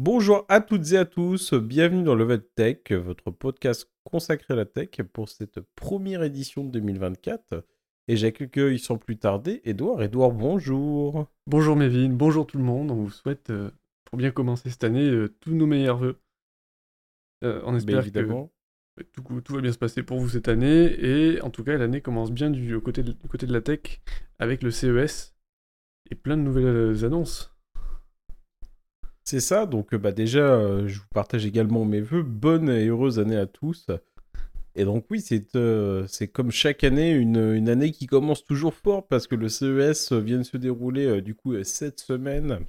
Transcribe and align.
Bonjour 0.00 0.44
à 0.48 0.60
toutes 0.60 0.92
et 0.92 0.96
à 0.96 1.04
tous, 1.04 1.54
bienvenue 1.54 2.04
dans 2.04 2.14
Level 2.14 2.40
Tech, 2.54 2.92
votre 2.92 3.32
podcast 3.32 3.90
consacré 4.04 4.54
à 4.54 4.56
la 4.56 4.64
tech 4.64 4.90
pour 5.12 5.28
cette 5.28 5.58
première 5.74 6.22
édition 6.22 6.62
de 6.62 6.70
2024. 6.70 7.66
Et 8.06 8.16
j'accueille 8.16 8.78
sans 8.78 8.96
plus 8.96 9.18
tarder 9.18 9.60
Edouard. 9.64 10.00
Edouard, 10.00 10.30
bonjour. 10.30 11.26
Bonjour 11.48 11.74
Mévin, 11.74 12.10
bonjour 12.10 12.46
tout 12.46 12.58
le 12.58 12.62
monde. 12.62 12.92
On 12.92 12.94
vous 12.94 13.10
souhaite, 13.10 13.50
euh, 13.50 13.72
pour 14.04 14.18
bien 14.18 14.30
commencer 14.30 14.70
cette 14.70 14.84
année, 14.84 15.10
euh, 15.10 15.34
tous 15.40 15.52
nos 15.52 15.66
meilleurs 15.66 15.98
voeux. 15.98 16.20
Euh, 17.42 17.60
on 17.64 17.74
espère 17.74 17.98
évidemment. 17.98 18.52
que 18.96 19.02
tout, 19.02 19.40
tout 19.40 19.54
va 19.54 19.60
bien 19.60 19.72
se 19.72 19.78
passer 19.78 20.04
pour 20.04 20.20
vous 20.20 20.28
cette 20.28 20.46
année. 20.46 20.94
Et 21.04 21.40
en 21.42 21.50
tout 21.50 21.64
cas, 21.64 21.76
l'année 21.76 22.02
commence 22.02 22.30
bien 22.30 22.50
du 22.50 22.78
côté 22.78 23.02
de, 23.02 23.10
du 23.10 23.26
côté 23.26 23.48
de 23.48 23.52
la 23.52 23.62
tech 23.62 24.00
avec 24.38 24.62
le 24.62 24.70
CES 24.70 25.34
et 26.08 26.14
plein 26.14 26.36
de 26.36 26.42
nouvelles 26.42 27.04
annonces. 27.04 27.57
C'est 29.30 29.40
ça, 29.40 29.66
donc 29.66 29.94
bah 29.94 30.10
déjà, 30.10 30.86
je 30.86 31.00
vous 31.00 31.06
partage 31.12 31.44
également 31.44 31.84
mes 31.84 32.00
voeux. 32.00 32.22
Bonne 32.22 32.70
et 32.70 32.86
heureuse 32.86 33.18
année 33.18 33.36
à 33.36 33.44
tous. 33.44 33.88
Et 34.74 34.86
donc 34.86 35.04
oui, 35.10 35.20
c'est 35.20 35.48
c'est 36.08 36.28
comme 36.28 36.50
chaque 36.50 36.82
année, 36.82 37.10
une, 37.10 37.36
une, 37.36 37.68
année 37.68 37.90
qui 37.92 38.06
commence 38.06 38.42
toujours 38.42 38.72
fort 38.72 39.06
parce 39.06 39.26
que 39.26 39.34
le 39.34 39.50
CES 39.50 40.12
vient 40.14 40.38
de 40.38 40.44
se 40.44 40.56
dérouler 40.56 41.20
du 41.20 41.34
coup 41.34 41.62
cette 41.62 42.00
semaine. 42.00 42.60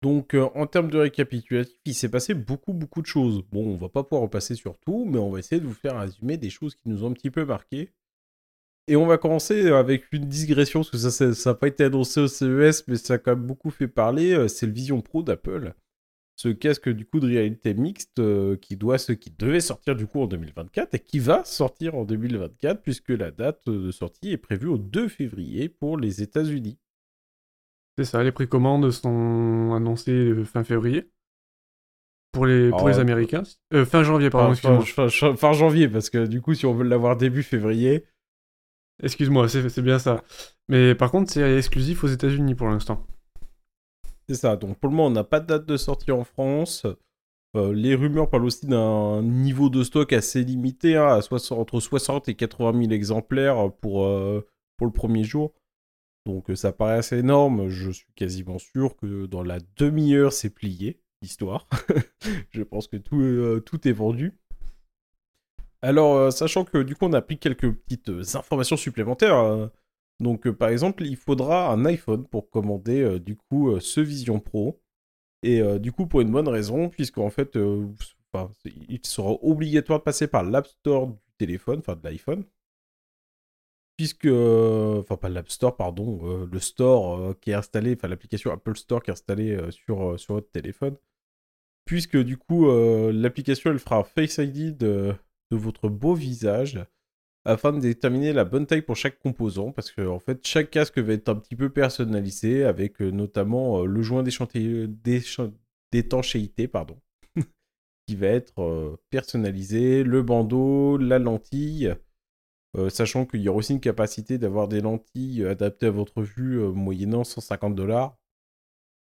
Donc 0.00 0.34
en 0.54 0.66
termes 0.66 0.90
de 0.90 0.96
récapitulatif, 0.96 1.76
il 1.84 1.94
s'est 1.94 2.08
passé 2.08 2.32
beaucoup 2.32 2.72
beaucoup 2.72 3.02
de 3.02 3.06
choses. 3.06 3.42
Bon, 3.52 3.74
on 3.74 3.76
va 3.76 3.90
pas 3.90 4.04
pouvoir 4.04 4.22
repasser 4.22 4.54
sur 4.54 4.78
tout, 4.78 5.04
mais 5.04 5.18
on 5.18 5.30
va 5.30 5.40
essayer 5.40 5.60
de 5.60 5.66
vous 5.66 5.74
faire 5.74 6.00
résumer 6.00 6.38
des 6.38 6.48
choses 6.48 6.74
qui 6.74 6.88
nous 6.88 7.04
ont 7.04 7.10
un 7.10 7.12
petit 7.12 7.30
peu 7.30 7.44
marqué. 7.44 7.90
Et 8.88 8.96
on 8.96 9.06
va 9.06 9.18
commencer 9.18 9.68
avec 9.70 10.12
une 10.12 10.26
digression, 10.26 10.80
parce 10.80 11.18
que 11.18 11.32
ça 11.32 11.50
n'a 11.50 11.54
pas 11.54 11.68
été 11.68 11.84
annoncé 11.84 12.20
au 12.20 12.26
CES, 12.26 12.88
mais 12.88 12.96
ça 12.96 13.14
a 13.14 13.18
quand 13.18 13.36
même 13.36 13.46
beaucoup 13.46 13.70
fait 13.70 13.88
parler. 13.88 14.32
Euh, 14.32 14.48
c'est 14.48 14.66
le 14.66 14.72
Vision 14.72 15.00
Pro 15.00 15.22
d'Apple. 15.22 15.74
Ce 16.36 16.48
casque 16.48 16.88
du 16.88 17.04
coup 17.04 17.20
de 17.20 17.26
réalité 17.26 17.74
mixte 17.74 18.18
euh, 18.18 18.56
qui, 18.56 18.76
doit, 18.76 18.96
ce 18.96 19.12
qui 19.12 19.30
devait 19.30 19.60
sortir 19.60 19.94
du 19.94 20.06
coup 20.06 20.22
en 20.22 20.26
2024 20.26 20.94
et 20.94 20.98
qui 20.98 21.18
va 21.18 21.44
sortir 21.44 21.94
en 21.94 22.04
2024 22.04 22.80
puisque 22.80 23.10
la 23.10 23.30
date 23.30 23.68
de 23.68 23.90
sortie 23.90 24.30
est 24.32 24.38
prévue 24.38 24.68
au 24.68 24.78
2 24.78 25.08
février 25.08 25.68
pour 25.68 25.98
les 25.98 26.22
États-Unis. 26.22 26.78
C'est 27.98 28.04
ça, 28.04 28.22
les 28.22 28.32
précommandes 28.32 28.90
sont 28.90 29.74
annoncées 29.74 30.32
fin 30.44 30.64
février. 30.64 31.10
Pour 32.32 32.46
les, 32.46 32.70
pour 32.70 32.88
les 32.88 32.98
ah, 32.98 33.02
Américains. 33.02 33.42
Euh, 33.74 33.84
fin 33.84 34.04
janvier, 34.04 34.30
pardon, 34.30 34.52
excuse-moi. 34.52 35.10
fin, 35.36 35.52
janvier, 35.52 35.88
parce 35.88 36.10
que 36.10 36.26
du 36.26 36.40
coup, 36.40 36.54
si 36.54 36.64
on 36.64 36.72
veut 36.72 36.84
l'avoir 36.84 37.16
début 37.16 37.42
février, 37.42 38.04
Excuse-moi, 39.02 39.48
c'est 39.48 39.82
bien 39.82 39.98
ça. 39.98 40.22
Mais 40.68 40.94
par 40.94 41.10
contre, 41.10 41.30
c'est 41.32 41.56
exclusif 41.56 42.04
aux 42.04 42.08
États-Unis 42.08 42.54
pour 42.54 42.68
l'instant. 42.68 43.06
C'est 44.28 44.34
ça. 44.34 44.56
Donc 44.56 44.78
pour 44.78 44.90
le 44.90 44.96
moment, 44.96 45.08
on 45.08 45.10
n'a 45.10 45.24
pas 45.24 45.40
de 45.40 45.46
date 45.46 45.66
de 45.66 45.76
sortie 45.76 46.12
en 46.12 46.24
France. 46.24 46.86
Euh, 47.56 47.72
les 47.72 47.96
rumeurs 47.96 48.30
parlent 48.30 48.44
aussi 48.44 48.66
d'un 48.66 49.22
niveau 49.22 49.70
de 49.70 49.82
stock 49.82 50.12
assez 50.12 50.44
limité, 50.44 50.96
hein, 50.96 51.18
entre 51.50 51.80
60 51.80 52.28
et 52.28 52.34
80 52.34 52.78
000 52.78 52.92
exemplaires 52.92 53.72
pour, 53.80 54.04
euh, 54.04 54.46
pour 54.76 54.86
le 54.86 54.92
premier 54.92 55.24
jour. 55.24 55.52
Donc 56.26 56.50
euh, 56.50 56.54
ça 56.54 56.72
paraît 56.72 56.98
assez 56.98 57.18
énorme. 57.18 57.68
Je 57.68 57.90
suis 57.90 58.12
quasiment 58.14 58.58
sûr 58.58 58.96
que 58.96 59.26
dans 59.26 59.42
la 59.42 59.58
demi-heure, 59.76 60.32
c'est 60.32 60.50
plié, 60.50 61.00
l'histoire. 61.22 61.66
Je 62.50 62.62
pense 62.62 62.86
que 62.86 62.98
tout, 62.98 63.60
tout 63.66 63.88
est 63.88 63.92
vendu. 63.92 64.38
Alors, 65.82 66.16
euh, 66.16 66.30
sachant 66.30 66.64
que 66.64 66.82
du 66.82 66.94
coup, 66.94 67.06
on 67.06 67.12
a 67.14 67.22
pris 67.22 67.38
quelques 67.38 67.72
petites 67.72 68.10
euh, 68.10 68.22
informations 68.34 68.76
supplémentaires. 68.76 69.36
Euh, 69.36 69.68
donc, 70.20 70.50
par 70.50 70.68
exemple, 70.68 71.04
il 71.04 71.16
faudra 71.16 71.70
un 71.72 71.84
iPhone 71.86 72.26
pour 72.26 72.50
commander 72.50 73.18
du 73.20 73.36
coup 73.36 73.80
ce 73.80 74.00
Vision 74.00 74.38
Pro. 74.40 74.82
Et 75.42 75.62
du 75.80 75.92
coup, 75.92 76.06
pour 76.06 76.20
une 76.20 76.30
bonne 76.30 76.48
raison, 76.48 76.90
puisqu'en 76.90 77.30
fait, 77.30 77.56
il 77.56 79.00
sera 79.04 79.30
obligatoire 79.42 80.00
de 80.00 80.04
passer 80.04 80.28
par 80.28 80.44
l'App 80.44 80.66
Store 80.66 81.08
du 81.08 81.16
téléphone, 81.38 81.78
enfin 81.80 81.96
de 81.96 82.06
l'iPhone. 82.06 82.44
Puisque, 83.96 84.26
enfin, 84.26 85.16
pas 85.16 85.30
l'App 85.30 85.50
Store, 85.50 85.74
pardon, 85.76 86.46
le 86.50 86.60
store 86.60 87.38
qui 87.40 87.52
est 87.52 87.54
installé, 87.54 87.94
enfin 87.96 88.08
l'application 88.08 88.50
Apple 88.52 88.76
Store 88.76 89.02
qui 89.02 89.10
est 89.10 89.12
installée 89.12 89.58
sur, 89.70 90.20
sur 90.20 90.34
votre 90.34 90.50
téléphone. 90.50 90.96
Puisque 91.86 92.18
du 92.18 92.36
coup, 92.36 92.70
l'application 93.10 93.70
elle 93.70 93.78
fera 93.78 94.04
Face 94.04 94.36
ID 94.36 94.76
de 94.76 95.14
votre 95.56 95.88
beau 95.88 96.14
visage 96.14 96.80
afin 97.44 97.72
de 97.72 97.80
déterminer 97.80 98.32
la 98.32 98.44
bonne 98.44 98.66
taille 98.66 98.82
pour 98.82 98.96
chaque 98.96 99.18
composant 99.18 99.72
parce 99.72 99.90
que 99.90 100.06
en 100.06 100.18
fait 100.18 100.46
chaque 100.46 100.70
casque 100.70 100.98
va 100.98 101.12
être 101.14 101.28
un 101.28 101.36
petit 101.36 101.56
peu 101.56 101.70
personnalisé 101.70 102.64
avec 102.64 103.00
euh, 103.00 103.10
notamment 103.10 103.82
euh, 103.82 103.86
le 103.86 104.02
joint 104.02 104.22
d'étanchéité 105.92 106.68
pardon 106.68 107.00
qui 108.06 108.16
va 108.16 108.26
être 108.26 108.60
euh, 108.60 108.96
personnalisé, 109.10 110.02
le 110.02 110.22
bandeau, 110.22 110.98
la 110.98 111.18
lentille 111.18 111.94
sachant 112.88 113.26
qu'il 113.26 113.40
y 113.40 113.48
aura 113.48 113.58
aussi 113.58 113.72
une 113.72 113.80
capacité 113.80 114.38
d'avoir 114.38 114.68
des 114.68 114.80
lentilles 114.80 115.44
adaptées 115.44 115.86
à 115.86 115.90
votre 115.90 116.22
vue 116.22 116.56
moyennant 116.68 117.24
150 117.24 117.74
dollars. 117.74 118.16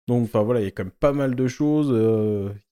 Donc 0.08 0.24
enfin 0.24 0.42
voilà, 0.42 0.60
il 0.60 0.64
y 0.64 0.66
a 0.66 0.72
quand 0.72 0.82
même 0.82 0.90
pas 0.90 1.12
mal 1.12 1.36
de 1.36 1.46
choses, 1.46 1.86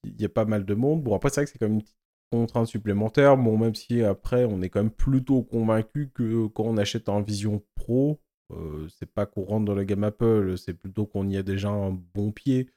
il 0.03 0.21
y 0.21 0.25
a 0.25 0.29
pas 0.29 0.43
mal 0.43 0.65
de 0.65 0.73
monde. 0.73 1.01
Bon 1.01 1.15
après 1.15 1.29
c'est 1.29 1.39
vrai 1.39 1.45
que 1.45 1.51
c'est 1.51 1.57
quand 1.57 1.67
même 1.67 1.75
une 1.75 1.83
petite 1.83 2.02
contraintes 2.33 2.67
supplémentaires. 2.67 3.37
Bon, 3.37 3.57
même 3.57 3.75
si 3.75 4.01
après, 4.01 4.45
on 4.45 4.61
est 4.61 4.69
quand 4.69 4.81
même 4.81 4.91
plutôt 4.91 5.43
convaincu 5.43 6.09
que 6.13 6.47
quand 6.47 6.63
on 6.63 6.77
achète 6.77 7.07
un 7.09 7.21
Vision 7.21 7.63
Pro, 7.75 8.19
euh, 8.51 8.87
c'est 8.89 9.11
pas 9.11 9.25
qu'on 9.25 9.61
dans 9.61 9.75
la 9.75 9.85
gamme 9.85 10.03
Apple, 10.03 10.57
c'est 10.57 10.73
plutôt 10.73 11.05
qu'on 11.05 11.29
y 11.29 11.37
a 11.37 11.43
déjà 11.43 11.69
un 11.69 11.91
bon 11.91 12.31
pied. 12.31 12.69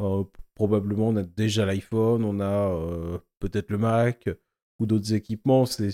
Euh, 0.00 0.24
probablement, 0.54 1.08
on 1.08 1.16
a 1.16 1.22
déjà 1.22 1.66
l'iPhone, 1.66 2.24
on 2.24 2.40
a 2.40 2.70
euh, 2.70 3.18
peut-être 3.38 3.70
le 3.70 3.78
Mac 3.78 4.30
ou 4.78 4.86
d'autres 4.86 5.12
équipements. 5.12 5.66
Ça 5.66 5.84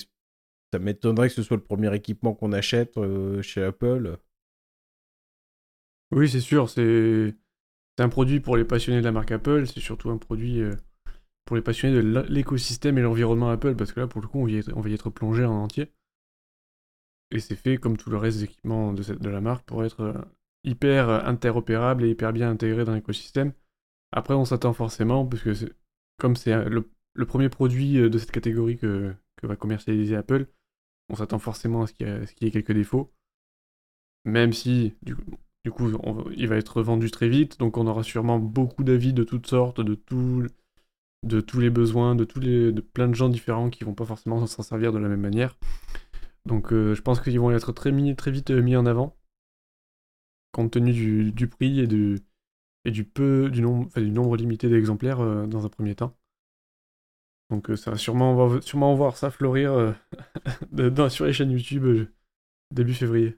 m'étonnerait 0.79 1.29
que 1.29 1.35
ce 1.35 1.43
soit 1.43 1.57
le 1.57 1.65
premier 1.65 1.93
équipement 1.95 2.35
qu'on 2.35 2.53
achète 2.53 2.99
chez 3.43 3.63
Apple. 3.65 4.17
Oui, 6.13 6.29
c'est 6.29 6.41
sûr, 6.41 6.71
c'est 6.71 7.35
un 7.99 8.09
produit 8.09 8.41
pour 8.41 8.57
les 8.57 8.65
passionnés 8.65 9.01
de 9.01 9.05
la 9.05 9.13
marque 9.13 9.33
Apple, 9.33 9.67
c'est 9.67 9.81
surtout 9.81 10.11
un 10.11 10.19
produit 10.19 10.63
pour 11.45 11.57
les 11.57 11.63
passionnés 11.63 11.97
de 11.97 12.21
l'écosystème 12.29 12.99
et 12.99 13.03
l'environnement 13.03 13.51
Apple, 13.51 13.75
parce 13.75 13.93
que 13.93 14.01
là, 14.01 14.07
pour 14.07 14.21
le 14.21 14.29
coup, 14.29 14.39
on 14.39 14.45
va 14.81 14.89
y 14.89 14.95
être, 14.95 15.11
plongé 15.11 15.45
en 15.45 15.55
entier. 15.55 15.93
Et 17.31 17.41
c'est 17.41 17.57
fait 17.57 17.79
comme 17.79 17.97
tout 17.97 18.11
le 18.11 18.19
reste 18.19 18.39
des 18.39 18.45
équipements 18.45 18.93
de, 18.93 19.29
la 19.29 19.41
marque 19.41 19.65
pour 19.65 19.85
être 19.85 20.01
euh, 20.01 20.21
hyper 20.65 21.09
interopérable 21.27 22.05
et 22.05 22.11
hyper 22.11 22.33
bien 22.33 22.51
intégré 22.51 22.85
dans 22.85 22.95
l'écosystème. 22.95 23.53
Après, 24.13 24.35
on 24.35 24.45
s'attend 24.45 24.75
forcément, 24.75 25.27
puisque 25.27 25.73
comme 26.19 26.37
c'est 26.37 26.53
euh, 26.53 26.69
le, 27.15 27.27
premier 27.27 27.49
produit 27.49 27.99
euh, 27.99 28.11
de 28.11 28.19
cette 28.19 28.33
catégorie 28.33 28.77
que, 28.77 29.15
va 29.43 29.57
commercialiser 29.57 30.15
Apple, 30.15 30.47
on 31.09 31.17
s'attend 31.17 31.41
forcément 31.41 31.83
à 31.83 31.87
ce 31.89 31.95
qu'il 31.95 32.07
y, 32.07 32.47
ait 32.47 32.51
quelques 32.53 32.73
défauts. 32.73 33.13
Même 34.25 34.53
si, 34.53 34.95
du, 35.03 35.17
coup, 35.73 35.91
il 36.37 36.47
va 36.47 36.57
être 36.57 36.81
vendu 36.81 37.11
très 37.11 37.29
vite, 37.29 37.59
donc 37.59 37.77
on 37.77 37.89
aura 37.89 38.05
sûrement 38.05 38.39
beaucoup 38.39 38.85
d'avis 38.85 39.13
de 39.13 39.25
toutes 39.25 39.49
sortes, 39.49 39.81
de 39.81 39.97
tout, 39.97 40.47
de 41.23 41.41
tous 41.41 41.61
les 41.61 41.71
besoins, 41.71 42.15
de, 42.15 42.25
tous 42.25 42.41
les, 42.41 42.73
de 42.73 42.81
plein 42.81 43.09
de 43.09 43.15
gens 43.15 43.29
différents 43.29 43.71
qui 43.71 43.85
vont 43.85 43.95
pas 43.95 44.05
forcément 44.05 44.45
s'en 44.47 44.63
servir 44.63 44.93
de 44.93 44.99
la 44.99 45.09
même 45.09 45.21
manière. 45.21 45.57
Donc 46.47 46.73
euh, 46.73 46.95
je 46.95 47.03
pense 47.03 47.21
qu'ils 47.21 47.39
vont 47.41 47.53
être 47.53 47.73
très, 47.73 47.93
très 48.15 48.31
vite 48.31 48.51
euh, 48.51 48.63
mis 48.63 48.77
en 48.77 48.87
avant, 48.87 49.17
compte 50.53 50.73
tenu 50.73 50.93
du, 51.33 51.49
prix 51.49 51.81
et, 51.81 51.87
du, 51.87 53.05
peu, 53.05 53.51
du, 53.51 53.63
nombre, 53.63 53.89
du 54.01 54.11
nombre 54.11 54.37
limité 54.37 54.69
d'exemplaires 54.69 55.21
euh, 55.21 55.47
dans 55.47 55.65
un 55.65 55.69
premier 55.69 55.95
temps. 55.95 56.17
Donc 57.51 57.71
ça 57.77 57.91
va 57.91 57.99
sûrement, 57.99 58.33
on 58.33 58.47
va 58.47 58.61
sûrement 58.63 58.95
voir 58.95 59.17
ça 59.17 59.31
fleurir 59.31 59.95
sur 61.11 61.27
les 61.27 61.33
chaînes 61.35 61.51
YouTube 61.51 62.09
début 62.71 62.95
février. 62.95 63.37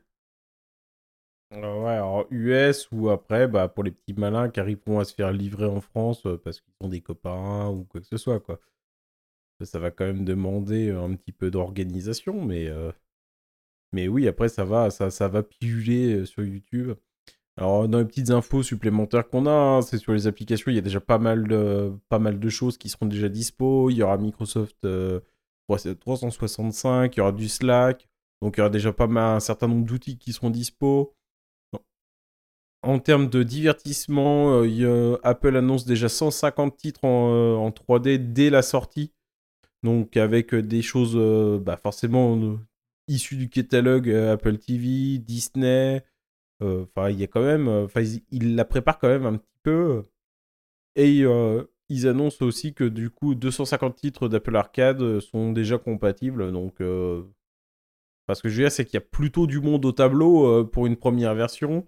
Euh, 1.54 1.82
ouais, 1.82 1.92
alors 1.92 2.26
US 2.30 2.88
ou 2.92 3.10
après, 3.10 3.46
bah, 3.48 3.68
pour 3.68 3.84
les 3.84 3.90
petits 3.92 4.14
malins 4.14 4.48
qui 4.50 4.60
arriveront 4.60 4.98
à 4.98 5.04
se 5.04 5.14
faire 5.14 5.32
livrer 5.32 5.66
en 5.66 5.80
France 5.80 6.24
euh, 6.26 6.36
parce 6.36 6.60
qu'ils 6.60 6.74
ont 6.80 6.88
des 6.88 7.00
copains 7.00 7.68
ou 7.68 7.84
quoi 7.84 8.00
que 8.00 8.06
ce 8.06 8.16
soit, 8.16 8.40
quoi. 8.40 8.60
Ça 9.62 9.78
va 9.78 9.90
quand 9.90 10.04
même 10.04 10.24
demander 10.24 10.90
un 10.90 11.14
petit 11.14 11.32
peu 11.32 11.50
d'organisation, 11.50 12.44
mais, 12.44 12.68
euh, 12.68 12.92
mais 13.92 14.08
oui, 14.08 14.26
après, 14.28 14.48
ça 14.48 14.64
va, 14.64 14.90
ça, 14.90 15.10
ça 15.10 15.28
va 15.28 15.42
sur 16.24 16.44
YouTube. 16.44 16.94
Alors, 17.56 17.88
dans 17.88 17.98
les 18.00 18.04
petites 18.06 18.30
infos 18.30 18.62
supplémentaires 18.62 19.28
qu'on 19.28 19.46
a, 19.46 19.50
hein, 19.52 19.82
c'est 19.82 19.98
sur 19.98 20.12
les 20.12 20.26
applications, 20.26 20.70
il 20.72 20.76
y 20.76 20.78
a 20.78 20.82
déjà 20.82 21.00
pas 21.00 21.18
mal, 21.18 21.48
de, 21.48 21.92
pas 22.08 22.18
mal 22.18 22.40
de 22.40 22.48
choses 22.50 22.78
qui 22.78 22.88
seront 22.88 23.06
déjà 23.06 23.28
dispo. 23.28 23.90
Il 23.90 23.96
y 23.96 24.02
aura 24.02 24.18
Microsoft 24.18 24.86
365, 25.68 27.14
il 27.16 27.18
y 27.18 27.20
aura 27.20 27.32
du 27.32 27.48
Slack, 27.48 28.08
donc 28.42 28.56
il 28.56 28.60
y 28.60 28.62
aura 28.62 28.70
déjà 28.70 28.92
pas 28.92 29.06
mal, 29.06 29.36
un 29.36 29.40
certain 29.40 29.68
nombre 29.68 29.86
d'outils 29.86 30.18
qui 30.18 30.32
seront 30.32 30.50
dispo. 30.50 31.14
En 32.84 32.98
termes 32.98 33.28
de 33.28 33.42
divertissement, 33.42 34.62
euh, 34.62 35.16
Apple 35.22 35.56
annonce 35.56 35.84
déjà 35.86 36.08
150 36.08 36.76
titres 36.76 37.04
en, 37.04 37.70
3D 37.70 38.14
euh, 38.14 38.18
dès 38.18 38.50
la 38.50 38.62
sortie. 38.62 39.12
Donc 39.82 40.16
avec 40.16 40.54
euh, 40.54 40.62
des 40.62 40.82
choses 40.82 41.16
bah, 41.62 41.76
forcément 41.76 42.58
issues 43.08 43.36
du 43.36 43.48
catalogue 43.48 44.10
Apple 44.10 44.58
TV, 44.58 45.18
Disney. 45.18 46.04
Enfin, 46.60 47.10
il 47.10 47.18
y 47.20 47.24
a 47.24 47.26
quand 47.26 47.42
même. 47.42 47.68
Enfin, 47.68 48.02
il 48.30 48.56
la 48.56 48.64
prépare 48.64 48.98
quand 48.98 49.08
même 49.08 49.26
un 49.26 49.36
petit 49.36 49.58
peu. 49.62 50.02
Et 50.96 51.22
euh, 51.24 51.64
ils 51.88 52.06
annoncent 52.06 52.44
aussi 52.44 52.74
que 52.74 52.84
du 52.84 53.10
coup 53.10 53.34
250 53.34 53.96
titres 53.96 54.28
d'Apple 54.28 54.56
Arcade 54.56 55.20
sont 55.20 55.52
déjà 55.52 55.78
compatibles. 55.78 56.52
Donc, 56.52 56.80
euh, 56.80 57.22
parce 58.26 58.40
que 58.42 58.48
je 58.48 58.56
veux 58.56 58.62
dire, 58.64 58.72
c'est 58.72 58.84
qu'il 58.84 58.94
y 58.94 58.98
a 58.98 59.00
plutôt 59.00 59.46
du 59.46 59.60
monde 59.60 59.84
au 59.84 59.92
tableau 59.92 60.46
euh, 60.46 60.64
pour 60.64 60.86
une 60.86 60.96
première 60.96 61.34
version. 61.34 61.86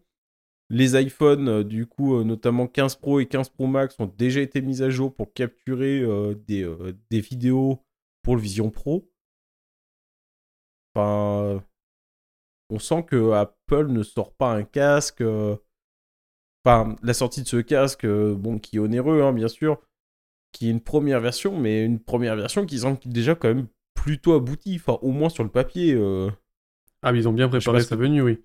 Les 0.69 1.01
iPhones, 1.01 1.63
du 1.63 1.87
coup, 1.87 2.23
notamment 2.25 2.67
15 2.67 2.97
Pro 2.97 3.21
et 3.21 3.27
15 3.27 3.51
Pro 3.51 3.67
Max, 3.67 3.95
ont 4.01 4.13
déjà 4.19 4.41
été 4.41 4.61
mis 4.61 4.83
à 4.83 4.91
jour 4.91 5.15
pour 5.15 5.33
capturer 5.33 6.05
des, 6.47 6.69
des 7.11 7.21
vidéos 7.21 7.81
pour 8.23 8.35
le 8.35 8.43
Vision 8.43 8.71
Pro. 8.71 9.09
Enfin, 10.95 11.63
on 12.71 12.79
sent 12.81 13.05
que 13.05 13.31
Apple 13.31 13.87
ne 13.89 14.03
sort 14.03 14.35
pas 14.35 14.55
un 14.55 14.65
casque. 14.65 15.23
Enfin, 16.65 16.97
la 17.01 17.15
sortie 17.15 17.43
de 17.43 17.49
ce 17.49 17.59
casque, 17.59 18.05
bon, 18.05 18.59
qui 18.59 18.77
est 18.77 18.81
onéreux, 18.81 19.23
hein, 19.23 19.33
bien 19.33 19.47
sûr, 19.47 19.81
qui 20.51 20.67
est 20.67 20.71
une 20.71 20.81
première 20.81 21.21
version, 21.21 21.57
mais 21.57 21.85
une 21.85 22.01
première 22.01 22.35
version 22.35 22.67
qui 22.67 22.81
semble 22.81 22.99
déjà 23.05 23.37
quand 23.37 23.49
même 23.49 23.69
plutôt 23.95 24.35
aboutie, 24.35 24.81
enfin, 24.81 24.99
au 25.03 25.13
moins 25.13 25.29
sur 25.29 25.45
le 25.45 25.51
papier. 25.51 25.97
Ah, 27.03 27.13
mais 27.13 27.21
ils 27.21 27.29
ont 27.29 27.33
bien 27.33 27.49
préparé 27.49 27.83
sa 27.83 27.95
venue, 27.95 28.23
oui. 28.23 28.43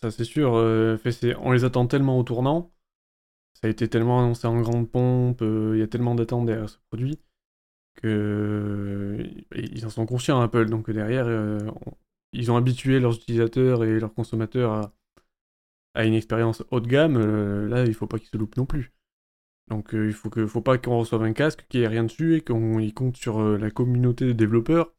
Ça, 0.00 0.10
c'est 0.10 0.24
sûr. 0.24 0.52
on 0.52 1.52
les 1.52 1.64
attend 1.64 1.86
tellement 1.86 2.18
au 2.18 2.22
tournant. 2.22 2.72
Ça 3.54 3.68
a 3.68 3.70
été 3.70 3.88
tellement 3.88 4.20
annoncé 4.20 4.46
en 4.46 4.60
grande 4.60 4.90
pompe. 4.90 5.40
Il 5.42 5.78
y 5.78 5.82
a 5.82 5.86
tellement 5.88 6.14
d'attentes 6.14 6.46
derrière 6.46 6.68
ce 6.68 6.78
produit 6.90 7.18
que 7.96 9.26
ils 9.54 9.86
en 9.86 9.90
sont 9.90 10.06
conscients 10.06 10.40
Apple. 10.40 10.66
Donc 10.66 10.90
derrière, 10.90 11.26
euh, 11.26 11.58
ils 12.32 12.50
ont 12.50 12.56
habitué 12.56 13.00
leurs 13.00 13.16
utilisateurs 13.16 13.84
et 13.84 13.98
leurs 13.98 14.14
consommateurs 14.14 14.92
à, 15.94 16.04
une 16.04 16.14
expérience 16.14 16.62
haut 16.70 16.80
de 16.80 16.88
gamme. 16.88 17.16
Euh, 17.16 17.68
là, 17.68 17.84
il 17.84 17.94
faut 17.94 18.06
pas 18.06 18.18
qu'ils 18.18 18.28
se 18.28 18.36
loupent 18.36 18.56
non 18.56 18.66
plus. 18.66 18.92
Donc 19.68 19.94
euh, 19.94 20.06
il 20.06 20.12
faut 20.12 20.30
faut 20.46 20.60
pas 20.62 20.78
qu'on 20.78 20.98
reçoive 21.00 21.22
un 21.22 21.32
casque 21.32 21.66
qui 21.68 21.80
ait 21.80 21.88
rien 21.88 22.04
dessus 22.04 22.36
et 22.36 22.40
qu'on 22.42 22.78
compte 22.94 23.16
sur 23.16 23.40
la 23.58 23.70
communauté 23.70 24.26
de 24.26 24.32
développeurs 24.32 24.94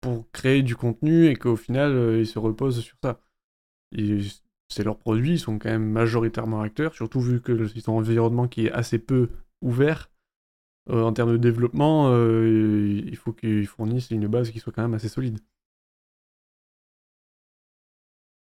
pour 0.00 0.30
créer 0.30 0.62
du 0.62 0.76
contenu 0.76 1.26
et 1.26 1.36
qu'au 1.36 1.56
final 1.56 2.18
ils 2.18 2.26
se 2.26 2.38
reposent 2.38 2.80
sur 2.80 2.96
ça. 3.02 3.20
C'est 3.92 4.84
leurs 4.84 4.98
produits, 4.98 5.34
ils 5.34 5.38
sont 5.38 5.58
quand 5.58 5.70
même 5.70 5.88
majoritairement 5.88 6.60
acteurs, 6.60 6.94
surtout 6.94 7.20
vu 7.20 7.40
que 7.40 7.66
c'est 7.68 7.88
un 7.88 7.92
environnement 7.92 8.48
qui 8.48 8.66
est 8.66 8.72
assez 8.72 8.98
peu 8.98 9.30
ouvert 9.62 10.10
euh, 10.90 11.02
en 11.02 11.12
termes 11.12 11.32
de 11.32 11.36
développement, 11.36 12.10
euh, 12.12 13.02
il 13.04 13.16
faut 13.16 13.32
qu'ils 13.32 13.66
fournissent 13.66 14.10
une 14.10 14.28
base 14.28 14.50
qui 14.50 14.60
soit 14.60 14.72
quand 14.72 14.82
même 14.82 14.94
assez 14.94 15.08
solide. 15.08 15.38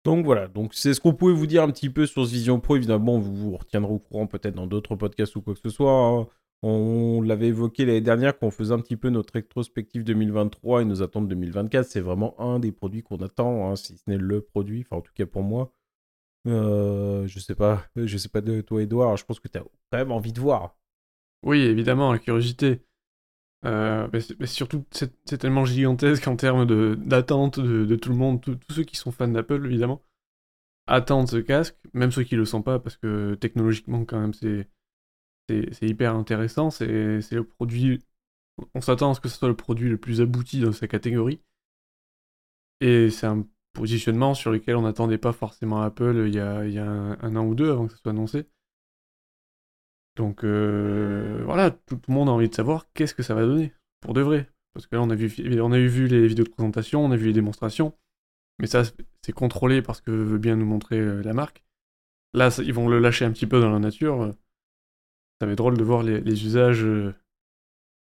Donc 0.04 0.24
voilà, 0.24 0.48
c'est 0.72 0.94
ce 0.94 1.00
qu'on 1.00 1.14
pouvait 1.14 1.34
vous 1.34 1.46
dire 1.46 1.62
un 1.62 1.70
petit 1.70 1.90
peu 1.90 2.06
sur 2.06 2.26
ce 2.26 2.30
Vision 2.30 2.60
Pro. 2.60 2.76
Évidemment, 2.76 3.18
vous 3.18 3.34
vous 3.34 3.56
retiendrez 3.56 3.92
au 3.92 3.98
courant 3.98 4.26
peut-être 4.26 4.54
dans 4.54 4.66
d'autres 4.66 4.96
podcasts 4.96 5.36
ou 5.36 5.42
quoi 5.42 5.54
que 5.54 5.60
ce 5.60 5.70
soit. 5.70 5.92
Hein. 5.92 6.26
On 6.62 7.22
l'avait 7.22 7.48
évoqué 7.48 7.84
l'année 7.86 8.00
dernière 8.00 8.36
quand 8.36 8.48
on 8.48 8.50
faisait 8.50 8.74
un 8.74 8.80
petit 8.80 8.96
peu 8.96 9.10
notre 9.10 9.32
rétrospective 9.34 10.02
2023 10.02 10.82
et 10.82 10.84
nos 10.84 11.02
attentes 11.02 11.28
2024. 11.28 11.86
C'est 11.86 12.00
vraiment 12.00 12.38
un 12.40 12.58
des 12.58 12.72
produits 12.72 13.02
qu'on 13.02 13.18
attend, 13.18 13.70
hein, 13.70 13.76
si 13.76 13.96
ce 13.96 14.02
n'est 14.08 14.18
le 14.18 14.40
produit, 14.40 14.84
en 14.90 15.00
tout 15.00 15.12
cas 15.14 15.26
pour 15.26 15.42
moi. 15.42 15.72
Euh, 16.46 17.26
je 17.26 17.38
sais 17.38 17.54
pas, 17.54 17.84
je 17.96 18.16
sais 18.16 18.28
pas 18.28 18.40
de 18.40 18.60
toi 18.60 18.82
Edouard, 18.82 19.16
je 19.16 19.24
pense 19.24 19.40
que 19.40 19.48
tu 19.48 19.58
as 19.58 19.62
quand 19.62 19.98
même 19.98 20.12
envie 20.12 20.32
de 20.32 20.40
voir. 20.40 20.76
Oui, 21.44 21.60
évidemment, 21.60 22.12
la 22.12 22.18
curiosité. 22.18 22.82
Euh, 23.64 24.08
mais, 24.12 24.46
surtout, 24.46 24.84
c'est 24.90 25.38
tellement 25.38 25.64
gigantesque 25.64 26.26
en 26.28 26.36
termes 26.36 26.66
d'attente 26.96 27.60
de, 27.60 27.96
tout 27.96 28.10
le 28.10 28.16
monde, 28.16 28.40
tous 28.40 28.58
ceux 28.74 28.84
qui 28.84 28.96
sont 28.96 29.12
fans 29.12 29.28
d'Apple, 29.28 29.66
évidemment, 29.66 30.02
attendent 30.86 31.28
ce 31.28 31.38
casque, 31.38 31.76
même 31.92 32.12
ceux 32.12 32.24
qui 32.24 32.36
le 32.36 32.44
sont 32.44 32.62
pas, 32.62 32.78
parce 32.78 32.96
que 32.96 33.34
technologiquement, 33.36 34.04
quand 34.04 34.20
même, 34.20 34.34
c'est 34.34 34.68
hyper 35.82 36.14
intéressant. 36.14 36.70
C'est 36.70 36.86
le 36.86 37.44
produit. 37.44 38.02
On 38.74 38.80
s'attend 38.80 39.12
à 39.12 39.14
ce 39.14 39.20
que 39.20 39.28
ce 39.28 39.38
soit 39.38 39.48
le 39.48 39.56
produit 39.56 39.88
le 39.88 39.98
plus 39.98 40.20
abouti 40.20 40.60
dans 40.60 40.72
sa 40.72 40.88
catégorie. 40.88 41.40
Et 42.80 43.10
c'est 43.10 43.26
un 43.26 43.46
positionnement 43.72 44.34
sur 44.34 44.50
lequel 44.50 44.76
on 44.76 44.82
n'attendait 44.82 45.18
pas 45.18 45.32
forcément 45.32 45.80
Apple 45.82 46.24
il 46.26 46.34
y 46.34 46.40
a, 46.40 46.64
il 46.64 46.72
y 46.72 46.78
a 46.78 46.86
un, 46.86 47.36
an 47.36 47.46
ou 47.46 47.54
deux 47.54 47.70
avant 47.70 47.86
que 47.86 47.92
ça 47.92 47.98
soit 47.98 48.10
annoncé. 48.10 48.46
Donc 50.16 50.44
euh, 50.44 51.42
voilà, 51.44 51.70
tout, 51.70 52.00
le 52.08 52.14
monde 52.14 52.28
a 52.28 52.32
envie 52.32 52.48
de 52.48 52.54
savoir 52.54 52.86
qu'est-ce 52.92 53.14
que 53.14 53.22
ça 53.22 53.34
va 53.34 53.42
donner, 53.46 53.72
pour 54.00 54.14
de 54.14 54.20
vrai. 54.20 54.50
Parce 54.74 54.86
que 54.86 54.96
là, 54.96 55.02
on 55.02 55.10
a, 55.10 55.14
vu, 55.14 55.60
on 55.60 55.72
a 55.72 55.78
vu 55.78 56.08
les 56.08 56.26
vidéos 56.26 56.44
de 56.44 56.50
présentation, 56.50 57.04
on 57.04 57.10
a 57.10 57.16
vu 57.16 57.26
les 57.26 57.32
démonstrations, 57.32 57.94
mais 58.58 58.66
ça, 58.66 58.82
c'est 59.22 59.32
contrôlé 59.32 59.82
parce 59.82 60.00
que 60.00 60.10
veut 60.10 60.38
bien 60.38 60.56
nous 60.56 60.66
montrer 60.66 60.98
euh, 60.98 61.22
la 61.22 61.32
marque. 61.32 61.64
Là, 62.34 62.50
ils 62.58 62.74
vont 62.74 62.88
le 62.88 62.98
lâcher 62.98 63.24
un 63.24 63.32
petit 63.32 63.46
peu 63.46 63.60
dans 63.60 63.70
la 63.70 63.78
nature. 63.78 64.34
Ça 65.40 65.48
être 65.48 65.56
drôle 65.56 65.78
de 65.78 65.84
voir 65.84 66.02
les, 66.02 66.44
usages 66.44 66.84
euh, 66.84 67.14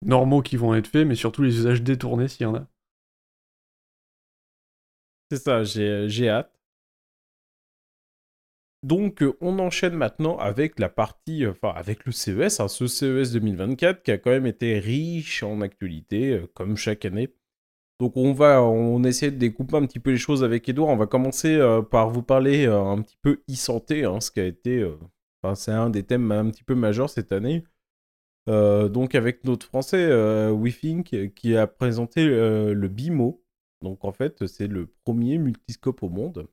normaux 0.02 0.42
qui 0.42 0.56
vont 0.56 0.74
être 0.74 0.86
faits, 0.86 1.06
mais 1.06 1.14
surtout 1.14 1.42
les 1.42 1.56
usages 1.56 1.82
détournés 1.82 2.28
s'il 2.28 2.42
y 2.42 2.46
en 2.46 2.54
a. 2.54 2.66
C'est 5.30 5.38
ça, 5.38 5.64
j'ai 5.64 6.28
hâte. 6.28 6.54
Donc, 8.84 9.22
euh, 9.22 9.34
on 9.40 9.58
enchaîne 9.60 9.94
maintenant 9.94 10.36
avec 10.36 10.78
la 10.78 10.90
partie, 10.90 11.44
euh, 11.46 11.52
enfin, 11.52 11.72
avec 11.74 12.04
le 12.04 12.12
CES, 12.12 12.60
hein, 12.60 12.68
ce 12.68 12.86
CES 12.86 13.32
2024 13.32 14.02
qui 14.02 14.10
a 14.10 14.18
quand 14.18 14.30
même 14.30 14.46
été 14.46 14.78
riche 14.78 15.42
en 15.42 15.62
actualité, 15.62 16.32
euh, 16.32 16.46
comme 16.52 16.76
chaque 16.76 17.06
année. 17.06 17.34
Donc, 18.00 18.16
on 18.16 18.32
va, 18.34 18.62
on 18.62 19.02
essaie 19.04 19.30
de 19.30 19.38
découper 19.38 19.76
un 19.76 19.86
petit 19.86 20.00
peu 20.00 20.10
les 20.10 20.18
choses 20.18 20.44
avec 20.44 20.68
Edouard. 20.68 20.90
On 20.90 20.96
va 20.96 21.06
commencer 21.06 21.58
par 21.90 22.10
vous 22.10 22.22
parler 22.22 22.66
un 22.66 23.00
petit 23.02 23.16
peu 23.22 23.42
e-santé, 23.50 24.04
hein, 24.04 24.20
ce 24.20 24.30
qui 24.32 24.40
a 24.40 24.46
été, 24.46 24.84
c'est 25.54 25.72
un 25.72 25.90
des 25.90 26.02
thèmes 26.02 26.32
un 26.32 26.50
petit 26.50 26.64
peu 26.64 26.74
majeurs 26.74 27.10
cette 27.10 27.32
année. 27.32 27.64
donc, 28.46 29.14
avec 29.14 29.44
notre 29.44 29.66
français 29.66 30.08
WeThink 30.50 31.34
qui 31.34 31.56
a 31.56 31.66
présenté 31.66 32.26
le 32.26 32.88
BIMO. 32.88 33.42
Donc, 33.82 34.04
en 34.04 34.12
fait, 34.12 34.46
c'est 34.46 34.66
le 34.66 34.86
premier 35.04 35.38
multiscope 35.38 36.02
au 36.02 36.08
monde. 36.08 36.48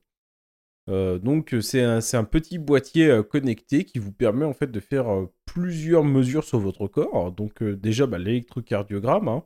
Euh, 0.88 1.18
donc 1.18 1.54
c'est 1.60 1.82
un, 1.82 2.24
petit 2.24 2.58
boîtier 2.58 3.08
euh, 3.08 3.22
connecté 3.22 3.84
qui 3.84 4.00
vous 4.00 4.10
permet 4.12 4.44
en 4.44 4.52
fait 4.52 4.66
de 4.66 4.80
faire 4.80 5.08
euh, 5.12 5.32
plusieurs 5.44 6.02
mesures 6.04 6.44
sur 6.44 6.58
votre 6.58 6.88
corps. 6.88 7.32
Donc 7.32 7.62
déjà 7.62 8.06
bah, 8.06 8.18
l'électrocardiogramme, 8.18 9.28
hein. 9.28 9.44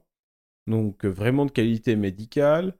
donc 0.67 1.05
vraiment 1.05 1.47
de 1.47 1.51
qualité 1.51 1.97
médicale. 1.97 2.75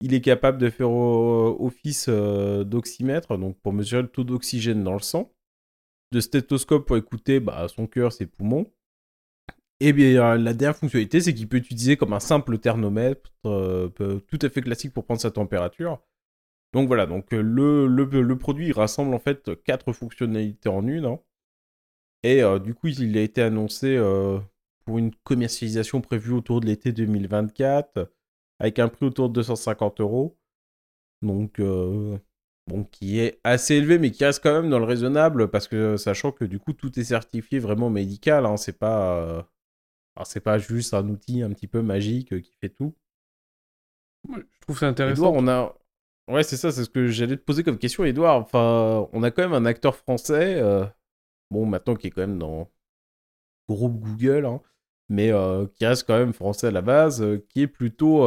Il 0.00 0.14
est 0.14 0.20
capable 0.20 0.58
de 0.58 0.70
faire 0.70 0.92
office 0.92 2.08
d'oxymètre, 2.08 3.36
donc 3.36 3.58
pour 3.60 3.72
mesurer 3.72 4.02
le 4.02 4.08
taux 4.08 4.22
d'oxygène 4.22 4.84
dans 4.84 4.92
le 4.92 5.00
sang. 5.00 5.34
De 6.10 6.20
stéthoscope 6.20 6.86
pour 6.86 6.96
écouter 6.96 7.40
bah, 7.40 7.66
son 7.68 7.86
cœur, 7.86 8.12
ses 8.12 8.26
poumons. 8.26 8.66
Et 9.80 9.92
bien 9.92 10.36
la 10.36 10.54
dernière 10.54 10.76
fonctionnalité, 10.76 11.20
c'est 11.20 11.34
qu'il 11.34 11.48
peut 11.48 11.58
utiliser 11.58 11.96
comme 11.96 12.12
un 12.12 12.20
simple 12.20 12.58
thermomètre, 12.58 13.30
tout 13.42 14.38
à 14.42 14.48
fait 14.48 14.62
classique 14.62 14.92
pour 14.92 15.04
prendre 15.04 15.20
sa 15.20 15.30
température. 15.30 16.00
Donc 16.72 16.86
voilà, 16.86 17.06
donc 17.06 17.32
euh, 17.32 17.40
le, 17.42 18.38
produit 18.38 18.72
rassemble 18.72 19.14
en 19.14 19.18
fait 19.18 19.50
quatre 19.64 19.92
fonctionnalités 19.92 20.68
en 20.68 20.86
une. 20.86 21.06
Hein. 21.06 21.20
Et 22.22 22.42
euh, 22.42 22.58
du 22.58 22.74
coup, 22.74 22.88
il 22.88 23.16
a 23.16 23.22
été 23.22 23.42
annoncé 23.42 23.96
euh, 23.96 24.38
pour 24.84 24.98
une 24.98 25.14
commercialisation 25.24 26.00
prévue 26.00 26.32
autour 26.32 26.60
de 26.60 26.66
l'été 26.66 26.92
2024, 26.92 28.10
avec 28.58 28.78
un 28.78 28.88
prix 28.88 29.06
autour 29.06 29.28
de 29.30 29.34
250 29.34 30.00
euros. 30.00 30.38
Donc, 31.22 31.60
bon, 32.68 32.84
qui 32.84 33.18
est 33.20 33.40
assez 33.44 33.74
élevé, 33.74 33.98
mais 33.98 34.10
qui 34.10 34.24
reste 34.24 34.42
quand 34.42 34.52
même 34.52 34.70
dans 34.70 34.78
le 34.78 34.84
raisonnable, 34.84 35.50
parce 35.50 35.68
que 35.68 35.96
sachant 35.96 36.32
que 36.32 36.44
du 36.44 36.58
coup, 36.58 36.72
tout 36.72 36.98
est 36.98 37.04
certifié 37.04 37.58
vraiment 37.58 37.90
médical. 37.90 38.46
Hein, 38.46 38.56
c'est 38.56 38.78
pas, 38.78 39.48
c'est 40.24 40.40
pas 40.40 40.58
juste 40.58 40.94
un 40.94 41.08
outil 41.08 41.42
un 41.42 41.50
petit 41.50 41.68
peu 41.68 41.82
magique 41.82 42.40
qui 42.42 42.56
fait 42.60 42.68
tout. 42.68 42.94
je 44.28 44.60
trouve 44.60 44.78
ça 44.78 44.88
intéressant. 44.88 45.32
on 45.34 45.48
a, 45.48 45.74
Ouais, 46.28 46.42
c'est 46.42 46.58
ça, 46.58 46.70
c'est 46.72 46.84
ce 46.84 46.90
que 46.90 47.06
j'allais 47.06 47.36
te 47.38 47.42
poser 47.42 47.64
comme 47.64 47.78
question, 47.78 48.04
Edouard. 48.04 48.36
Enfin, 48.36 49.08
on 49.12 49.22
a 49.22 49.30
quand 49.30 49.42
même 49.42 49.54
un 49.54 49.64
acteur 49.64 49.96
français, 49.96 50.56
euh, 50.60 50.84
bon, 51.50 51.66
maintenant 51.66 51.96
qui 51.96 52.08
est 52.08 52.10
quand 52.10 52.20
même 52.22 52.38
dans 52.38 52.70
groupe 53.68 54.00
Google, 54.00 54.46
hein, 54.46 54.62
mais 55.08 55.32
euh, 55.32 55.66
qui 55.68 55.86
reste 55.86 56.06
quand 56.06 56.18
même 56.18 56.34
français 56.34 56.68
à 56.68 56.70
la 56.72 56.82
base, 56.82 57.22
euh, 57.22 57.38
qui 57.50 57.62
est 57.62 57.68
plutôt 57.68 58.26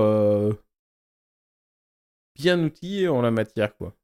bien 2.35 2.63
outillé 2.63 3.07
en 3.07 3.21
la 3.21 3.31
matière, 3.31 3.75
quoi. 3.77 3.95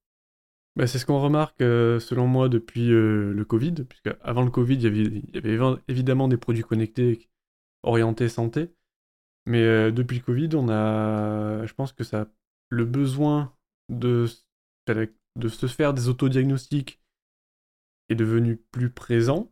Bah, 0.77 0.85
c'est 0.85 0.99
ce 0.99 1.07
qu'on 1.07 1.19
remarque, 1.19 1.57
selon 1.59 2.27
moi, 2.27 2.49
depuis 2.49 2.87
le 2.87 3.43
Covid, 3.45 3.73
puisque 3.89 4.15
avant 4.21 4.43
le 4.43 4.51
Covid, 4.51 4.75
il 4.75 4.83
y, 4.83 5.37
avait, 5.37 5.81
évidemment 5.87 6.27
des 6.27 6.37
produits 6.37 6.63
connectés 6.63 7.27
orientés 7.81 8.29
santé, 8.29 8.71
mais 9.47 9.91
depuis 9.91 10.17
le 10.19 10.23
Covid, 10.23 10.49
on 10.53 10.69
a, 10.69 11.65
je 11.65 11.73
pense 11.73 11.93
que 11.93 12.03
ça, 12.03 12.27
le 12.69 12.85
besoin 12.85 13.55
de, 13.89 14.27
de 15.35 15.47
se 15.47 15.65
faire 15.65 15.95
des 15.95 16.09
autodiagnostics 16.09 17.01
est 18.09 18.15
devenu 18.15 18.57
plus 18.57 18.91
présent. 18.91 19.51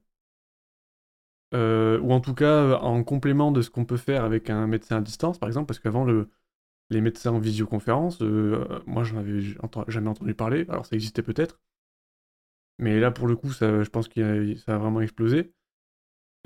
Euh, 1.56 2.00
ou 2.02 2.12
en 2.12 2.20
tout 2.20 2.34
cas 2.34 2.78
en 2.80 3.04
complément 3.04 3.52
de 3.52 3.62
ce 3.62 3.70
qu'on 3.70 3.86
peut 3.86 3.98
faire 3.98 4.26
avec 4.26 4.50
un 4.50 4.68
médecin 4.68 4.98
à 4.98 5.02
distance, 5.02 5.40
par 5.40 5.48
exemple, 5.48 5.68
parce 5.68 5.80
qu'avant, 5.80 6.04
le, 6.04 6.30
les 6.90 7.02
médecins 7.02 7.32
en 7.32 7.40
visioconférence, 7.40 8.22
euh, 8.22 8.82
moi 8.86 9.04
j'en 9.04 9.18
avais 9.18 9.42
jamais 9.88 10.10
entendu 10.10 10.34
parler, 10.36 10.66
alors 10.70 10.86
ça 10.86 10.96
existait 10.96 11.24
peut-être, 11.24 11.60
Mais 12.80 13.00
là, 13.00 13.12
pour 13.12 13.28
le 13.28 13.36
coup, 13.36 13.50
je 13.52 13.90
pense 13.90 14.08
que 14.08 14.56
ça 14.58 14.76
a 14.76 14.78
vraiment 14.78 15.02
explosé. 15.02 15.54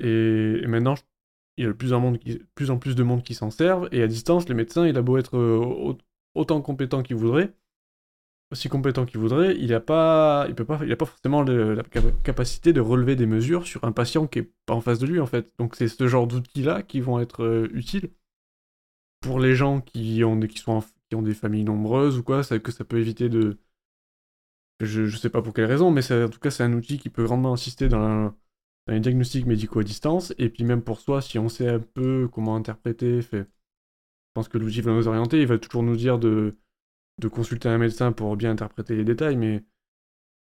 Et, 0.00 0.66
maintenant, 0.66 0.94
il 1.56 1.64
y 1.64 1.66
a 1.66 1.68
de 1.68 1.74
plus 1.74 1.92
en, 1.92 2.78
plus 2.78 2.94
de 2.96 3.02
monde 3.02 3.22
qui 3.22 3.34
s'en 3.34 3.50
servent. 3.50 3.88
Et 3.92 4.02
à 4.02 4.06
distance, 4.06 4.48
les 4.48 4.54
médecins, 4.54 4.86
il 4.86 4.96
a 4.96 5.02
beau 5.02 5.18
être 5.18 5.36
euh, 5.36 5.94
autant 6.34 6.62
compétent 6.62 7.02
qu'il 7.02 7.16
voudrait, 7.16 7.54
aussi 8.52 8.68
compétent 8.68 9.06
qu'il 9.06 9.20
voudrait, 9.20 9.56
il 9.56 9.70
n'a 9.70 9.80
pas, 9.80 10.48
pas, 10.66 10.80
il 10.84 10.92
a 10.92 10.96
pas 10.96 11.06
forcément 11.06 11.42
la 11.42 11.82
capacité 12.24 12.72
de 12.72 12.80
relever 12.80 13.16
des 13.16 13.26
mesures 13.26 13.66
sur 13.66 13.84
un 13.84 13.92
patient 13.92 14.26
qui 14.26 14.40
est 14.40 14.52
pas 14.66 14.74
en 14.74 14.80
face 14.80 14.98
de 14.98 15.06
lui 15.06 15.20
en 15.20 15.26
fait. 15.26 15.52
Donc 15.58 15.76
c'est 15.76 15.88
ce 15.88 16.06
genre 16.08 16.26
d'outils-là 16.26 16.82
qui 16.82 17.00
vont 17.00 17.20
être 17.20 17.44
euh, 17.44 17.68
utiles 17.74 18.10
pour 19.20 19.40
les 19.40 19.54
gens 19.54 19.80
qui 19.80 20.22
ont 20.24 20.36
des, 20.36 20.48
qui 20.48 20.58
sont 20.58 20.82
qui 21.08 21.16
ont 21.16 21.22
des 21.22 21.34
familles 21.34 21.64
nombreuses 21.64 22.18
ou 22.18 22.22
quoi, 22.22 22.42
ça, 22.42 22.58
que 22.58 22.72
ça 22.72 22.84
peut 22.84 23.00
éviter 23.00 23.28
de, 23.28 23.58
je, 24.80 25.06
je 25.06 25.16
sais 25.16 25.30
pas 25.30 25.42
pour 25.42 25.52
quelle 25.52 25.66
raison, 25.66 25.90
mais 25.90 26.10
en 26.12 26.28
tout 26.28 26.40
cas 26.40 26.50
c'est 26.50 26.62
un 26.62 26.72
outil 26.72 26.98
qui 26.98 27.10
peut 27.10 27.24
grandement 27.24 27.52
assister 27.52 27.88
dans, 27.88 28.24
dans 28.86 28.94
les 28.94 29.00
diagnostics 29.00 29.46
médicaux 29.46 29.80
à 29.80 29.84
distance 29.84 30.32
et 30.38 30.48
puis 30.48 30.64
même 30.64 30.82
pour 30.82 31.00
soi 31.00 31.20
si 31.22 31.38
on 31.38 31.48
sait 31.48 31.68
un 31.68 31.80
peu 31.80 32.28
comment 32.32 32.56
interpréter, 32.56 33.22
fait, 33.22 33.42
je 33.42 33.46
pense 34.34 34.48
que 34.48 34.58
l'outil 34.58 34.80
va 34.82 34.92
nous 34.92 35.08
orienter, 35.08 35.40
il 35.40 35.46
va 35.46 35.58
toujours 35.58 35.82
nous 35.82 35.96
dire 35.96 36.18
de 36.18 36.56
de 37.18 37.28
consulter 37.28 37.68
un 37.68 37.78
médecin 37.78 38.12
pour 38.12 38.34
bien 38.36 38.52
interpréter 38.52 38.96
les 38.96 39.04
détails, 39.04 39.36
mais 39.36 39.62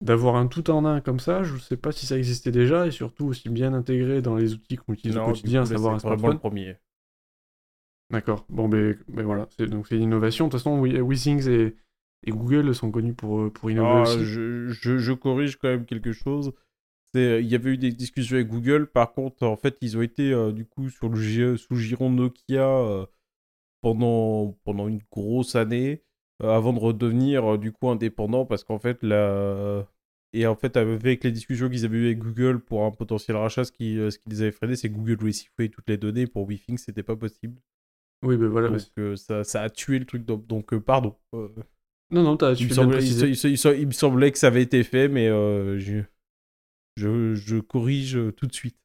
d'avoir 0.01 0.37
un 0.37 0.47
tout 0.47 0.69
en 0.71 0.85
un 0.85 1.01
comme 1.01 1.19
ça, 1.19 1.43
je 1.43 1.55
ne 1.55 1.59
sais 1.59 1.77
pas 1.77 1.91
si 1.91 2.05
ça 2.05 2.17
existait 2.17 2.51
déjà, 2.51 2.87
et 2.87 2.91
surtout 2.91 3.25
aussi 3.25 3.49
bien 3.49 3.73
intégré 3.73 4.21
dans 4.21 4.35
les 4.35 4.53
outils 4.53 4.77
qu'on 4.77 4.93
utilise 4.93 5.17
au 5.17 5.25
quotidien, 5.25 5.65
savoir 5.65 5.95
un 5.95 5.99
smartphone. 5.99 6.33
le 6.33 6.39
premier. 6.39 6.77
D'accord. 8.11 8.45
Bon, 8.49 8.67
ben, 8.67 8.97
ben 9.07 9.23
voilà. 9.23 9.47
Donc 9.59 9.87
c'est 9.87 9.95
une 9.95 10.03
innovation. 10.03 10.47
De 10.47 10.51
toute 10.51 10.59
façon, 10.59 10.79
WeThings 10.81 11.47
et, 11.49 11.75
et 12.25 12.31
Google 12.31 12.73
sont 12.75 12.91
connus 12.91 13.13
pour, 13.13 13.51
pour 13.51 13.71
innover 13.71 14.03
ah, 14.05 14.23
Je, 14.23 14.69
je, 14.69 15.13
corrige 15.13 15.57
quand 15.57 15.69
même 15.69 15.85
quelque 15.85 16.11
chose. 16.11 16.53
Il 17.13 17.41
y 17.41 17.55
avait 17.55 17.71
eu 17.71 17.77
des 17.77 17.91
discussions 17.91 18.35
avec 18.35 18.47
Google. 18.47 18.87
Par 18.87 19.13
contre, 19.13 19.45
en 19.45 19.57
fait, 19.57 19.77
ils 19.81 19.97
ont 19.97 20.01
été 20.01 20.31
euh, 20.31 20.51
du 20.51 20.65
coup 20.65 20.89
sur 20.89 21.09
le 21.09 21.57
sous 21.57 21.75
giron 21.75 22.09
Nokia 22.09 22.67
euh, 22.67 23.05
pendant, 23.81 24.57
pendant 24.63 24.87
une 24.87 25.01
grosse 25.11 25.55
année. 25.55 26.03
Euh, 26.43 26.49
avant 26.55 26.73
de 26.73 26.79
redevenir 26.79 27.53
euh, 27.53 27.57
du 27.57 27.71
coup 27.71 27.89
indépendant 27.89 28.45
parce 28.45 28.63
qu'en 28.63 28.79
fait 28.79 29.03
la 29.03 29.85
et 30.33 30.47
en 30.47 30.55
fait 30.55 30.75
avec 30.77 31.23
les 31.23 31.31
discussions 31.31 31.69
qu'ils 31.69 31.85
avaient 31.85 31.97
eues 31.97 32.05
avec 32.05 32.19
Google 32.19 32.59
pour 32.59 32.83
un 32.83 32.91
potentiel 32.91 33.37
rachat 33.37 33.63
ce 33.63 33.71
qui, 33.71 33.99
euh, 33.99 34.09
ce 34.09 34.17
qui 34.17 34.29
les 34.29 34.41
avait 34.41 34.51
freinés 34.51 34.75
c'est 34.75 34.89
Google 34.89 35.17
voulait 35.17 35.69
toutes 35.69 35.89
les 35.89 35.97
données 35.97 36.25
pour 36.25 36.47
WeThings 36.47 36.77
c'était 36.77 37.03
pas 37.03 37.15
possible 37.15 37.61
oui 38.23 38.37
ben 38.37 38.47
voilà 38.47 38.69
donc 38.69 39.17
ça, 39.17 39.43
ça, 39.43 39.61
a 39.63 39.69
tué 39.69 39.99
le 39.99 40.05
truc 40.05 40.25
donc, 40.25 40.77
pardon 40.79 41.15
non 41.33 42.23
non 42.23 42.37
t'as 42.37 42.53
il, 42.53 42.67
me 42.67 42.73
semblait, 42.73 43.05
il, 43.05 43.87
me 43.87 43.91
semblait 43.91 44.31
que 44.31 44.37
ça 44.37 44.47
avait 44.47 44.61
été 44.61 44.83
fait 44.83 45.07
mais 45.07 45.27
je, 45.27 46.03
je, 46.97 47.35
je 47.35 47.57
corrige 47.57 48.19
tout 48.35 48.47
de 48.47 48.53
suite 48.53 48.77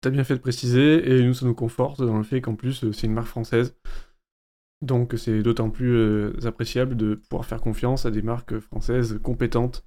T'as 0.00 0.10
bien 0.10 0.22
fait 0.22 0.36
de 0.36 0.40
préciser, 0.40 1.10
et 1.10 1.24
nous, 1.24 1.34
ça 1.34 1.44
nous 1.44 1.56
conforte 1.56 2.00
dans 2.00 2.18
le 2.18 2.22
fait 2.22 2.40
qu'en 2.40 2.54
plus, 2.54 2.88
c'est 2.92 3.06
une 3.08 3.14
marque 3.14 3.26
française. 3.26 3.76
Donc 4.80 5.14
c'est 5.16 5.42
d'autant 5.42 5.70
plus 5.70 5.92
euh, 5.92 6.46
appréciable 6.46 6.96
de 6.96 7.16
pouvoir 7.16 7.44
faire 7.44 7.60
confiance 7.60 8.06
à 8.06 8.12
des 8.12 8.22
marques 8.22 8.60
françaises 8.60 9.18
compétentes 9.22 9.84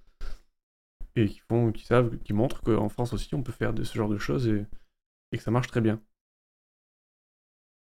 et 1.15 1.27
qui 1.27 1.39
font, 1.39 1.71
qui 1.71 1.85
savent, 1.85 2.17
qui 2.19 2.33
montrent 2.33 2.61
qu'en 2.61 2.89
France 2.89 3.13
aussi 3.13 3.33
on 3.33 3.41
peut 3.41 3.53
faire 3.53 3.73
de 3.73 3.83
ce 3.83 3.97
genre 3.97 4.09
de 4.09 4.17
choses 4.17 4.47
et, 4.47 4.65
que 5.31 5.41
ça 5.41 5.51
marche 5.51 5.67
très 5.67 5.79
bien. 5.79 6.01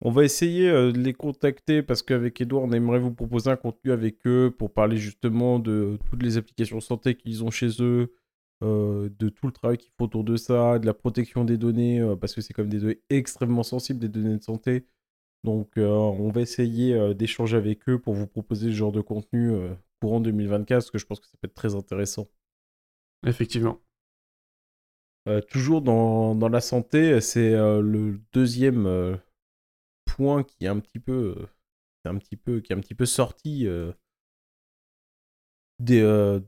On 0.01 0.11
va 0.11 0.23
essayer 0.23 0.69
euh, 0.69 0.91
de 0.91 0.99
les 0.99 1.13
contacter 1.13 1.81
parce 1.81 2.03
qu'avec 2.03 2.39
Edouard, 2.41 2.63
on 2.63 2.71
aimerait 2.71 2.99
vous 2.99 3.13
proposer 3.13 3.49
un 3.49 3.55
contenu 3.55 3.91
avec 3.91 4.25
eux 4.27 4.53
pour 4.55 4.71
parler 4.71 4.97
justement 4.97 5.59
de 5.59 5.97
toutes 6.09 6.21
les 6.23 6.37
applications 6.37 6.79
santé 6.81 7.15
qu'ils 7.15 7.43
ont 7.43 7.51
chez 7.51 7.81
eux, 7.81 8.13
euh, 8.63 9.09
de 9.19 9.29
tout 9.29 9.47
le 9.47 9.53
travail 9.53 9.77
qu'ils 9.77 9.91
font 9.97 10.05
autour 10.05 10.23
de 10.23 10.37
ça, 10.37 10.79
de 10.79 10.85
la 10.85 10.93
protection 10.93 11.45
des 11.45 11.57
données, 11.57 11.99
parce 12.21 12.35
que 12.35 12.41
c'est 12.41 12.53
comme 12.53 12.69
des 12.69 12.79
données 12.79 13.01
extrêmement 13.09 13.63
sensibles, 13.63 13.99
des 13.99 14.09
données 14.09 14.37
de 14.37 14.43
santé. 14.43 14.85
Donc, 15.43 15.77
euh, 15.77 15.87
on 15.87 16.29
va 16.29 16.41
essayer 16.41 16.93
euh, 16.93 17.13
d'échanger 17.13 17.57
avec 17.57 17.87
eux 17.87 17.99
pour 17.99 18.13
vous 18.13 18.27
proposer 18.27 18.67
ce 18.69 18.75
genre 18.75 18.91
de 18.91 19.01
contenu 19.01 19.51
euh, 19.51 19.73
courant 20.01 20.19
2024, 20.19 20.79
parce 20.79 20.91
que 20.91 20.97
je 20.97 21.05
pense 21.05 21.19
que 21.19 21.27
ça 21.27 21.33
peut 21.39 21.47
être 21.47 21.53
très 21.53 21.75
intéressant. 21.75 22.27
Effectivement. 23.25 23.81
toujours 25.49 25.81
dans, 25.81 26.35
dans, 26.35 26.49
la 26.49 26.61
santé, 26.61 27.19
c'est 27.21 27.51
le 27.51 28.19
deuxième 28.31 29.19
point 30.15 30.43
qui 30.43 30.65
est 30.65 30.69
un 30.69 30.79
petit 30.79 30.99
peu, 30.99 31.35
un 32.05 32.17
petit 32.17 32.37
peu, 32.37 32.61
qui 32.61 32.73
est 32.73 32.75
un 32.75 32.79
petit 32.79 32.95
peu 32.95 33.05
sorti 33.05 33.67
des, 35.79 36.39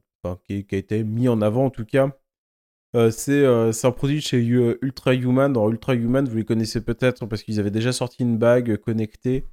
qui, 0.46 0.66
qui, 0.66 0.75
a 0.75 0.78
été 0.78 1.04
mis 1.04 1.28
en 1.28 1.42
avant 1.42 1.66
en 1.66 1.70
tout 1.70 1.86
cas 1.86 2.12
euh, 2.96 3.12
euh, 3.30 3.72
c'est 3.72 3.88
un 3.88 3.92
produit 3.92 4.22
chez 4.22 4.39
Ultra 4.39 5.13
Human. 5.13 5.51
Dans 5.54 5.70
Ultra 5.70 5.94
Human, 5.96 6.28
vous 6.28 6.38
les 6.38 6.46
connaissez 6.46 6.82
peut-être 6.82 7.25
parce 7.25 7.44
qu'ils 7.44 7.60
avaient 7.60 7.72
déjà 7.72 7.92
sorti 7.92 8.24
une 8.24 8.38
bague 8.38 8.78
connectée 8.78 9.46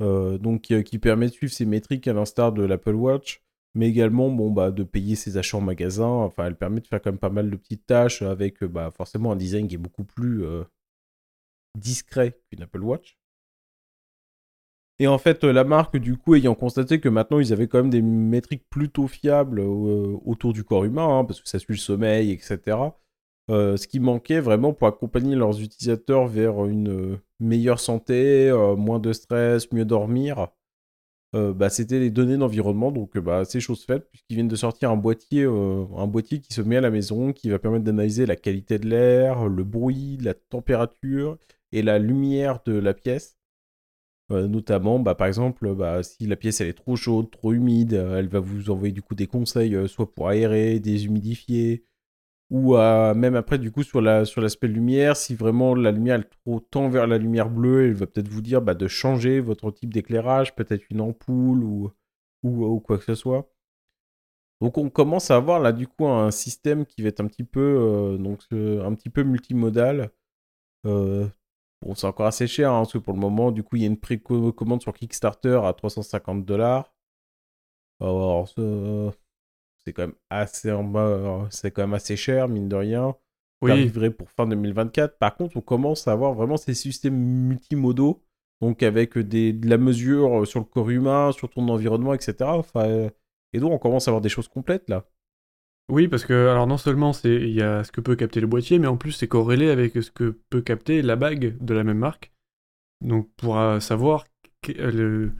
euh, 0.00 0.38
donc, 0.38 0.62
qui 0.62 0.98
permet 0.98 1.26
de 1.26 1.32
suivre 1.32 1.52
ses 1.52 1.66
métriques 1.66 2.08
à 2.08 2.12
l'instar 2.12 2.52
de 2.52 2.62
l'Apple 2.64 2.94
Watch, 2.94 3.42
mais 3.74 3.88
également 3.88 4.30
bon, 4.30 4.50
bah, 4.50 4.70
de 4.70 4.84
payer 4.84 5.16
ses 5.16 5.36
achats 5.36 5.56
en 5.58 5.60
magasin. 5.60 6.06
Enfin, 6.06 6.46
elle 6.46 6.56
permet 6.56 6.80
de 6.80 6.86
faire 6.86 7.00
quand 7.02 7.10
même 7.10 7.18
pas 7.18 7.30
mal 7.30 7.50
de 7.50 7.56
petites 7.56 7.86
tâches 7.86 8.22
avec 8.22 8.62
bah, 8.64 8.90
forcément 8.96 9.32
un 9.32 9.36
design 9.36 9.68
qui 9.68 9.74
est 9.74 9.78
beaucoup 9.78 10.04
plus 10.04 10.44
discret 11.76 12.38
qu'une 12.48 12.62
Apple 12.62 12.82
Watch. 12.82 13.18
Et 15.00 15.08
en 15.08 15.18
fait, 15.18 15.42
la 15.42 15.64
marque, 15.64 15.96
du 15.96 16.16
coup, 16.16 16.36
ayant 16.36 16.54
constaté 16.54 17.00
que 17.00 17.08
maintenant 17.08 17.40
ils 17.40 17.52
avaient 17.52 17.66
quand 17.66 17.78
même 17.78 17.90
des 17.90 18.02
métriques 18.02 18.68
plutôt 18.70 19.08
fiables 19.08 19.60
euh, 19.60 20.16
autour 20.24 20.52
du 20.52 20.62
corps 20.62 20.84
humain, 20.84 21.18
hein, 21.18 21.24
parce 21.24 21.40
que 21.40 21.48
ça 21.48 21.58
suit 21.58 21.74
le 21.74 21.78
sommeil, 21.78 22.30
etc. 22.30 22.78
Euh, 23.50 23.76
ce 23.76 23.88
qui 23.88 24.00
manquait 24.00 24.40
vraiment 24.40 24.72
pour 24.72 24.86
accompagner 24.86 25.34
leurs 25.34 25.60
utilisateurs 25.60 26.28
vers 26.28 26.64
une 26.66 26.88
euh, 26.88 27.16
meilleure 27.40 27.80
santé, 27.80 28.52
moins 28.76 29.00
de 29.00 29.12
stress, 29.12 29.72
mieux 29.72 29.84
dormir, 29.84 30.48
bah, 31.32 31.68
c'était 31.68 31.98
les 31.98 32.10
données 32.10 32.36
d'environnement. 32.36 32.92
Donc, 32.92 33.18
bah, 33.18 33.44
c'est 33.44 33.58
chose 33.58 33.84
faite, 33.84 34.08
puisqu'ils 34.12 34.34
viennent 34.34 34.48
de 34.48 34.54
sortir 34.54 34.92
un 34.92 34.96
boîtier, 34.96 35.42
un 35.44 36.06
boîtier 36.06 36.40
qui 36.40 36.54
se 36.54 36.62
met 36.62 36.76
à 36.76 36.80
la 36.80 36.90
maison, 36.90 37.32
qui 37.32 37.50
va 37.50 37.58
permettre 37.58 37.84
d'analyser 37.84 38.24
la 38.24 38.36
qualité 38.36 38.78
de 38.78 38.88
l'air, 38.88 39.48
le 39.48 39.64
bruit, 39.64 40.16
la 40.22 40.34
température 40.34 41.36
et 41.72 41.82
la 41.82 41.98
lumière 41.98 42.60
de 42.64 42.74
la 42.74 42.94
pièce 42.94 43.36
euh, 44.30 44.48
notamment, 44.48 44.98
bah, 45.00 45.14
par 45.14 45.26
exemple, 45.26 45.74
bah, 45.74 46.02
si 46.02 46.26
la 46.26 46.36
pièce 46.36 46.60
elle 46.60 46.68
est 46.68 46.72
trop 46.72 46.96
chaude, 46.96 47.30
trop 47.30 47.52
humide, 47.52 47.92
euh, 47.94 48.18
elle 48.18 48.28
va 48.28 48.40
vous 48.40 48.70
envoyer 48.70 48.92
du 48.92 49.02
coup 49.02 49.14
des 49.14 49.26
conseils, 49.26 49.74
euh, 49.74 49.86
soit 49.86 50.12
pour 50.14 50.28
aérer, 50.28 50.80
déshumidifier, 50.80 51.84
ou 52.50 52.76
même 52.76 53.34
après 53.36 53.58
du 53.58 53.72
coup 53.72 53.82
sur 53.82 54.00
la 54.00 54.24
sur 54.24 54.40
l'aspect 54.40 54.68
lumière, 54.68 55.16
si 55.16 55.34
vraiment 55.34 55.74
la 55.74 55.90
lumière 55.92 56.16
elle 56.16 56.28
trop 56.28 56.60
tend 56.60 56.88
vers 56.88 57.06
la 57.06 57.18
lumière 57.18 57.50
bleue, 57.50 57.86
elle 57.86 57.94
va 57.94 58.06
peut-être 58.06 58.28
vous 58.28 58.42
dire 58.42 58.62
bah, 58.62 58.74
de 58.74 58.88
changer 58.88 59.40
votre 59.40 59.70
type 59.72 59.92
d'éclairage, 59.92 60.54
peut-être 60.54 60.84
une 60.90 61.00
ampoule 61.00 61.64
ou, 61.64 61.90
ou, 62.42 62.80
quoi 62.80 62.98
que 62.98 63.04
ce 63.04 63.14
soit. 63.14 63.50
Donc 64.60 64.78
on 64.78 64.90
commence 64.90 65.30
à 65.30 65.36
avoir 65.36 65.60
là 65.60 65.72
du 65.72 65.86
coup 65.88 66.06
un 66.06 66.30
système 66.30 66.86
qui 66.86 67.02
va 67.02 67.08
être 67.08 67.20
un 67.20 67.26
petit 67.26 67.44
peu 67.44 68.16
donc 68.20 68.40
un 68.52 68.94
petit 68.94 69.10
peu 69.10 69.22
multimodal. 69.24 70.10
Bon, 71.84 71.94
c'est 71.94 72.06
encore 72.06 72.26
assez 72.26 72.46
cher, 72.46 72.72
hein, 72.72 72.78
parce 72.80 72.94
que 72.94 72.98
pour 72.98 73.12
le 73.12 73.20
moment, 73.20 73.52
du 73.52 73.62
coup, 73.62 73.76
il 73.76 73.82
y 73.82 73.84
a 73.84 73.88
une 73.88 73.98
précommande 73.98 74.80
sur 74.80 74.94
Kickstarter 74.94 75.60
à 75.64 75.74
350 75.74 76.44
dollars. 76.44 76.94
Alors, 78.00 78.48
c'est 78.48 79.92
quand 79.92 80.02
même 80.02 80.14
assez 80.30 80.72
en 80.72 80.82
bas, 80.82 81.46
c'est 81.50 81.70
quand 81.70 81.82
même 81.82 81.92
assez 81.92 82.16
cher, 82.16 82.48
mine 82.48 82.68
de 82.68 82.76
rien. 82.76 83.14
Oui. 83.60 83.70
arriverait 83.70 84.10
pour 84.10 84.30
fin 84.30 84.46
2024. 84.46 85.18
Par 85.18 85.36
contre, 85.36 85.56
on 85.56 85.60
commence 85.60 86.08
à 86.08 86.12
avoir 86.12 86.34
vraiment 86.34 86.56
ces 86.56 86.74
systèmes 86.74 87.16
multimodaux, 87.16 88.22
donc 88.60 88.82
avec 88.82 89.18
des, 89.18 89.52
de 89.52 89.68
la 89.68 89.78
mesure 89.78 90.46
sur 90.46 90.60
le 90.60 90.66
corps 90.66 90.90
humain, 90.90 91.32
sur 91.32 91.48
ton 91.50 91.68
environnement, 91.68 92.14
etc. 92.14 92.34
Enfin, 92.40 93.10
et 93.52 93.60
donc, 93.60 93.72
on 93.72 93.78
commence 93.78 94.08
à 94.08 94.10
avoir 94.10 94.22
des 94.22 94.28
choses 94.28 94.48
complètes 94.48 94.88
là. 94.88 95.04
Oui, 95.90 96.08
parce 96.08 96.24
que 96.24 96.48
alors 96.48 96.66
non 96.66 96.78
seulement 96.78 97.12
c'est 97.12 97.34
il 97.34 97.54
y 97.54 97.60
a 97.62 97.84
ce 97.84 97.92
que 97.92 98.00
peut 98.00 98.16
capter 98.16 98.40
le 98.40 98.46
boîtier, 98.46 98.78
mais 98.78 98.86
en 98.86 98.96
plus 98.96 99.12
c'est 99.12 99.28
corrélé 99.28 99.68
avec 99.70 99.92
ce 100.02 100.10
que 100.10 100.38
peut 100.48 100.62
capter 100.62 101.02
la 101.02 101.16
bague 101.16 101.58
de 101.60 101.74
la 101.74 101.84
même 101.84 101.98
marque. 101.98 102.32
Donc 103.02 103.30
pour 103.36 103.58
euh, 103.58 103.80
savoir 103.80 104.24
euh, 104.70 105.30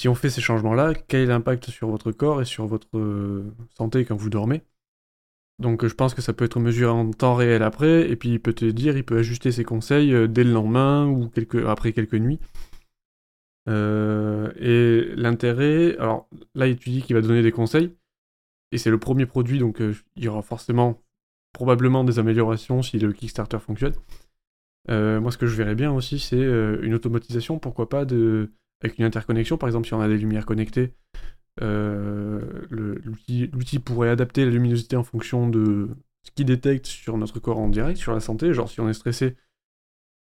si 0.00 0.08
on 0.08 0.14
fait 0.14 0.30
ces 0.30 0.42
changements-là, 0.42 0.94
quel 0.94 1.22
est 1.22 1.26
l'impact 1.26 1.70
sur 1.70 1.88
votre 1.88 2.12
corps 2.12 2.42
et 2.42 2.44
sur 2.44 2.66
votre 2.66 2.98
euh, 2.98 3.54
santé 3.76 4.04
quand 4.04 4.16
vous 4.16 4.30
dormez. 4.30 4.62
Donc 5.58 5.86
je 5.86 5.94
pense 5.94 6.14
que 6.14 6.22
ça 6.22 6.32
peut 6.34 6.44
être 6.44 6.60
mesuré 6.60 6.90
en 6.90 7.10
temps 7.10 7.34
réel 7.34 7.62
après, 7.62 8.08
et 8.10 8.16
puis 8.16 8.30
il 8.30 8.40
peut 8.40 8.52
te 8.52 8.64
dire, 8.66 8.96
il 8.96 9.04
peut 9.04 9.18
ajuster 9.18 9.52
ses 9.52 9.64
conseils 9.64 10.28
dès 10.28 10.44
le 10.44 10.52
lendemain 10.52 11.06
ou 11.06 11.30
après 11.66 11.92
quelques 11.92 12.14
nuits. 12.14 12.40
et 13.66 15.04
l'intérêt, 15.16 15.96
alors 15.98 16.28
là 16.54 16.66
il 16.68 16.76
te 16.78 16.88
dit 16.90 17.02
qu'il 17.02 17.16
va 17.16 17.22
donner 17.22 17.42
des 17.42 17.52
conseils, 17.52 17.92
et 18.72 18.78
c'est 18.78 18.90
le 18.90 18.98
premier 18.98 19.26
produit, 19.26 19.58
donc 19.58 19.80
euh, 19.80 19.94
il 20.16 20.24
y 20.24 20.28
aura 20.28 20.42
forcément, 20.42 21.02
probablement 21.52 22.04
des 22.04 22.18
améliorations 22.18 22.82
si 22.82 22.98
le 22.98 23.12
Kickstarter 23.12 23.58
fonctionne. 23.58 23.94
Euh, 24.90 25.20
moi, 25.20 25.30
ce 25.32 25.38
que 25.38 25.46
je 25.46 25.56
verrais 25.56 25.74
bien 25.74 25.92
aussi, 25.92 26.18
c'est 26.18 26.36
euh, 26.36 26.78
une 26.82 26.94
automatisation, 26.94 27.58
pourquoi 27.58 27.88
pas, 27.88 28.04
de... 28.04 28.50
avec 28.82 28.98
une 28.98 29.04
interconnexion, 29.04 29.56
par 29.58 29.68
exemple, 29.68 29.86
si 29.86 29.94
on 29.94 30.00
a 30.00 30.08
des 30.08 30.18
lumières 30.18 30.46
connectées, 30.46 30.94
L'outil 32.70 33.80
pourrait 33.84 34.10
adapter 34.10 34.44
la 34.44 34.52
luminosité 34.52 34.94
en 34.94 35.02
fonction 35.02 35.48
de 35.48 35.88
ce 36.22 36.30
qu'il 36.30 36.46
détecte 36.46 36.86
sur 36.86 37.18
notre 37.18 37.40
corps 37.40 37.58
en 37.58 37.68
direct, 37.68 37.98
sur 37.98 38.12
la 38.12 38.20
santé. 38.20 38.54
Genre 38.54 38.70
si 38.70 38.78
on 38.80 38.88
est 38.88 38.92
stressé, 38.92 39.34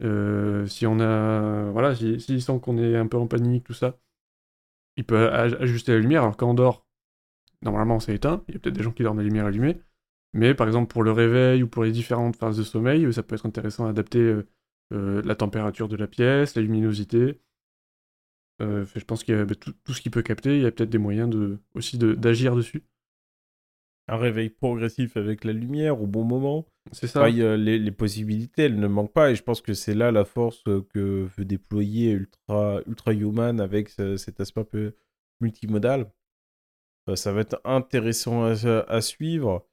si 0.01 0.87
on 0.87 0.99
a. 0.99 1.71
Voilà, 1.73 1.95
s'il 1.95 2.23
si, 2.23 2.41
sent 2.41 2.59
qu'on 2.63 2.79
est 2.79 2.97
un 2.97 3.07
peu 3.07 3.19
en 3.19 3.27
panique, 3.27 3.65
tout 3.65 3.75
ça, 3.75 3.99
il 4.97 5.05
peut 5.05 5.31
ajuster 5.31 5.93
la 5.93 5.99
lumière. 5.99 6.23
Alors 6.23 6.39
quand 6.39 6.49
on 6.49 6.55
dort, 6.55 6.86
normalement 7.63 8.01
c'est 8.01 8.15
éteint. 8.15 8.43
Il 8.49 8.55
y 8.55 8.57
a 8.57 8.61
peut-être 8.61 8.77
des 8.77 8.83
gens 8.83 8.93
qui 8.93 9.03
dorment 9.03 9.19
la 9.19 9.25
lumière 9.25 9.47
allumée. 9.47 9.79
Mais 10.33 10.55
par 10.55 10.67
exemple 10.67 10.93
pour 10.93 11.03
le 11.03 11.13
réveil 11.13 11.63
ou 11.63 11.69
pour 11.69 11.85
les 11.85 11.93
différentes 11.93 12.37
phases 12.37 12.59
de 12.59 12.63
sommeil, 12.63 13.13
ça 13.13 13.23
peut 13.23 13.35
être 13.35 13.47
intéressant 13.47 13.87
d'adapter 13.87 14.41
la 14.91 15.35
température 15.35 15.89
de 15.89 15.97
la 15.97 16.07
pièce, 16.07 16.55
la 16.57 16.63
luminosité. 16.63 17.41
Euh, 18.63 18.87
je 18.95 19.05
pense 19.05 19.23
qu'il 19.23 19.35
y 19.35 19.39
a 19.39 19.45
bah, 19.45 19.55
tout, 19.55 19.93
ce 19.93 20.01
qu'il 20.01 20.11
peut 20.11 20.23
capter, 20.23 20.57
il 20.57 20.63
y 20.63 20.67
a 20.67 20.71
peut-être 20.71 20.91
des 20.91 20.99
moyens 20.99 21.29
de, 21.29 21.59
aussi 21.75 21.99
d'agir 21.99 22.57
dessus. 22.57 22.85
Un 24.09 24.17
réveil 24.17 24.51
progressif 24.51 25.17
avec 25.17 25.45
la 25.45 25.53
lumière 25.53 26.01
au 26.01 26.07
bon 26.07 26.25
moment. 26.25 26.67
C'est 26.93 27.09
ça. 27.09 27.29
les, 27.29 27.79
les, 27.79 27.91
possibilités, 27.91 28.63
elles 28.63 28.79
ne 28.79 28.87
manquent 28.87 29.13
pas, 29.13 29.33
et 29.33 29.35
je 29.35 29.43
pense 29.43 29.61
que 29.61 29.75
c'est 29.75 29.95
là 29.95 30.13
la 30.13 30.25
force 30.25 30.63
que 30.63 31.29
veut 31.37 31.45
déployer 31.45 32.13
Ultra, 32.13 32.81
Ultra 32.87 33.13
Human 33.13 33.61
avec 33.61 33.91
cet 33.91 34.41
aspect 34.41 34.61
un 34.61 34.65
peu 34.65 34.95
multimodal. 35.41 36.11
Euh, 37.09 37.17
ça 37.17 37.33
va 37.33 37.41
être 37.43 37.61
intéressant 37.65 38.45
à, 38.45 39.01
suivre. 39.01 39.67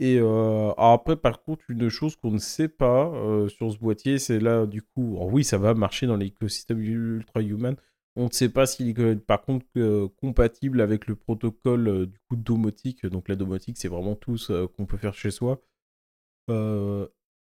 Et 0.00 0.18
euh, 0.20 0.72
après, 0.76 1.16
par 1.16 1.42
contre, 1.42 1.64
une 1.68 1.88
chose 1.88 2.16
qu'on 2.16 2.30
ne 2.30 2.38
sait 2.38 2.68
pas 2.68 3.12
sur 3.48 3.72
ce 3.72 3.78
boîtier, 3.78 4.18
c'est 4.18 4.38
là, 4.38 4.66
du 4.66 4.82
coup, 4.82 5.18
oui, 5.20 5.44
ça 5.44 5.58
va 5.58 5.74
marcher 5.74 6.06
dans 6.06 6.16
l'écosystème 6.16 6.80
Ultra 6.80 7.42
Human, 7.42 7.76
on 8.18 8.24
ne 8.24 8.32
sait 8.32 8.48
pas 8.48 8.66
s'il 8.66 8.88
est 8.88 9.16
par 9.24 9.42
contre 9.42 9.64
compatible 10.20 10.80
avec 10.80 11.06
le 11.06 11.14
protocole 11.14 11.88
euh, 11.88 12.06
du 12.06 12.18
coup 12.28 12.34
domotique. 12.34 13.06
Donc 13.06 13.28
la 13.28 13.36
domotique, 13.36 13.78
c'est 13.78 13.88
vraiment 13.88 14.16
tout 14.16 14.36
ce 14.36 14.52
euh, 14.52 14.66
qu'on 14.66 14.86
peut 14.86 14.96
faire 14.96 15.14
chez 15.14 15.30
soi. 15.30 15.62
Euh, 16.50 17.06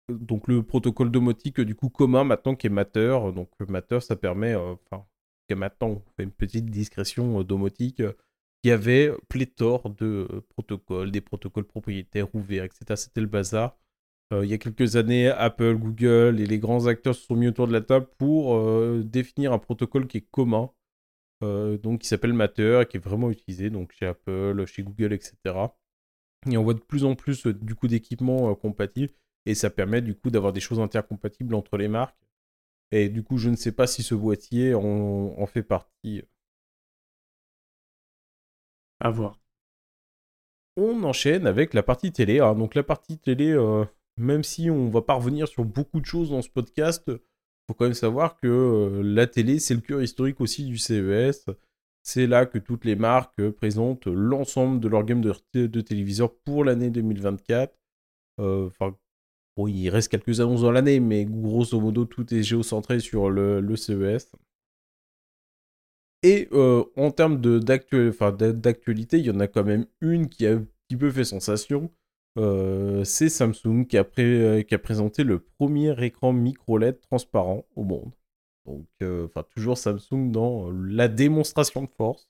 donc 0.09 0.47
le 0.49 0.63
protocole 0.63 1.09
domotique 1.09 1.61
du 1.61 1.75
coup 1.75 1.89
commun 1.89 2.25
maintenant 2.25 2.55
qui 2.55 2.67
est 2.67 2.69
Matter. 2.69 3.17
Donc 3.33 3.49
Matter, 3.61 4.01
ça 4.01 4.17
permet, 4.17 4.55
enfin, 4.55 5.05
maintenant 5.51 5.87
on 5.87 6.03
fait 6.17 6.23
une 6.23 6.31
petite 6.31 6.65
discrétion 6.65 7.43
domotique. 7.43 8.03
Il 8.67 8.71
y 8.71 8.73
avait 8.73 9.13
pléthore 9.29 9.91
de 9.91 10.43
protocoles, 10.49 11.09
des 11.09 11.21
protocoles 11.21 11.63
propriétaires 11.63 12.35
ouverts, 12.35 12.65
etc. 12.65 12.97
C'était 12.97 13.21
le 13.21 13.27
bazar. 13.27 13.77
Euh, 14.33 14.43
il 14.43 14.51
y 14.51 14.53
a 14.53 14.57
quelques 14.57 14.97
années, 14.97 15.29
Apple, 15.29 15.75
Google 15.77 16.41
et 16.41 16.45
les 16.45 16.59
grands 16.59 16.85
acteurs 16.87 17.15
se 17.15 17.25
sont 17.25 17.37
mis 17.37 17.47
autour 17.47 17.67
de 17.69 17.71
la 17.71 17.79
table 17.79 18.07
pour 18.17 18.55
euh, 18.57 19.03
définir 19.05 19.53
un 19.53 19.57
protocole 19.57 20.05
qui 20.05 20.17
est 20.17 20.27
commun, 20.31 20.69
euh, 21.45 21.77
donc 21.77 22.01
qui 22.01 22.09
s'appelle 22.09 22.33
Matter, 22.33 22.83
qui 22.89 22.97
est 22.97 22.99
vraiment 22.99 23.31
utilisé 23.31 23.69
donc 23.69 23.93
chez 23.93 24.05
Apple, 24.05 24.65
chez 24.65 24.83
Google, 24.83 25.13
etc. 25.13 25.37
Et 26.51 26.57
on 26.57 26.63
voit 26.63 26.73
de 26.73 26.81
plus 26.81 27.05
en 27.05 27.15
plus 27.15 27.47
du 27.47 27.73
coup 27.73 27.87
d'équipements 27.87 28.53
compatibles 28.53 29.13
et 29.45 29.55
ça 29.55 29.69
permet 29.69 30.01
du 30.01 30.13
coup 30.13 30.29
d'avoir 30.29 30.51
des 30.51 30.59
choses 30.59 30.81
intercompatibles 30.81 31.55
entre 31.55 31.77
les 31.77 31.87
marques. 31.87 32.19
Et 32.91 33.07
du 33.07 33.23
coup, 33.23 33.37
je 33.37 33.49
ne 33.49 33.55
sais 33.55 33.71
pas 33.71 33.87
si 33.87 34.03
ce 34.03 34.13
boîtier 34.13 34.73
en, 34.73 35.45
fait 35.45 35.63
partie. 35.63 36.23
À 38.99 39.09
voir. 39.09 39.39
On 40.75 41.03
enchaîne 41.03 41.47
avec 41.47 41.73
la 41.73 41.83
partie 41.83 42.11
télé. 42.11 42.39
Hein. 42.39 42.55
Donc 42.55 42.75
la 42.75 42.83
partie 42.83 43.17
télé, 43.17 43.55
même 44.17 44.43
si 44.43 44.69
on 44.69 44.89
va 44.89 45.01
pas 45.01 45.15
revenir 45.15 45.47
sur 45.47 45.65
beaucoup 45.65 45.99
de 45.99 46.05
choses 46.05 46.29
dans 46.29 46.41
ce 46.41 46.49
podcast, 46.49 47.11
faut 47.67 47.73
quand 47.73 47.85
même 47.85 47.93
savoir 47.93 48.37
que 48.37 48.47
euh, 48.47 49.01
la 49.03 49.27
télé, 49.27 49.59
c'est 49.59 49.73
le 49.73 49.81
cœur 49.81 50.01
historique 50.01 50.39
aussi 50.39 50.65
du 50.65 50.77
CES. 50.77 51.45
C'est 52.01 52.27
là 52.27 52.45
que 52.45 52.57
toutes 52.57 52.85
les 52.85 52.95
marques 52.95 53.49
présentent 53.49 54.07
l'ensemble 54.07 54.79
de 54.79 54.87
leur 54.87 55.03
gamme 55.03 55.21
de, 55.21 55.81
téléviseurs 55.81 56.33
pour 56.33 56.63
l'année 56.63 56.89
2024. 56.89 57.77
Euh, 58.39 58.67
enfin, 58.67 58.95
il 59.67 59.89
reste 59.89 60.09
quelques 60.09 60.39
annonces 60.39 60.61
dans 60.61 60.71
l'année, 60.71 61.01
mais 61.01 61.25
grosso 61.25 61.79
modo, 61.81 62.05
tout 62.05 62.33
est 62.33 62.43
géocentré 62.43 63.01
sur 63.01 63.29
le, 63.29 63.75
CES. 63.75 64.31
Et 66.27 66.49
euh, 66.51 66.83
en 66.97 67.11
termes 67.11 67.39
d'actualité, 67.39 69.17
il 69.17 69.25
y 69.25 69.31
en 69.31 69.39
a 69.39 69.47
quand 69.47 69.63
même 69.63 69.85
une 70.01 70.27
qui 70.27 70.45
a 70.45 70.55
un 70.55 70.65
petit 70.87 70.97
peu 70.97 71.09
fait 71.09 71.23
sensation. 71.23 71.89
Euh, 72.37 73.05
c'est 73.05 73.29
Samsung 73.29 73.85
qui 73.87 73.97
a, 73.97 74.05
euh, 74.19 74.61
qui 74.61 74.75
a, 74.75 74.79
présenté 74.79 75.23
le 75.23 75.39
premier 75.39 75.95
écran 76.03 76.33
micro 76.33 76.77
LED 76.77 76.99
transparent 76.99 77.65
au 77.77 77.85
monde. 77.85 78.11
Donc, 78.65 78.85
toujours 79.55 79.77
Samsung 79.77 80.31
dans 80.31 80.69
la 80.71 81.07
démonstration 81.07 81.83
de 81.83 81.89
force. 81.89 82.29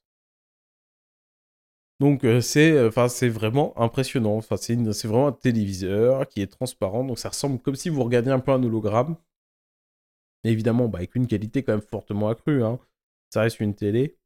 Donc, 1.99 2.23
c'est 2.41 3.29
vraiment 3.29 3.73
impressionnant. 3.81 4.41
C'est 4.41 5.07
vraiment 5.07 5.27
un 5.27 5.31
téléviseur 5.31 6.27
qui 6.27 6.41
est 6.41 6.47
transparent. 6.51 7.03
Donc, 7.03 7.17
ça 7.17 7.29
ressemble 7.29 7.59
comme 7.59 7.75
si 7.75 7.89
vous 7.89 8.03
regardiez 8.03 8.31
un 8.31 8.39
peu 8.39 8.51
un 8.51 8.63
hologramme. 8.63 9.15
évidemment, 10.43 10.87
bah, 10.87 10.99
avec 10.99 11.15
une 11.15 11.25
qualité 11.27 11.63
quand 11.63 11.73
même 11.73 11.81
fortement 11.81 12.29
accrue. 12.29 12.63
Hein. 12.63 12.79
Ça 13.29 13.41
reste 13.41 13.59
une 13.59 13.75
télé. 13.75 14.17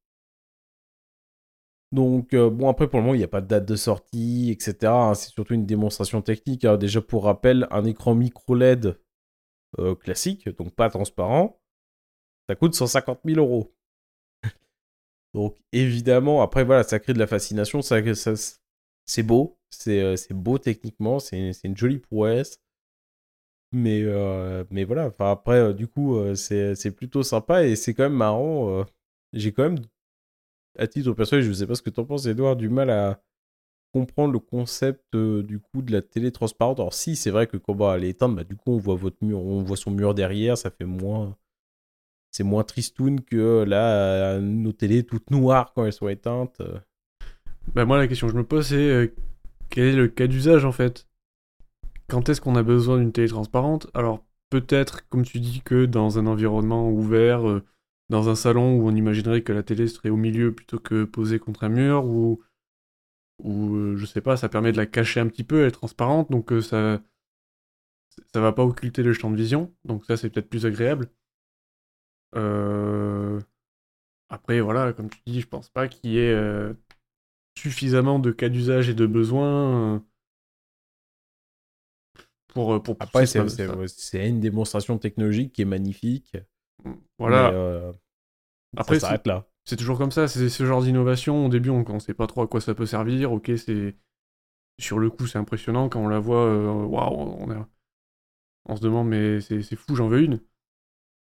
Donc, 1.92 2.34
euh, 2.34 2.50
bon, 2.50 2.70
après, 2.70 2.88
pour 2.90 3.00
le 3.00 3.04
moment, 3.04 3.16
il 3.16 3.18
n'y 3.18 3.24
a 3.24 3.28
pas 3.28 3.42
de 3.42 3.48
date 3.48 3.66
de 3.66 3.76
sortie, 3.76 4.50
etc. 4.52 4.94
Hein. 4.94 5.14
c'est 5.14 5.30
surtout 5.30 5.54
une 5.54 5.66
démonstration 5.66 6.22
technique. 6.22 6.64
Hein. 6.64 6.78
Déjà, 6.78 7.02
pour 7.02 7.26
rappel, 7.26 7.68
un 7.70 7.84
écran 7.84 8.16
micro 8.16 8.56
LED 8.56 8.98
euh, 9.80 9.96
classique, 9.96 10.48
donc 10.58 10.74
pas 10.74 10.90
transparent, 10.90 11.62
ça 12.48 12.56
coûte 12.56 12.76
150 12.76 13.22
000 13.26 13.40
euros. 13.40 13.74
donc, 15.34 15.58
évidemment, 15.74 16.42
après, 16.42 16.64
voilà, 16.64 16.84
ça 16.84 17.00
crée 17.00 17.14
de 17.14 17.20
la 17.20 17.28
fascination. 17.28 17.82
C'est 17.82 19.24
beau, 19.24 19.60
euh, 19.88 20.16
c'est 20.16 20.34
beau 20.34 20.58
techniquement, 20.60 21.20
c'est 21.20 21.54
une 21.64 21.78
jolie 21.78 22.00
prouesse. 22.00 22.61
Mais, 23.72 24.04
mais 24.70 24.84
voilà, 24.84 25.12
après, 25.20 25.74
du 25.74 25.88
coup, 25.88 26.20
c'est 26.36 26.96
plutôt 26.96 27.24
sympa 27.24 27.64
et 27.66 27.76
c'est 27.76 27.94
quand 27.94 28.04
même 28.04 28.14
marrant. 28.14 28.86
J'ai 29.34 29.52
quand 29.52 29.64
même 29.64 29.80
à 30.78 30.88
titre 30.88 31.14
personnel, 31.14 31.44
je 31.44 31.50
ne 31.50 31.54
sais 31.54 31.68
pas 31.68 31.76
ce 31.76 31.82
que 31.82 31.90
tu 31.90 32.00
en 32.00 32.06
penses, 32.06 32.26
Edouard, 32.26 32.56
du 32.56 32.70
mal 32.70 32.90
à 32.90 33.22
comprendre 33.94 34.32
le 34.32 34.40
concept 34.40 35.16
euh, 35.16 35.44
du 35.44 35.60
coup 35.60 35.82
de 35.82 35.92
la 35.92 36.02
télé 36.02 36.32
transparente. 36.32 36.80
Alors 36.80 36.94
si 36.94 37.16
c'est 37.16 37.30
vrai 37.30 37.48
que 37.48 37.58
quand 37.58 37.76
bah, 37.76 37.96
elle 37.98 38.06
est 38.06 38.10
éteinte, 38.10 38.36
bah, 38.36 38.44
du 38.44 38.56
coup 38.56 38.72
on 38.72 38.78
voit 38.78 38.96
votre 38.96 39.18
mur, 39.22 39.40
on 39.40 39.64
voit 39.64 39.78
son 39.78 39.92
mur 39.92 40.14
derrière, 40.14 40.58
ça 40.58 40.72
fait 40.72 40.86
moins 40.86 41.36
c'est 42.32 42.46
moins 42.46 42.64
tristoun 42.64 43.20
que 43.20 43.64
là 43.64 44.40
nos 44.40 44.72
télés 44.72 45.04
toutes 45.04 45.30
noires 45.30 45.74
quand 45.74 45.86
elles 45.86 45.92
sont 45.92 46.08
éteintes. 46.08 46.62
Bah 47.76 47.84
moi 47.84 47.98
la 47.98 48.08
question 48.08 48.28
que 48.28 48.34
je 48.34 48.38
me 48.38 48.46
pose 48.46 48.68
c'est 48.68 48.76
euh, 48.76 49.14
quel 49.70 49.88
est 49.88 49.96
le 49.96 50.08
cas 50.08 50.28
d'usage 50.28 50.64
en 50.64 50.72
fait? 50.72 51.06
Quand 52.12 52.28
est-ce 52.28 52.42
qu'on 52.42 52.58
a 52.58 52.64
besoin 52.64 52.98
d'une 52.98 53.14
télé 53.14 53.30
transparente 53.30 53.88
Alors 53.94 54.26
peut-être 54.50 55.08
comme 55.08 55.24
tu 55.24 55.40
dis 55.40 55.62
que 55.62 55.86
dans 55.86 56.20
un 56.20 56.28
environnement 56.28 56.90
ouvert 56.92 57.48
euh, 57.48 57.64
dans 58.10 58.28
un 58.28 58.36
salon 58.36 58.76
où 58.76 58.86
on 58.86 58.94
imaginerait 58.94 59.44
que 59.44 59.54
la 59.54 59.64
télé 59.64 59.88
serait 59.88 60.10
au 60.10 60.18
milieu 60.18 60.54
plutôt 60.54 60.78
que 60.78 61.06
posée 61.06 61.40
contre 61.40 61.64
un 61.64 61.70
mur, 61.70 62.04
ou, 62.04 62.44
ou 63.42 63.76
euh, 63.76 63.96
je 63.96 64.06
sais 64.06 64.20
pas, 64.20 64.36
ça 64.36 64.50
permet 64.50 64.74
de 64.74 64.78
la 64.78 64.88
cacher 64.88 65.22
un 65.22 65.28
petit 65.28 65.46
peu, 65.46 65.62
elle 65.62 65.70
est 65.70 65.72
transparente, 65.72 66.30
donc 66.30 66.52
euh, 66.52 66.62
ça 66.62 67.02
ça 68.34 68.42
va 68.42 68.52
pas 68.52 68.66
occulter 68.66 69.04
le 69.04 69.14
champ 69.14 69.32
de 69.32 69.38
vision, 69.38 69.74
donc 69.86 70.04
ça 70.04 70.18
c'est 70.18 70.30
peut-être 70.30 70.50
plus 70.50 70.66
agréable. 70.66 71.10
Après 74.28 74.60
voilà, 74.60 74.92
comme 74.92 75.10
tu 75.10 75.20
dis, 75.26 75.40
je 75.40 75.48
pense 75.48 75.70
pas 75.70 75.88
qu'il 75.88 76.12
y 76.12 76.18
ait 76.18 76.74
suffisamment 77.58 78.20
de 78.20 78.32
cas 78.32 78.50
d'usage 78.50 78.90
et 78.90 78.94
de 78.94 79.06
besoins 79.06 80.04
pour, 82.54 82.82
pour 82.82 82.96
Après, 83.00 83.26
c'est 83.26 84.28
une 84.28 84.40
démonstration 84.40 84.98
technologique 84.98 85.54
qui 85.54 85.62
est 85.64 85.66
magnifique. 85.66 86.38
Voilà. 87.20 87.50
Euh, 87.50 87.92
Après, 88.78 88.96
ça 89.00 89.08
s'arrête 89.08 89.28
là. 89.28 89.46
C'est 89.66 89.76
toujours 89.76 89.98
comme 89.98 90.12
ça, 90.12 90.28
c'est 90.28 90.50
ce 90.50 90.66
genre 90.66 90.82
d'innovation. 90.82 91.46
Au 91.46 91.50
début, 91.50 91.70
on 91.70 91.84
ne 91.88 92.00
sait 92.00 92.14
pas 92.14 92.28
trop 92.28 92.42
à 92.42 92.48
quoi 92.48 92.62
ça 92.62 92.74
peut 92.74 92.86
servir. 92.86 93.32
Ok, 93.32 93.52
c'est. 93.58 93.96
Sur 94.80 94.98
le 94.98 95.10
coup, 95.10 95.28
c'est 95.28 95.38
impressionnant. 95.38 95.90
Quand 95.90 96.02
on 96.02 96.08
la 96.08 96.20
voit, 96.20 96.46
euh, 96.46 96.72
waouh, 96.72 97.14
on, 97.14 97.68
on 98.66 98.76
se 98.76 98.82
demande, 98.82 99.08
mais 99.08 99.42
c'est 99.42 99.76
fou, 99.76 99.96
j'en 99.96 100.08
veux 100.08 100.22
une. 100.22 100.40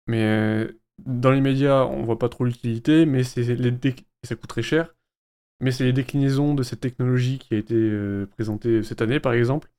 Mais 0.08 0.24
euh, 0.24 0.72
dans 1.06 1.32
les 1.32 1.42
médias, 1.42 1.86
on 1.86 2.04
voit 2.04 2.20
pas 2.20 2.30
trop 2.30 2.46
l'utilité, 2.46 3.06
mais 3.06 3.24
c'est 3.24 3.44
les 3.56 3.74
ça 4.24 4.36
coûte 4.36 4.50
très 4.50 4.62
cher. 4.62 4.96
Mais 5.60 5.72
c'est 5.72 5.86
les 5.86 5.94
déclinaisons 5.94 6.56
de 6.56 6.64
cette 6.64 6.82
technologie 6.82 7.40
qui 7.40 7.54
a 7.56 7.58
été 7.58 8.26
présentée 8.32 8.84
cette 8.84 9.02
année, 9.02 9.20
par 9.20 9.34
exemple, 9.34 9.70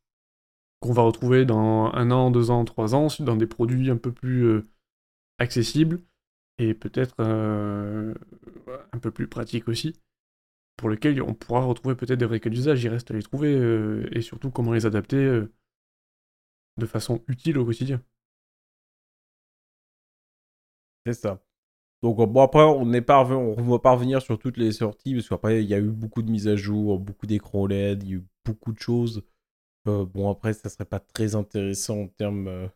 qu'on 0.84 0.92
va 0.92 1.02
retrouver 1.02 1.46
dans 1.46 1.90
un 1.94 2.10
an, 2.10 2.30
deux 2.30 2.50
ans, 2.50 2.64
trois 2.66 2.94
ans, 2.94 3.08
dans 3.20 3.36
des 3.36 3.46
produits 3.46 3.90
un 3.90 3.96
peu 3.96 4.12
plus 4.12 4.62
accessible 5.38 6.02
et 6.58 6.74
peut-être 6.74 7.16
euh, 7.20 8.14
un 8.92 8.98
peu 8.98 9.10
plus 9.10 9.26
pratique 9.28 9.68
aussi, 9.68 9.94
pour 10.76 10.88
lequel 10.88 11.22
on 11.22 11.34
pourra 11.34 11.62
retrouver 11.64 11.94
peut-être 11.94 12.18
des 12.18 12.26
vrais 12.26 12.40
cas 12.40 12.50
d'usage, 12.50 12.84
il 12.84 12.88
reste 12.88 13.10
à 13.10 13.14
les 13.14 13.22
trouver, 13.22 13.54
euh, 13.54 14.08
et 14.12 14.20
surtout 14.20 14.50
comment 14.50 14.72
les 14.72 14.86
adapter 14.86 15.16
euh, 15.16 15.52
de 16.76 16.86
façon 16.86 17.22
utile 17.28 17.58
au 17.58 17.64
quotidien. 17.64 18.02
C'est 21.06 21.14
ça. 21.14 21.42
Donc 22.02 22.18
bon 22.30 22.42
après 22.42 22.62
on 22.62 22.86
n'est 22.86 23.00
pas 23.00 23.24
on 23.24 23.54
va 23.62 23.78
pas 23.78 23.92
revenir 23.92 24.20
sur 24.20 24.38
toutes 24.38 24.58
les 24.58 24.72
sorties 24.72 25.14
parce 25.14 25.28
qu'après 25.28 25.64
il 25.64 25.68
y 25.68 25.74
a 25.74 25.78
eu 25.78 25.90
beaucoup 25.90 26.22
de 26.22 26.30
mises 26.30 26.48
à 26.48 26.56
jour, 26.56 26.98
beaucoup 26.98 27.26
d'écrans 27.26 27.66
LED, 27.66 28.02
il 28.02 28.08
y 28.10 28.12
a 28.12 28.16
eu 28.16 28.26
beaucoup 28.44 28.72
de 28.72 28.78
choses. 28.78 29.24
Euh, 29.86 30.06
bon 30.06 30.30
après 30.30 30.54
ça 30.54 30.68
serait 30.68 30.86
pas 30.86 31.00
très 31.00 31.34
intéressant 31.34 32.02
en 32.02 32.08
termes 32.08 32.48
euh, 32.48 32.68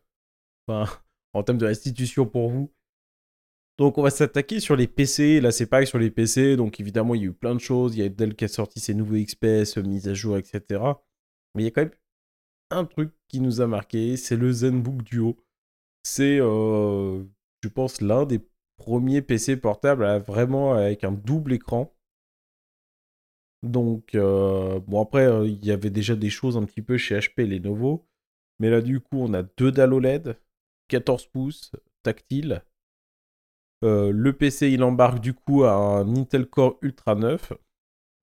en 1.33 1.42
termes 1.42 1.59
de 1.59 1.66
restitution 1.66 2.27
pour 2.27 2.51
vous. 2.51 2.71
Donc 3.79 3.97
on 3.97 4.03
va 4.03 4.11
s'attaquer 4.11 4.61
sur 4.61 4.77
les 4.77 4.88
PC, 4.88 5.40
là 5.40 5.53
c'est 5.53 5.66
pareil 5.66 5.87
sur 5.87 5.99
les 5.99 6.11
PC, 6.11 6.57
donc 6.57 6.81
évidemment 6.81 7.14
il 7.14 7.21
y 7.23 7.25
a 7.25 7.29
eu 7.29 7.33
plein 7.33 7.55
de 7.55 7.61
choses, 7.61 7.94
il 7.97 8.01
y 8.01 8.03
a 8.03 8.09
Dell 8.09 8.35
qui 8.35 8.44
a 8.44 8.49
sorti 8.49 8.81
ses 8.81 8.94
nouveaux 8.94 9.16
XPS, 9.16 9.77
mises 9.79 10.09
à 10.09 10.14
jour, 10.14 10.37
etc. 10.37 10.81
Mais 11.55 11.62
il 11.62 11.64
y 11.66 11.68
a 11.68 11.71
quand 11.71 11.83
même 11.83 11.92
un 12.71 12.85
truc 12.85 13.12
qui 13.29 13.40
nous 13.40 13.61
a 13.61 13.66
marqué, 13.66 14.16
c'est 14.16 14.37
le 14.37 14.53
ZenBook 14.53 15.03
Duo. 15.03 15.37
C'est, 16.03 16.38
euh, 16.40 17.25
je 17.62 17.68
pense, 17.68 18.01
l'un 18.01 18.27
des 18.27 18.40
premier 18.79 19.23
PC 19.23 19.57
portable 19.57 20.05
vraiment 20.27 20.75
avec 20.75 21.05
un 21.05 21.12
double 21.12 21.53
écran. 21.53 21.94
Donc, 23.62 24.14
euh, 24.14 24.79
bon, 24.81 25.03
après, 25.03 25.27
euh, 25.27 25.47
il 25.47 25.64
y 25.64 25.73
avait 25.73 25.90
déjà 25.90 26.14
des 26.16 26.31
choses 26.31 26.57
un 26.57 26.64
petit 26.64 26.83
peu 26.83 26.97
chez 26.97 27.18
HP 27.18 27.42
et 27.42 27.47
Lenovo. 27.47 28.07
Mais 28.61 28.71
là, 28.71 28.81
du 28.81 29.01
coup, 29.01 29.18
on 29.18 29.35
a 29.35 29.42
deux 29.42 29.73
dalles 29.73 29.94
OLED, 29.94 30.38
14 30.88 31.27
pouces, 31.27 31.73
tactile. 32.03 32.62
Euh, 33.85 34.11
le 34.12 34.33
PC, 34.33 34.71
il 34.71 34.83
embarque 34.83 35.21
du 35.21 35.35
coup 35.35 35.64
un 35.64 36.16
Intel 36.16 36.47
Core 36.47 36.79
Ultra 36.83 37.14
9, 37.14 37.53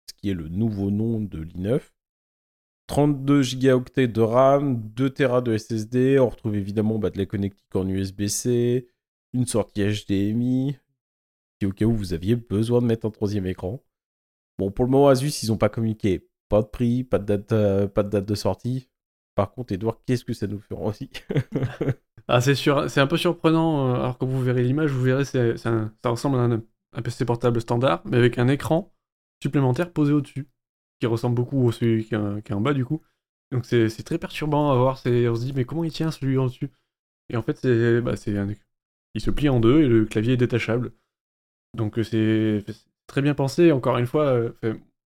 ce 0.09 0.13
qui 0.17 0.29
est 0.29 0.33
le 0.33 0.49
nouveau 0.49 0.91
nom 0.91 1.21
de 1.21 1.43
l'i9. 1.43 1.81
32 2.87 3.41
Go 3.55 3.83
de 3.95 4.21
RAM, 4.21 4.81
2 4.93 5.09
Tera 5.09 5.41
de 5.41 5.57
SSD. 5.57 6.19
On 6.19 6.29
retrouve 6.29 6.55
évidemment 6.55 6.99
bah, 6.99 7.09
de 7.09 7.17
la 7.17 7.25
connectique 7.25 7.75
en 7.75 7.87
USB-C, 7.87 8.87
une 9.33 9.45
sortie 9.47 9.83
HDMI, 9.83 10.77
et 11.61 11.65
au 11.65 11.71
cas 11.71 11.85
où 11.85 11.95
vous 11.95 12.13
aviez 12.13 12.35
besoin 12.35 12.81
de 12.81 12.87
mettre 12.87 13.07
un 13.07 13.11
troisième 13.11 13.47
écran. 13.47 13.81
Bon, 14.57 14.71
pour 14.71 14.85
le 14.85 14.91
moment, 14.91 15.07
Asus, 15.09 15.43
ils 15.43 15.49
n'ont 15.49 15.57
pas 15.57 15.69
communiqué. 15.69 16.27
Pas 16.49 16.61
de 16.61 16.67
prix, 16.67 17.03
pas 17.03 17.19
de 17.19 17.25
date, 17.25 17.51
euh, 17.51 17.87
pas 17.87 18.03
de, 18.03 18.09
date 18.09 18.25
de 18.25 18.35
sortie. 18.35 18.89
Par 19.35 19.51
contre, 19.51 19.73
Edouard, 19.73 20.01
qu'est-ce 20.05 20.23
que 20.23 20.33
ça 20.33 20.47
nous 20.47 20.59
fera 20.59 20.83
aussi 20.83 21.09
Ah, 22.27 22.41
c'est 22.41 22.55
sûr, 22.55 22.89
c'est 22.89 23.01
un 23.01 23.07
peu 23.07 23.17
surprenant. 23.17 23.89
Euh, 23.89 23.95
alors, 23.95 24.17
quand 24.17 24.25
vous 24.25 24.41
verrez 24.41 24.63
l'image, 24.63 24.91
vous 24.91 25.01
verrez, 25.01 25.25
c'est, 25.25 25.57
ça 25.57 25.91
ressemble 26.05 26.37
à 26.37 26.41
un, 26.41 27.01
PC 27.01 27.25
portable 27.25 27.61
standard, 27.61 28.01
mais 28.05 28.17
avec 28.17 28.37
un 28.37 28.47
écran 28.47 28.93
supplémentaire 29.43 29.91
posé 29.91 30.13
au-dessus, 30.13 30.47
qui 30.99 31.07
ressemble 31.07 31.35
beaucoup 31.35 31.61
au 31.65 31.71
celui 31.71 32.05
qui 32.05 32.15
est, 32.15 32.53
en 32.53 32.61
bas, 32.61 32.73
du 32.73 32.85
coup. 32.85 33.01
Donc, 33.51 33.65
c'est, 33.65 33.89
très 34.03 34.17
perturbant 34.17 34.71
à 34.71 34.75
voir. 34.75 35.01
On 35.05 35.35
se 35.35 35.45
dit, 35.45 35.53
mais 35.53 35.65
comment 35.65 35.83
il 35.83 35.91
tient 35.91 36.11
celui 36.11 36.37
en 36.37 36.45
dessus? 36.45 36.71
Et 37.29 37.37
en 37.37 37.41
fait, 37.41 37.57
c'est, 37.57 38.01
bah, 38.01 38.15
c'est 38.15 38.37
un, 38.37 38.47
il 39.15 39.21
se 39.21 39.31
plie 39.31 39.49
en 39.49 39.59
deux 39.59 39.81
et 39.81 39.87
le 39.87 40.05
clavier 40.05 40.33
est 40.33 40.37
détachable. 40.37 40.91
Donc 41.73 41.97
euh, 41.97 42.03
c'est 42.03 42.63
très 43.07 43.21
bien 43.21 43.35
pensé. 43.35 43.71
Encore 43.71 43.97
une 43.97 44.07
fois, 44.07 44.25
euh, 44.25 44.51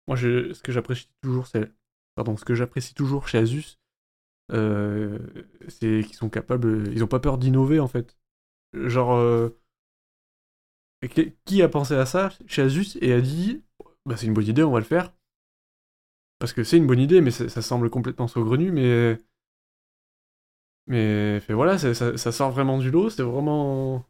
moi 0.07 0.17
ce 0.17 0.61
que 0.61 0.71
j'apprécie 0.71 1.09
toujours, 1.21 1.47
c'est 1.47 1.71
pardon, 2.15 2.37
ce 2.37 2.45
que 2.45 2.55
j'apprécie 2.55 2.93
toujours 2.93 3.27
chez 3.27 3.37
Asus, 3.37 3.79
euh, 4.51 5.19
c'est 5.67 6.03
qu'ils 6.05 6.15
sont 6.15 6.29
capables, 6.29 6.91
ils 6.91 7.03
ont 7.03 7.07
pas 7.07 7.19
peur 7.19 7.37
d'innover 7.37 7.79
en 7.79 7.87
fait. 7.87 8.17
Genre, 8.73 9.51
qui 11.45 11.61
a 11.61 11.69
pensé 11.69 11.95
à 11.95 12.05
ça 12.05 12.29
chez 12.47 12.61
Asus 12.61 12.97
et 13.01 13.13
a 13.13 13.21
dit, 13.21 13.63
bah 14.05 14.17
c'est 14.17 14.25
une 14.25 14.33
bonne 14.33 14.47
idée, 14.47 14.63
on 14.63 14.71
va 14.71 14.79
le 14.79 14.85
faire. 14.85 15.13
Parce 16.39 16.53
que 16.53 16.63
c'est 16.63 16.77
une 16.77 16.87
bonne 16.87 16.99
idée, 16.99 17.21
mais 17.21 17.31
ça 17.31 17.61
semble 17.61 17.89
complètement 17.89 18.27
saugrenu, 18.27 18.71
mais 18.71 19.17
mais 20.89 21.39
voilà, 21.49 21.77
ça, 21.77 21.93
ça, 21.93 22.31
sort 22.31 22.49
vraiment 22.49 22.79
du 22.79 22.89
lot, 22.89 23.11
c'est 23.11 23.21
vraiment. 23.21 24.03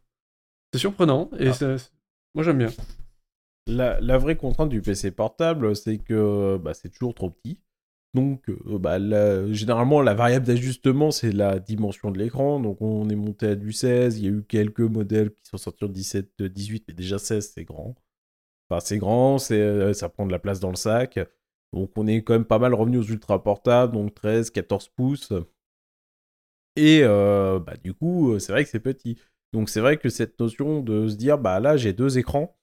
C'est 0.73 0.79
surprenant, 0.79 1.29
et 1.37 1.49
ah. 1.49 1.75
moi 2.33 2.43
j'aime 2.43 2.59
bien. 2.59 2.69
La, 3.69 4.17
vraie 4.17 4.35
contrainte 4.35 4.69
du 4.69 4.81
PC 4.81 5.11
portable, 5.11 5.75
c'est 5.75 5.97
que 5.97 6.57
bah, 6.57 6.73
c'est 6.73 6.89
toujours 6.89 7.13
trop 7.13 7.29
petit. 7.29 7.59
Donc, 8.15 8.49
euh, 8.49 8.79
bah, 8.79 8.97
généralement, 9.51 10.01
la 10.01 10.13
variable 10.15 10.45
d'ajustement, 10.47 11.11
c'est 11.11 11.31
la 11.31 11.59
dimension 11.59 12.11
de 12.11 12.17
l'écran. 12.17 12.59
Donc, 12.59 12.81
on 12.81 13.07
est 13.09 13.15
monté 13.15 13.47
à 13.47 13.55
du 13.55 13.71
16. 13.71 14.19
Il 14.19 14.25
y 14.25 14.27
a 14.27 14.31
eu 14.31 14.43
quelques 14.43 14.79
modèles 14.81 15.31
qui 15.31 15.45
sont 15.45 15.57
sortis 15.57 15.85
en 15.85 15.89
17, 15.89 16.41
18, 16.43 16.85
mais 16.87 16.93
déjà 16.95 17.19
16, 17.19 17.51
c'est 17.53 17.65
grand. 17.65 17.95
Enfin, 18.69 18.79
c'est 18.81 18.97
grand, 18.97 19.37
euh, 19.51 19.93
ça 19.93 20.09
prend 20.09 20.25
de 20.25 20.31
la 20.31 20.39
place 20.39 20.59
dans 20.59 20.69
le 20.69 20.75
sac. 20.75 21.19
Donc, 21.73 21.91
on 21.97 22.07
est 22.07 22.23
quand 22.23 22.33
même 22.33 22.45
pas 22.45 22.59
mal 22.59 22.73
revenu 22.73 22.97
aux 22.97 23.03
ultra 23.03 23.43
portables, 23.43 23.93
donc 23.93 24.15
13, 24.15 24.49
14 24.51 24.89
pouces. 24.89 25.33
Et 26.75 27.01
euh, 27.03 27.59
bah, 27.59 27.75
du 27.83 27.93
coup, 27.93 28.31
euh, 28.31 28.39
c'est 28.39 28.51
vrai 28.51 28.63
que 28.63 28.69
c'est 28.69 28.79
petit. 28.79 29.17
Donc 29.53 29.69
c'est 29.69 29.81
vrai 29.81 29.97
que 29.97 30.09
cette 30.09 30.39
notion 30.39 30.81
de 30.81 31.07
se 31.09 31.15
dire, 31.15 31.37
bah 31.37 31.59
là 31.59 31.75
j'ai 31.75 31.91
deux 31.91 32.17
écrans, 32.17 32.57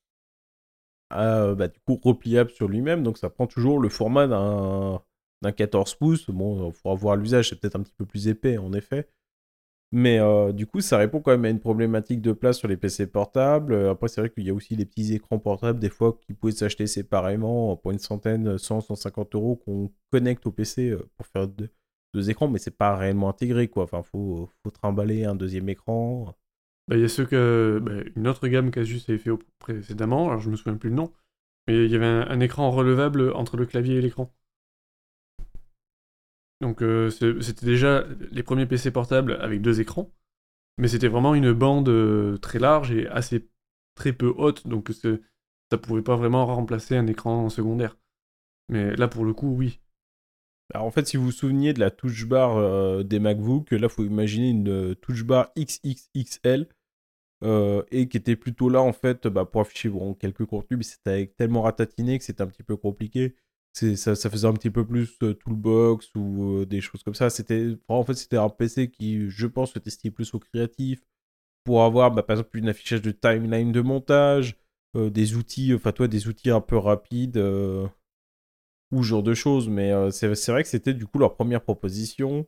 euh, 1.12 1.54
bah, 1.54 1.68
du 1.68 1.78
coup 1.80 2.00
repliable 2.02 2.50
sur 2.50 2.68
lui-même, 2.68 3.02
donc 3.02 3.18
ça 3.18 3.30
prend 3.30 3.46
toujours 3.46 3.78
le 3.78 3.88
format 3.88 4.26
d'un, 4.26 5.02
14 5.52 5.94
pouces. 5.94 6.30
Bon, 6.30 6.68
il 6.70 6.72
faudra 6.74 6.96
voir 6.96 7.16
l'usage, 7.16 7.50
c'est 7.50 7.60
peut-être 7.60 7.76
un 7.76 7.82
petit 7.82 7.94
peu 7.96 8.06
plus 8.06 8.28
épais 8.28 8.58
en 8.58 8.72
effet. 8.72 9.08
Mais 9.92 10.18
du 10.52 10.66
coup, 10.66 10.80
ça 10.80 10.98
répond 10.98 11.20
quand 11.20 11.30
même 11.30 11.44
à 11.44 11.48
une 11.50 11.60
problématique 11.60 12.20
de 12.20 12.32
place 12.32 12.58
sur 12.58 12.68
les 12.68 12.76
PC 12.76 13.06
portables. 13.06 13.88
Après, 13.88 14.08
c'est 14.08 14.20
vrai 14.20 14.30
qu'il 14.30 14.44
y 14.44 14.50
a 14.50 14.54
aussi 14.54 14.76
des 14.76 14.84
petits 14.84 15.14
écrans 15.14 15.38
portables, 15.38 15.78
des 15.78 15.90
fois, 15.90 16.18
qui 16.26 16.34
pouvaient 16.34 16.52
s'acheter 16.52 16.86
séparément 16.88 17.76
pour 17.76 17.92
une 17.92 18.00
centaine, 18.00 18.58
100, 18.58 18.80
150 18.82 19.34
euros 19.36 19.56
qu'on 19.56 19.92
connecte 20.10 20.46
au 20.46 20.52
PC 20.52 20.96
pour 21.16 21.26
faire 21.26 21.46
deux, 21.48 21.70
deux 22.14 22.30
écrans, 22.30 22.48
mais 22.48 22.58
c'est 22.58 22.76
pas 22.76 22.96
réellement 22.96 23.28
intégré, 23.28 23.68
quoi. 23.68 23.84
Enfin, 23.84 24.02
faut, 24.02 24.50
faut 24.62 24.70
trimballer 24.70 25.24
un 25.24 25.34
deuxième 25.36 25.68
écran. 25.68 26.34
Bah, 26.88 26.96
y 26.96 27.04
a 27.04 27.08
ceux 27.08 27.26
que. 27.26 27.80
Bah, 27.82 27.92
une 28.14 28.28
autre 28.28 28.46
gamme 28.48 28.70
qu'Asus 28.70 29.02
avait 29.08 29.18
fait 29.18 29.30
précédemment, 29.58 30.28
alors 30.28 30.40
je 30.40 30.50
me 30.50 30.56
souviens 30.56 30.76
plus 30.76 30.90
le 30.90 30.96
nom, 30.96 31.12
mais 31.66 31.84
il 31.84 31.90
y 31.90 31.96
avait 31.96 32.06
un, 32.06 32.40
écran 32.40 32.70
relevable 32.70 33.32
entre 33.32 33.56
le 33.56 33.66
clavier 33.66 33.96
et 33.96 34.00
l'écran. 34.00 34.32
Donc 36.60 36.82
euh, 36.82 37.10
c'était 37.10 37.66
déjà 37.66 38.06
les 38.30 38.42
premiers 38.42 38.66
PC 38.66 38.90
portables 38.90 39.32
avec 39.40 39.60
deux 39.60 39.80
écrans, 39.80 40.10
mais 40.78 40.88
c'était 40.88 41.08
vraiment 41.08 41.34
une 41.34 41.52
bande 41.52 41.88
euh, 41.88 42.38
très 42.38 42.58
large 42.58 42.92
et 42.92 43.06
assez 43.08 43.48
très 43.94 44.12
peu 44.12 44.32
haute, 44.36 44.66
donc 44.66 44.90
ça 45.70 45.78
pouvait 45.78 46.02
pas 46.02 46.16
vraiment 46.16 46.46
remplacer 46.46 46.96
un 46.96 47.06
écran 47.08 47.48
secondaire. 47.50 47.98
Mais 48.68 48.96
là 48.96 49.08
pour 49.08 49.24
le 49.24 49.34
coup, 49.34 49.54
oui. 49.54 49.80
Alors 50.74 50.86
en 50.86 50.90
fait, 50.90 51.06
si 51.06 51.16
vous 51.16 51.24
vous 51.24 51.32
souveniez 51.32 51.72
de 51.72 51.80
la 51.80 51.90
touche 51.90 52.26
bar 52.26 52.56
euh, 52.56 53.02
des 53.02 53.20
MacBook, 53.20 53.70
là, 53.70 53.88
faut 53.88 54.04
imaginer 54.04 54.50
une 54.50 54.96
touche 54.96 55.24
bar 55.24 55.52
XXXL 55.56 56.68
euh, 57.44 57.82
et 57.90 58.08
qui 58.08 58.16
était 58.16 58.36
plutôt 58.36 58.68
là 58.68 58.80
en 58.82 58.92
fait 58.92 59.26
bah, 59.26 59.44
pour 59.44 59.60
afficher 59.60 59.90
quelques 60.18 60.46
contenus, 60.46 60.78
mais 60.78 60.84
c'était 60.84 61.32
tellement 61.36 61.62
ratatiné 61.62 62.18
que 62.18 62.24
c'était 62.24 62.42
un 62.42 62.46
petit 62.46 62.62
peu 62.62 62.76
compliqué. 62.76 63.34
Ça, 63.72 64.14
ça, 64.16 64.30
faisait 64.30 64.46
un 64.46 64.54
petit 64.54 64.70
peu 64.70 64.86
plus 64.86 65.18
toolbox 65.18 66.14
ou 66.14 66.64
des 66.64 66.80
choses 66.80 67.02
comme 67.02 67.14
ça. 67.14 67.28
C'était 67.28 67.76
en 67.88 68.04
fait 68.04 68.14
c'était 68.14 68.38
un 68.38 68.48
PC 68.48 68.90
qui, 68.90 69.28
je 69.28 69.46
pense, 69.46 69.72
se 69.72 69.78
testait 69.78 70.10
plus 70.10 70.32
au 70.32 70.38
créatif 70.38 71.02
pour 71.64 71.84
avoir 71.84 72.10
bah, 72.10 72.22
par 72.22 72.36
exemple 72.36 72.56
une 72.56 72.70
affichage 72.70 73.02
de 73.02 73.10
timeline 73.10 73.72
de 73.72 73.82
montage, 73.82 74.56
des 74.94 75.36
outils, 75.36 75.74
enfin 75.74 75.92
toi 75.92 76.08
des 76.08 76.26
outils 76.26 76.50
un 76.50 76.62
peu 76.62 76.78
rapides 76.78 77.38
ou 78.92 79.02
ce 79.02 79.08
genre 79.08 79.22
de 79.22 79.34
choses. 79.34 79.68
Mais 79.68 79.92
euh, 79.92 80.10
c'est 80.10 80.48
vrai 80.48 80.62
que 80.62 80.68
c'était 80.68 80.94
du 80.94 81.06
coup 81.06 81.18
leur 81.18 81.34
première 81.34 81.62
proposition. 81.62 82.46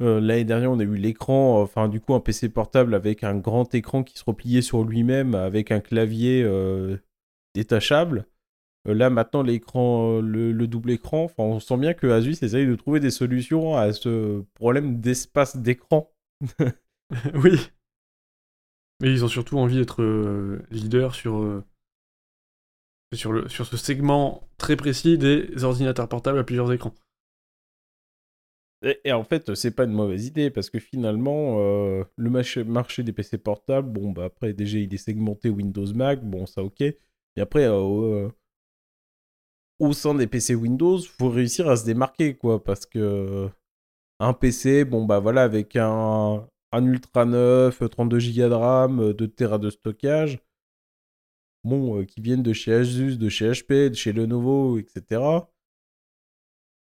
Euh, 0.00 0.20
l'année 0.20 0.44
dernière, 0.44 0.70
on 0.70 0.78
a 0.78 0.84
eu 0.84 0.96
l'écran, 0.96 1.60
enfin 1.60 1.88
du 1.88 2.00
coup 2.00 2.14
un 2.14 2.20
PC 2.20 2.48
portable 2.48 2.94
avec 2.94 3.24
un 3.24 3.36
grand 3.36 3.74
écran 3.74 4.04
qui 4.04 4.16
se 4.16 4.24
repliait 4.24 4.62
sur 4.62 4.84
lui-même 4.84 5.34
avec 5.34 5.72
un 5.72 5.80
clavier 5.80 6.42
euh, 6.44 6.96
détachable. 7.54 8.26
là 8.84 9.10
maintenant 9.10 9.42
l'écran, 9.42 10.20
le, 10.20 10.52
double 10.66 10.92
écran, 10.92 11.24
enfin 11.24 11.42
on 11.42 11.58
sent 11.60 11.78
bien 11.78 11.94
que 11.94 12.06
Asus 12.06 12.36
essaye 12.42 12.66
de 12.66 12.76
trouver 12.76 13.00
des 13.00 13.10
solutions 13.10 13.76
à 13.76 13.92
ce 13.92 14.44
problème 14.54 15.00
d'espace 15.00 15.56
d'écran. 15.56 16.12
oui. 17.34 17.70
Mais 19.00 19.10
ils 19.10 19.24
ont 19.24 19.28
surtout 19.28 19.58
envie 19.58 19.76
d'être 19.76 20.02
leader 20.70 21.14
sur 21.14 21.62
sur, 23.14 23.32
le, 23.32 23.48
sur 23.48 23.66
ce 23.66 23.76
segment 23.76 24.48
très 24.58 24.76
précis 24.76 25.18
des 25.18 25.64
ordinateurs 25.64 26.08
portables 26.08 26.38
à 26.38 26.44
plusieurs 26.44 26.72
écrans. 26.72 26.94
Et, 28.82 29.12
en 29.12 29.24
fait, 29.24 29.54
c'est 29.54 29.72
pas 29.72 29.84
une 29.84 29.92
mauvaise 29.92 30.26
idée 30.26 30.50
parce 30.50 30.70
que 30.70 30.78
finalement, 30.78 31.56
euh, 31.58 32.04
le 32.16 32.30
marché, 32.30 33.02
des 33.02 33.12
PC 33.12 33.38
portables, 33.38 33.90
bon, 33.90 34.12
bah 34.12 34.26
après, 34.26 34.52
déjà, 34.52 34.78
il 34.78 34.92
est 34.94 34.98
segmenté 34.98 35.50
Windows 35.50 35.92
Mac, 35.94 36.24
bon, 36.24 36.46
ça 36.46 36.62
ok. 36.62 36.82
Et 36.82 36.96
après, 37.40 37.64
euh, 37.64 38.26
euh, 38.26 38.30
au 39.80 39.92
sein 39.92 40.14
des 40.14 40.26
PC 40.28 40.54
Windows, 40.54 40.98
faut 41.00 41.28
réussir 41.30 41.68
à 41.68 41.76
se 41.76 41.84
démarquer, 41.86 42.36
quoi, 42.36 42.62
parce 42.62 42.86
que 42.86 43.48
un 44.20 44.32
PC, 44.34 44.84
bon, 44.84 45.04
bah 45.06 45.18
voilà, 45.20 45.42
avec 45.44 45.76
un, 45.76 46.48
un 46.72 46.84
Ultra 46.86 47.24
9, 47.24 47.82
32 47.90 48.18
Go 48.18 48.48
de 48.48 48.54
RAM, 48.54 49.12
2 49.12 49.28
Tera 49.28 49.58
de 49.58 49.70
stockage, 49.70 50.40
bon, 51.64 52.04
qui 52.04 52.20
viennent 52.20 52.42
de 52.42 52.52
chez 52.52 52.74
Asus, 52.74 53.18
de 53.18 53.28
chez 53.28 53.50
HP, 53.50 53.90
de 53.90 53.94
chez 53.94 54.12
Lenovo, 54.12 54.78
etc., 54.78 55.20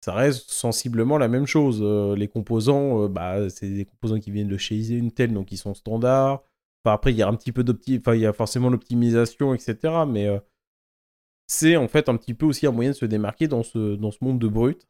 ça 0.05 0.13
reste 0.13 0.51
sensiblement 0.51 1.17
la 1.17 1.29
même 1.29 1.47
chose. 1.47 1.81
Euh, 1.83 2.15
les 2.15 2.29
composants, 2.29 3.05
euh, 3.05 3.09
bah, 3.09 3.49
c'est 3.49 3.71
des 3.71 3.87
composants 3.87 4.21
qui 4.21 4.31
viennent 4.31 4.49
de 4.49 4.59
chez 4.59 5.01
Intel, 5.01 5.33
donc 5.33 5.51
ils 5.51 5.57
sont 5.57 5.73
standards. 5.73 6.45
après, 6.85 7.13
il 7.13 7.17
y 7.17 7.23
a 7.23 7.29
un 7.29 7.35
petit 7.35 7.53
peu 7.53 7.65
d'opti... 7.65 7.97
Enfin, 8.01 8.15
il 8.15 8.21
y 8.21 8.27
a 8.27 8.35
forcément 8.35 8.69
l'optimisation, 8.69 9.55
etc. 9.55 10.05
Mais 10.07 10.27
euh, 10.29 10.39
c'est 11.47 11.77
en 11.77 11.89
fait 11.89 12.11
un 12.11 12.19
petit 12.19 12.35
peu 12.35 12.45
aussi 12.45 12.67
un 12.67 12.71
moyen 12.71 12.91
de 12.91 12.97
se 12.97 13.07
démarquer 13.07 13.49
dans 13.49 13.63
ce, 13.63 13.97
dans 13.97 14.11
ce 14.11 14.19
monde 14.21 14.39
de 14.39 14.47
brut. 14.47 14.87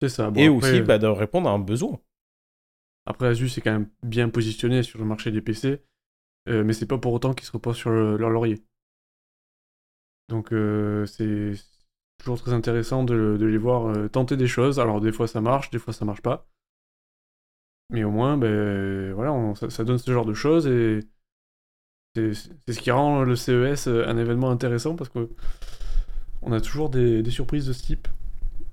C'est 0.00 0.08
ça. 0.08 0.32
et 0.36 0.48
aussi 0.48 0.80
bah, 0.80 0.96
de 0.96 1.06
répondre 1.06 1.50
à 1.50 1.52
un 1.52 1.58
besoin. 1.58 2.00
Après, 3.04 3.26
Asus 3.26 3.58
est 3.58 3.60
quand 3.60 3.72
même 3.72 3.90
bien 4.02 4.30
positionné 4.30 4.82
sur 4.82 4.98
le 5.00 5.04
marché 5.04 5.30
des 5.30 5.42
PC, 5.42 5.82
mais 6.46 6.72
c'est 6.72 6.86
pas 6.86 6.96
pour 6.96 7.12
autant 7.12 7.34
qu'ils 7.34 7.46
se 7.46 7.52
reposent 7.52 7.76
sur 7.76 7.90
leur 7.90 8.30
laurier. 8.30 8.62
Donc 10.30 10.48
c'est 11.06 11.52
toujours 12.18 12.40
très 12.40 12.52
intéressant 12.52 13.04
de, 13.04 13.38
les 13.40 13.58
voir 13.58 13.86
euh, 13.88 14.08
tenter 14.08 14.36
des 14.36 14.46
choses. 14.46 14.80
Alors 14.80 15.00
des 15.00 15.12
fois 15.12 15.26
ça 15.28 15.40
marche, 15.40 15.70
des 15.70 15.78
fois 15.78 15.92
ça 15.92 16.04
marche 16.04 16.22
pas. 16.22 16.46
Mais 17.90 18.04
au 18.04 18.10
moins, 18.10 18.36
ben, 18.36 19.12
voilà, 19.14 19.54
ça, 19.70 19.84
donne 19.84 19.96
ce 19.98 20.10
genre 20.10 20.26
de 20.26 20.34
choses 20.34 20.66
et 20.66 21.00
c'est 22.14 22.34
ce 22.34 22.80
qui 22.80 22.90
rend 22.90 23.22
le 23.22 23.36
CES 23.36 23.86
un 23.86 24.18
événement 24.18 24.50
intéressant 24.50 24.96
parce 24.96 25.08
que 25.08 25.30
on 26.42 26.52
a 26.52 26.60
toujours 26.60 26.90
des, 26.90 27.24
surprises 27.30 27.66
de 27.66 27.72
ce 27.72 27.82
type 27.82 28.08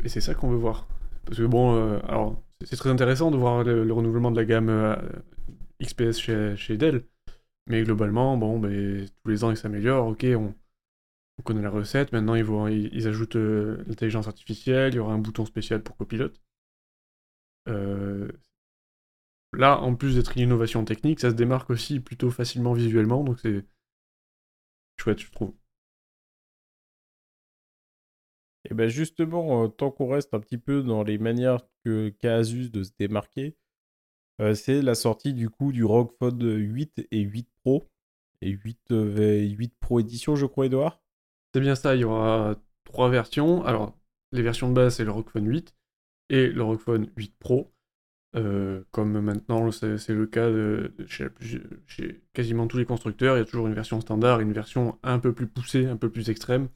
et 0.03 0.09
c'est 0.09 0.21
ça 0.21 0.33
qu'on 0.33 0.49
veut 0.49 0.57
voir. 0.57 0.87
Parce 1.25 1.37
que 1.37 1.43
bon, 1.43 1.99
alors 2.07 2.35
c'est 2.63 2.75
très 2.77 2.89
intéressant 2.89 3.31
de 3.31 3.37
voir 3.37 3.63
le, 3.63 3.91
renouvellement 3.91 4.31
de 4.31 4.37
la 4.37 4.45
gamme 4.45 4.69
euh, 4.69 4.95
XPS 5.81 6.19
chez, 6.55 6.77
Dell. 6.77 7.03
Mais 7.67 7.83
globalement, 7.83 8.37
bon, 8.37 8.59
ben, 8.59 9.05
tous 9.23 9.29
les 9.29 9.43
ans 9.43 9.51
ils 9.51 9.57
s'améliorent, 9.57 10.07
ok, 10.07 10.25
on, 10.35 10.53
connaît 11.43 11.61
la 11.61 11.69
recette, 11.69 12.11
maintenant 12.11 12.35
ils, 12.35 13.07
ajoutent 13.07 13.35
euh, 13.35 13.83
l'intelligence 13.87 14.27
artificielle, 14.27 14.93
il 14.93 14.97
y 14.97 14.99
aura 14.99 15.13
un 15.13 15.19
bouton 15.19 15.45
spécial 15.45 15.83
pour 15.83 15.97
copilote. 15.97 16.41
Euh, 17.67 18.31
là, 19.53 19.79
en 19.81 19.95
plus 19.95 20.15
d'être 20.15 20.35
une 20.37 20.43
innovation 20.43 20.85
technique, 20.85 21.19
ça 21.19 21.29
se 21.29 21.35
démarque 21.35 21.69
aussi 21.69 21.99
plutôt 21.99 22.31
facilement 22.31 22.73
visuellement, 22.73 23.23
donc 23.23 23.39
c'est 23.39 23.65
chouette, 24.97 25.19
je 25.19 25.31
trouve. 25.31 25.53
Et 28.69 28.73
bien 28.73 28.87
justement, 28.87 29.69
tant 29.69 29.91
qu'on 29.91 30.07
reste 30.07 30.33
un 30.33 30.39
petit 30.39 30.57
peu 30.57 30.81
dans 30.81 31.03
les 31.03 31.17
manières 31.17 31.61
que 31.83 32.13
Asus 32.23 32.69
de 32.71 32.83
se 32.83 32.91
démarquer, 32.97 33.55
c'est 34.55 34.81
la 34.81 34.95
sortie 34.95 35.33
du 35.33 35.49
coup 35.49 35.71
du 35.71 35.83
ROG 35.83 36.11
Phone 36.17 36.41
8 36.41 37.07
et 37.11 37.21
8 37.21 37.47
Pro. 37.63 37.87
Et 38.41 38.49
8, 38.49 38.89
8 38.89 39.75
Pro 39.79 39.99
édition, 39.99 40.35
je 40.35 40.45
crois, 40.45 40.65
Edouard 40.65 41.04
C'est 41.55 41.61
bien 41.61 41.75
ça, 41.75 41.95
il 41.95 42.01
y 42.01 42.03
aura 42.03 42.57
trois 42.83 43.09
versions. 43.09 43.63
Alors, 43.63 43.97
les 44.33 44.41
versions 44.41 44.67
de 44.67 44.73
base, 44.73 44.95
c'est 44.95 45.05
le 45.05 45.11
ROG 45.11 45.29
Phone 45.29 45.47
8 45.47 45.73
et 46.29 46.47
le 46.47 46.61
ROG 46.61 46.79
Phone 46.79 47.07
8 47.15 47.33
Pro. 47.39 47.71
comme 48.91 49.21
maintenant 49.21 49.71
c'est 49.71 50.09
le 50.09 50.27
cas 50.27 50.49
chez, 51.07 51.29
chez, 51.87 52.21
quasiment 52.33 52.67
tous 52.67 52.77
les 52.77 52.83
constructeurs, 52.83 53.37
il 53.37 53.39
y 53.39 53.41
a 53.41 53.45
toujours 53.45 53.67
une 53.67 53.73
version 53.73 54.01
standard, 54.01 54.41
une 54.41 54.51
version 54.51 54.99
un 55.01 55.17
peu 55.17 55.31
plus 55.31 55.47
poussée, 55.47 55.85
un 55.85 55.95
peu 55.95 56.09
plus 56.09 56.29
extrême. 56.29 56.67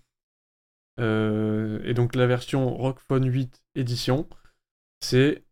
Euh, 1.02 1.82
et 1.84 1.94
donc 1.94 2.16
la 2.16 2.26
version 2.26 2.74
ROG 2.74 3.00
Phone 3.00 3.30
8 3.30 3.62
édition, 3.76 4.30
c'est 5.02 5.44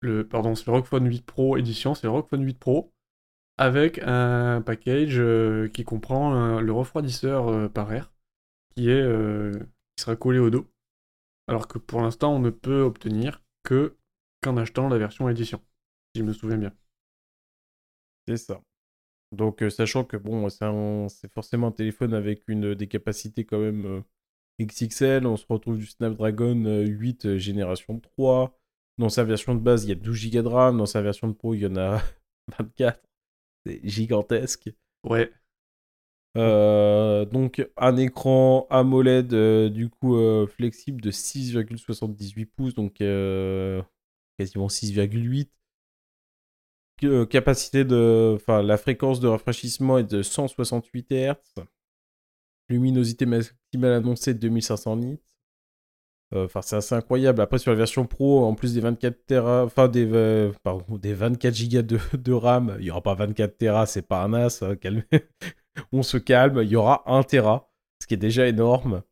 le 0.00 0.26
pardon, 0.26 0.56
c'est 0.56 0.66
le 0.66 0.72
ROG 0.72 0.86
Phone 0.86 1.06
8 1.06 1.24
Pro 1.24 1.56
édition, 1.56 1.94
c'est 1.94 2.08
le 2.08 2.10
ROG 2.10 2.26
Phone 2.26 2.42
8 2.42 2.58
Pro 2.58 2.92
avec 3.56 4.00
un 4.02 4.62
package 4.62 5.20
euh, 5.20 5.68
qui 5.68 5.84
comprend 5.84 6.58
le 6.60 6.72
refroidisseur 6.72 7.46
euh, 7.46 7.68
par 7.68 7.92
air 7.92 8.13
qui 8.74 8.90
est 8.90 9.04
qui 9.96 10.02
sera 10.02 10.16
collé 10.16 10.38
au 10.38 10.50
dos. 10.50 10.66
Alors 11.48 11.68
que 11.68 11.78
pour 11.78 12.00
l'instant, 12.00 12.34
on 12.34 12.40
ne 12.40 12.50
peut 12.50 12.80
obtenir 12.80 13.42
que 13.62 13.96
qu'en 14.42 14.56
achetant 14.56 14.88
la 14.88 14.98
version 14.98 15.28
édition, 15.28 15.60
si 16.14 16.20
je 16.20 16.24
me 16.26 16.32
souviens 16.32 16.58
bien. 16.58 16.72
C'est 18.26 18.36
ça. 18.36 18.62
Donc, 19.32 19.64
sachant 19.70 20.04
que 20.04 20.16
bon, 20.16 20.48
c'est 20.48 21.32
forcément 21.32 21.68
un 21.68 21.72
téléphone 21.72 22.14
avec 22.14 22.48
une 22.48 22.74
des 22.74 22.86
capacités 22.88 23.44
quand 23.44 23.58
même 23.58 24.04
XXL, 24.62 25.26
on 25.26 25.36
se 25.36 25.46
retrouve 25.48 25.78
du 25.78 25.86
Snapdragon 25.86 26.84
8 26.84 27.24
euh, 27.24 27.28
euh, 27.28 27.38
génération 27.38 27.98
3. 27.98 28.56
Dans 28.98 29.08
sa 29.08 29.24
version 29.24 29.54
de 29.54 29.60
base, 29.60 29.84
il 29.84 29.88
y 29.88 29.92
a 29.92 29.96
12 29.96 30.30
Go 30.30 30.42
de 30.42 30.48
RAM. 30.48 30.78
Dans 30.78 30.86
sa 30.86 31.02
version 31.02 31.26
de 31.28 31.32
Pro, 31.32 31.54
il 31.54 31.60
y 31.60 31.66
en 31.66 31.76
a 31.76 32.00
24. 32.58 33.00
C'est 33.66 33.80
gigantesque. 33.82 34.70
Ouais. 35.02 35.32
Euh, 36.36 37.24
donc 37.24 37.64
un 37.76 37.96
écran 37.96 38.66
AMOLED 38.68 39.34
du 39.72 39.88
coup 39.88 40.16
flexible 40.48 41.00
de 41.00 41.10
6,78 41.10 42.46
pouces, 42.46 42.74
donc 42.74 42.94
quasiment 44.38 44.66
6,8. 44.68 45.48
capacité 47.28 47.84
de, 47.84 48.34
enfin 48.36 48.62
la 48.62 48.76
fréquence 48.76 49.20
de 49.20 49.28
rafraîchissement 49.28 49.98
est 49.98 50.10
de 50.10 50.22
168 50.22 51.12
Hz. 51.12 51.64
Luminosité 52.68 53.26
maximale 53.26 53.92
annoncée 53.92 54.34
de 54.34 54.38
2500 54.38 54.96
nits. 54.96 55.18
Euh, 56.34 56.46
enfin, 56.46 56.62
c'est 56.62 56.76
assez 56.76 56.94
incroyable. 56.94 57.40
Après, 57.40 57.58
sur 57.58 57.70
la 57.70 57.76
version 57.76 58.06
Pro, 58.06 58.44
en 58.44 58.54
plus 58.54 58.74
des 58.74 58.80
24 58.80 59.26
Tera, 59.26 59.64
enfin 59.64 59.88
des, 59.88 60.06
euh, 60.12 60.52
des 60.98 61.14
24 61.14 61.68
Go 61.70 61.82
de, 61.82 61.98
de, 62.16 62.32
RAM, 62.32 62.76
il 62.78 62.84
n'y 62.84 62.90
aura 62.90 63.02
pas 63.02 63.14
24 63.14 63.56
Tera, 63.56 63.86
c'est 63.86 64.02
pas 64.02 64.22
un 64.22 64.32
as. 64.34 64.62
Hein, 64.62 64.76
On 65.92 66.02
se 66.02 66.16
calme, 66.16 66.60
il 66.62 66.68
y 66.68 66.76
aura 66.76 67.02
1 67.06 67.22
Tera, 67.24 67.70
ce 68.00 68.06
qui 68.06 68.14
est 68.14 68.18
déjà 68.18 68.46
énorme. 68.46 69.02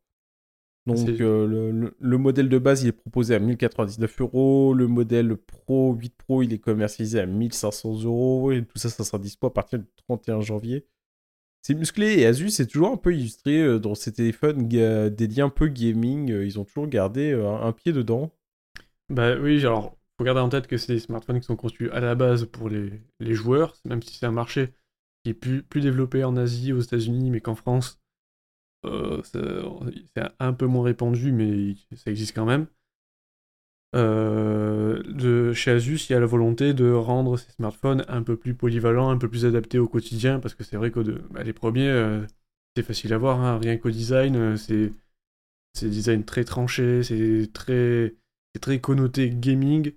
Donc 0.85 1.07
euh, 1.21 1.47
le, 1.47 1.95
le, 1.97 2.17
modèle 2.17 2.49
de 2.49 2.57
base, 2.57 2.83
il 2.83 2.89
est 2.89 2.91
proposé 2.91 3.35
à 3.35 3.39
1099 3.39 4.21
euros. 4.21 4.73
Le 4.73 4.87
modèle 4.87 5.37
Pro 5.37 5.93
8 5.93 6.15
Pro, 6.17 6.43
il 6.43 6.51
est 6.51 6.59
commercialisé 6.59 7.21
à 7.21 7.25
1500 7.25 8.03
euros. 8.03 8.51
Et 8.51 8.65
tout 8.65 8.77
ça, 8.77 8.89
ça 8.89 9.03
sera 9.03 9.17
dispo 9.17 9.47
à 9.47 9.53
partir 9.53 9.79
du 9.79 9.85
31 10.07 10.41
janvier. 10.41 10.85
C'est 11.61 11.75
musclé 11.75 12.19
et 12.19 12.25
Asus 12.25 12.59
est 12.59 12.65
toujours 12.65 12.91
un 12.91 12.97
peu 12.97 13.15
illustré 13.15 13.61
euh, 13.61 13.79
dans 13.79 13.95
ses 13.95 14.11
téléphones 14.11 14.67
dédiés 14.67 15.43
un 15.43 15.49
peu 15.49 15.67
gaming. 15.67 16.31
Euh, 16.31 16.45
ils 16.45 16.59
ont 16.59 16.65
toujours 16.65 16.87
gardé 16.87 17.31
un, 17.31 17.71
pied 17.71 17.93
dedans. 17.93 18.33
Bah 19.09 19.37
oui, 19.39 19.59
alors 19.59 19.97
faut 20.17 20.25
garder 20.25 20.41
en 20.41 20.49
tête 20.49 20.67
que 20.67 20.77
c'est 20.77 20.93
des 20.93 20.99
smartphones 20.99 21.39
qui 21.39 21.45
sont 21.45 21.55
conçus 21.55 21.89
à 21.91 22.01
la 22.01 22.15
base 22.15 22.45
pour 22.45 22.69
les, 22.69 23.01
joueurs, 23.33 23.77
même 23.85 24.01
si 24.03 24.17
c'est 24.17 24.25
un 24.25 24.31
marché 24.31 24.73
qui 25.23 25.31
est 25.31 25.33
plus, 25.33 25.63
développé 25.81 26.23
en 26.23 26.35
Asie, 26.37 26.73
aux 26.73 26.81
États-Unis, 26.81 27.31
mais 27.31 27.41
qu'en 27.41 27.55
France, 27.55 27.99
c'est 28.83 29.39
un 30.39 30.53
peu 30.53 30.65
moins 30.65 30.83
répandu, 30.83 31.31
mais 31.31 31.75
ça 31.95 32.11
existe 32.11 32.35
quand 32.35 32.45
même. 32.45 32.67
Euh, 33.95 35.53
chez 35.53 35.71
Asus, 35.71 36.09
il 36.09 36.13
y 36.13 36.15
a 36.15 36.19
la 36.19 36.25
volonté 36.25 36.73
de 36.73 36.91
rendre 36.91 37.37
ces 37.37 37.51
smartphones 37.51 38.03
un 38.07 38.23
peu 38.23 38.35
plus 38.35 38.55
polyvalents, 38.55 39.09
un 39.09 39.17
peu 39.17 39.29
plus 39.29 39.45
adaptés 39.45 39.77
au 39.79 39.87
quotidien, 39.87 40.39
parce 40.39 40.55
que 40.55 40.63
c'est 40.63 40.77
vrai 40.77 40.91
que 40.91 40.99
bah, 41.31 41.43
les 41.43 41.53
premiers, 41.53 41.89
euh, 41.89 42.25
c'est 42.75 42.83
facile 42.83 43.13
à 43.13 43.17
voir, 43.17 43.39
hein, 43.41 43.59
rien 43.59 43.77
qu'au 43.77 43.91
design, 43.91 44.35
euh, 44.35 44.57
c'est 44.57 44.93
c'est 45.73 45.89
design 45.89 46.23
très 46.23 46.43
tranché, 46.43 47.03
c'est 47.03 47.51
très, 47.53 48.15
connoté 48.79 49.29
gaming. 49.31 49.93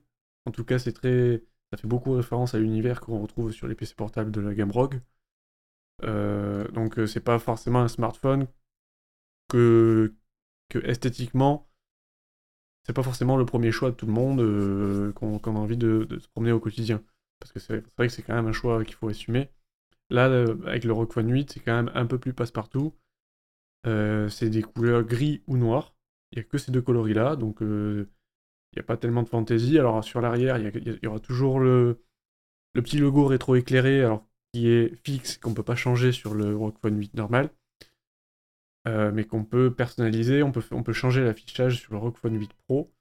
En 0.46 0.50
tout 0.52 0.64
cas, 0.64 0.78
c'est 0.78 0.92
très, 0.92 1.42
ça 1.72 1.78
fait 1.78 1.88
beaucoup 1.88 2.12
référence 2.12 2.54
à 2.54 2.58
l'univers 2.58 3.00
qu'on 3.00 3.20
retrouve 3.20 3.52
sur 3.52 3.68
les 3.68 3.74
PC 3.74 3.94
portables 3.94 4.30
de 4.32 4.40
la 4.40 4.54
gamme 4.54 4.72
ROG. 6.02 6.72
donc, 6.72 7.00
c'est 7.06 7.20
pas 7.20 7.38
forcément 7.38 7.80
un 7.80 7.88
smartphone 7.88 8.46
que, 9.48 10.14
que 10.68 10.78
esthétiquement 10.78 11.66
c'est 12.86 12.92
pas 12.92 13.02
forcément 13.02 13.36
le 13.36 13.44
premier 13.44 13.72
choix 13.72 13.90
de 13.90 13.96
tout 13.96 14.06
le 14.06 14.12
monde 14.12 14.40
euh, 14.40 15.12
qu'on 15.14 15.38
a 15.38 15.58
envie 15.58 15.76
de, 15.76 16.06
se 16.20 16.28
promener 16.28 16.52
au 16.52 16.60
quotidien. 16.60 17.02
Parce 17.40 17.50
que 17.50 17.58
c'est 17.58 17.82
vrai 17.98 18.06
que 18.06 18.12
c'est 18.12 18.22
quand 18.22 18.34
même 18.34 18.46
un 18.46 18.52
choix 18.52 18.84
qu'il 18.84 18.94
faut 18.94 19.08
assumer. 19.08 19.50
Là, 20.08 20.26
avec 20.66 20.84
le 20.84 20.92
Rock 20.92 21.16
One 21.16 21.32
8, 21.32 21.50
c'est 21.52 21.60
quand 21.60 21.74
même 21.74 21.90
un 21.94 22.06
peu 22.06 22.18
plus 22.18 22.32
passe-partout. 22.32 22.94
Euh, 23.88 24.28
c'est 24.28 24.50
des 24.50 24.62
couleurs 24.62 25.02
gris 25.02 25.42
ou 25.48 25.56
noir. 25.56 25.96
Il 26.30 26.38
n'y 26.38 26.42
a 26.42 26.44
que 26.44 26.58
ces 26.58 26.70
deux 26.70 26.80
coloris-là, 26.80 27.34
donc 27.34 27.60
euh, 27.60 28.08
il 28.72 28.78
n'y 28.78 28.80
a 28.80 28.84
pas 28.84 28.96
tellement 28.96 29.24
de 29.24 29.28
fantaisie. 29.28 29.80
Alors 29.80 30.04
sur 30.04 30.20
l'arrière, 30.20 30.56
il 30.58 30.98
y, 31.02 31.06
aura 31.08 31.18
toujours 31.18 31.58
le, 31.58 32.04
le 32.74 32.82
petit 32.82 32.98
logo 32.98 33.26
rétro-éclairé, 33.26 34.04
alors 34.04 34.25
est 34.68 34.94
fixe, 35.04 35.38
qu'on 35.38 35.50
ne 35.50 35.54
peut 35.54 35.62
pas 35.62 35.76
changer 35.76 36.12
sur 36.12 36.34
le 36.34 36.56
Rock 36.56 36.76
One 36.84 36.98
8 36.98 37.14
normal. 37.14 37.50
Euh, 38.86 39.10
mais 39.12 39.24
qu'on 39.24 39.44
peut 39.44 39.74
personnaliser, 39.74 40.42
on 40.42 40.52
peut, 40.52 40.62
on 40.70 40.82
peut 40.84 40.92
changer 40.92 41.24
l'affichage 41.24 41.80
sur 41.80 41.92
le 41.92 41.98
ROG 41.98 42.16
Phone 42.16 42.38
8 42.38 42.52
Pro. 42.66 42.92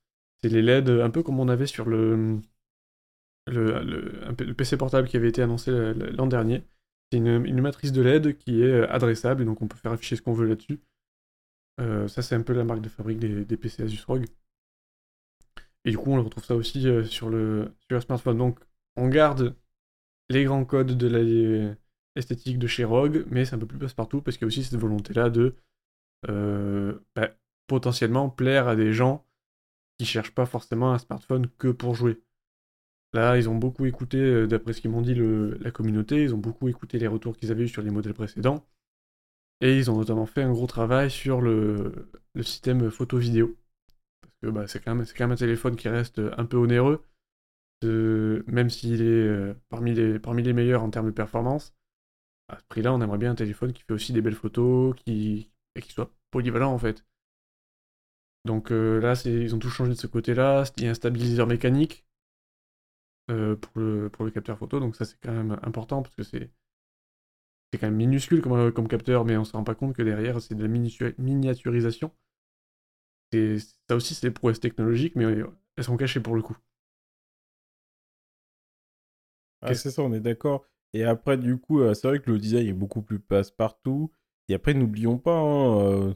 C'est 0.41 0.49
les 0.49 0.61
LED 0.61 0.89
un 0.89 1.11
peu 1.11 1.21
comme 1.21 1.39
on 1.39 1.47
avait 1.47 1.67
sur 1.67 1.85
le, 1.85 2.39
le, 3.47 3.83
le, 3.83 4.53
PC 4.53 4.77
portable 4.77 5.07
qui 5.07 5.17
avait 5.17 5.29
été 5.29 5.43
annoncé 5.43 5.71
l'an 5.71 6.25
dernier. 6.27 6.63
C'est 7.11 7.19
une, 7.19 7.61
matrice 7.61 7.91
de 7.91 8.01
LED 8.01 8.37
qui 8.37 8.63
est 8.63 8.71
euh, 8.71 8.91
adressable 8.91 9.43
et 9.43 9.45
donc 9.45 9.61
on 9.61 9.67
peut 9.67 9.77
faire 9.77 9.91
afficher 9.91 10.15
ce 10.15 10.23
qu'on 10.23 10.33
veut 10.33 10.47
là-dessus. 10.47 10.79
Euh, 11.79 12.07
ça, 12.07 12.21
c'est 12.23 12.35
un 12.35 12.41
peu 12.41 12.53
la 12.53 12.63
marque 12.63 12.81
de 12.81 12.89
fabrique 12.89 13.19
des, 13.19 13.57
PC 13.57 13.83
Asus 13.83 14.03
ROG. 14.07 14.25
Et 15.83 15.91
du 15.91 15.97
coup, 15.99 16.11
on 16.11 16.23
retrouve 16.23 16.43
ça 16.43 16.55
aussi 16.55 16.81
sur, 17.05 17.29
le, 17.29 17.71
sur 17.87 17.97
le 17.97 18.01
smartphone. 18.01 18.37
Donc, 18.37 18.59
on 18.95 19.07
garde 19.07 19.55
les 20.29 20.43
grands 20.43 20.65
codes 20.65 20.97
de 20.97 21.75
l'esthétique 22.15 22.59
de 22.59 22.67
chez 22.67 22.83
ROG, 22.83 23.25
mais 23.29 23.45
c'est 23.45 23.55
un 23.55 23.59
peu 23.59 23.67
plus 23.67 23.79
passe-partout 23.79 24.21
parce 24.21 24.37
qu'il 24.37 24.45
y 24.45 24.47
a 24.47 24.47
aussi 24.47 24.63
cette 24.63 24.79
volonté-là 24.79 25.29
de 25.29 25.55
euh, 26.29 26.99
bah, 27.15 27.31
potentiellement 27.67 28.29
plaire 28.29 28.67
à 28.67 28.75
des 28.75 28.93
gens 28.93 29.25
qui 29.97 30.05
cherchent 30.05 30.33
pas 30.33 30.45
forcément 30.45 30.93
un 30.93 30.97
smartphone 30.97 31.47
que 31.57 31.69
pour 31.69 31.95
jouer. 31.95 32.21
Là, 33.13 33.37
ils 33.37 33.49
ont 33.49 33.55
beaucoup 33.55 33.85
écouté, 33.85 34.17
euh, 34.17 34.47
d'après 34.47 34.73
ce 34.73 34.81
qu'ils 34.81 34.91
m'ont 34.91 35.01
dit, 35.01 35.15
la 35.15 35.71
communauté, 35.71 36.23
ils 36.23 36.35
ont 36.35 36.37
beaucoup 36.37 36.67
écouté 36.67 36.99
les 36.99 37.07
retours 37.07 37.37
qu'ils 37.37 37.51
avaient 37.51 37.63
eu 37.63 37.69
sur 37.69 37.81
les 37.81 37.91
modèles 37.91 38.13
précédents. 38.13 38.65
Et 39.61 39.77
ils 39.77 39.89
ont 39.89 39.97
notamment 39.97 40.25
fait 40.25 40.43
un 40.43 40.51
gros 40.51 40.67
travail 40.67 41.09
sur 41.09 41.41
le, 41.41 42.09
système 42.41 42.91
photo-vidéo. 42.91 43.55
Parce 44.21 44.33
que 44.41 44.47
bah, 44.49 44.67
c'est 44.67 44.83
quand 44.83 44.95
même 44.95 45.31
un 45.31 45.35
téléphone 45.35 45.77
qui 45.77 45.87
reste 45.87 46.21
un 46.37 46.45
peu 46.45 46.57
onéreux, 46.57 47.03
euh, 47.85 48.43
même 48.47 48.69
s'il 48.69 49.01
est 49.01 49.05
euh, 49.05 49.53
parmi, 49.69 49.93
les, 49.93 50.53
meilleurs 50.53 50.83
en 50.83 50.89
termes 50.89 51.07
de 51.07 51.11
performance. 51.11 51.73
À 52.49 52.59
ce 52.59 52.65
prix-là, 52.65 52.93
on 52.93 53.01
aimerait 53.01 53.17
bien 53.17 53.31
un 53.31 53.35
téléphone 53.35 53.73
qui 53.73 53.83
fait 53.83 53.93
aussi 53.93 54.13
des 54.13 54.21
belles 54.21 54.35
photos, 54.35 54.95
qui, 54.95 55.51
et 55.75 55.81
qui 55.81 55.91
soit 55.91 56.11
polyvalent 56.31 56.71
en 56.71 56.77
fait. 56.77 57.05
Donc 58.45 58.71
euh, 58.71 58.99
là, 58.99 59.13
ils 59.25 59.55
ont 59.55 59.59
tout 59.59 59.69
changé 59.69 59.91
de 59.91 59.97
ce 59.97 60.07
côté-là. 60.07 60.63
Il 60.77 60.83
y 60.83 60.87
a 60.87 60.91
un 60.91 60.93
stabiliseur 60.93 61.47
mécanique 61.47 62.05
pour, 63.27 63.71
le, 63.75 64.09
pour 64.09 64.23
le 64.23 64.31
capteur 64.31 64.57
photo, 64.57 64.79
donc 64.79 64.95
ça 64.95 65.03
c'est 65.05 65.17
quand 65.19 65.31
même 65.31 65.59
important 65.63 66.03
parce 66.03 66.15
que 66.15 66.21
c'est 66.21 66.51
quand 67.79 67.87
même 67.87 67.95
minuscule 67.95 68.41
comme, 68.41 68.87
capteur, 68.87 69.25
mais 69.25 69.37
on 69.37 69.45
se 69.45 69.53
rend 69.53 69.63
pas 69.63 69.75
compte 69.75 69.95
que 69.95 70.03
derrière, 70.03 70.41
c'est 70.41 70.55
de 70.55 70.61
la 70.61 70.67
miniaturisation. 71.17 72.11
Et 73.31 73.57
ça 73.89 73.95
aussi, 73.95 74.13
c'est 74.15 74.27
des 74.27 74.33
prouesses 74.33 74.59
technologiques, 74.59 75.15
mais 75.15 75.25
elles 75.75 75.83
sont 75.83 75.97
cachées 75.97 76.19
pour 76.19 76.35
le 76.35 76.41
coup. 76.41 76.57
Ah, 79.65 79.75
c'est 79.75 79.91
ça, 79.91 80.01
on 80.01 80.13
est 80.13 80.19
d'accord. 80.19 80.65
Et 80.93 81.03
après, 81.03 81.37
du 81.37 81.57
coup, 81.57 81.81
euh, 81.81 81.93
c'est 81.93 82.07
vrai 82.07 82.19
que 82.19 82.31
le 82.31 82.37
design 82.39 82.67
est 82.67 82.73
beaucoup 82.73 83.01
plus 83.01 83.19
passe-partout. 83.19 84.11
Et 84.47 84.53
après, 84.53 84.73
n'oublions 84.73 85.17
pas, 85.17 85.37
hein, 85.37 85.79
euh, 85.81 86.13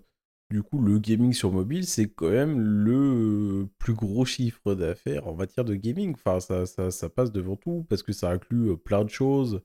du 0.52 0.64
coup, 0.64 0.82
le 0.82 1.00
gaming 1.00 1.34
sur 1.34 1.52
mobile, 1.52 1.86
c'est 1.86 2.10
quand 2.10 2.30
même 2.30 2.60
le 2.60 3.68
plus 3.80 3.94
gros 3.94 4.26
chiffre 4.26 4.76
d'affaires 4.76 5.28
en 5.28 5.36
matière 5.36 5.66
de 5.66 5.76
gaming. 5.76 6.14
Enfin, 6.14 6.40
ça, 6.40 6.66
ça, 6.66 6.92
ça, 6.92 7.10
passe 7.10 7.32
devant 7.32 7.56
tout 7.56 7.86
parce 7.90 8.04
que 8.04 8.14
ça 8.14 8.32
inclut 8.32 8.72
euh, 8.72 8.78
plein 8.78 9.04
de 9.04 9.10
choses. 9.10 9.62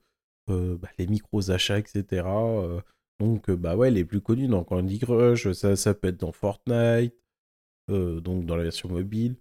Euh, 0.49 0.77
bah, 0.77 0.89
les 0.97 1.07
micros 1.07 1.51
achats, 1.51 1.79
etc. 1.79 2.27
Donc, 3.19 3.49
bah 3.49 3.77
ouais, 3.77 3.91
les 3.91 4.03
plus 4.03 4.21
connus 4.21 4.47
dans 4.47 4.63
Candy 4.63 4.99
Crush, 4.99 5.51
ça, 5.53 5.75
ça 5.75 5.93
peut 5.93 6.09
être 6.09 6.19
dans 6.19 6.33
Fortnite, 6.33 7.15
donc 7.87 8.45
dans 8.45 8.57
la 8.57 8.63
version 8.63 8.89
mobile. 8.89 9.37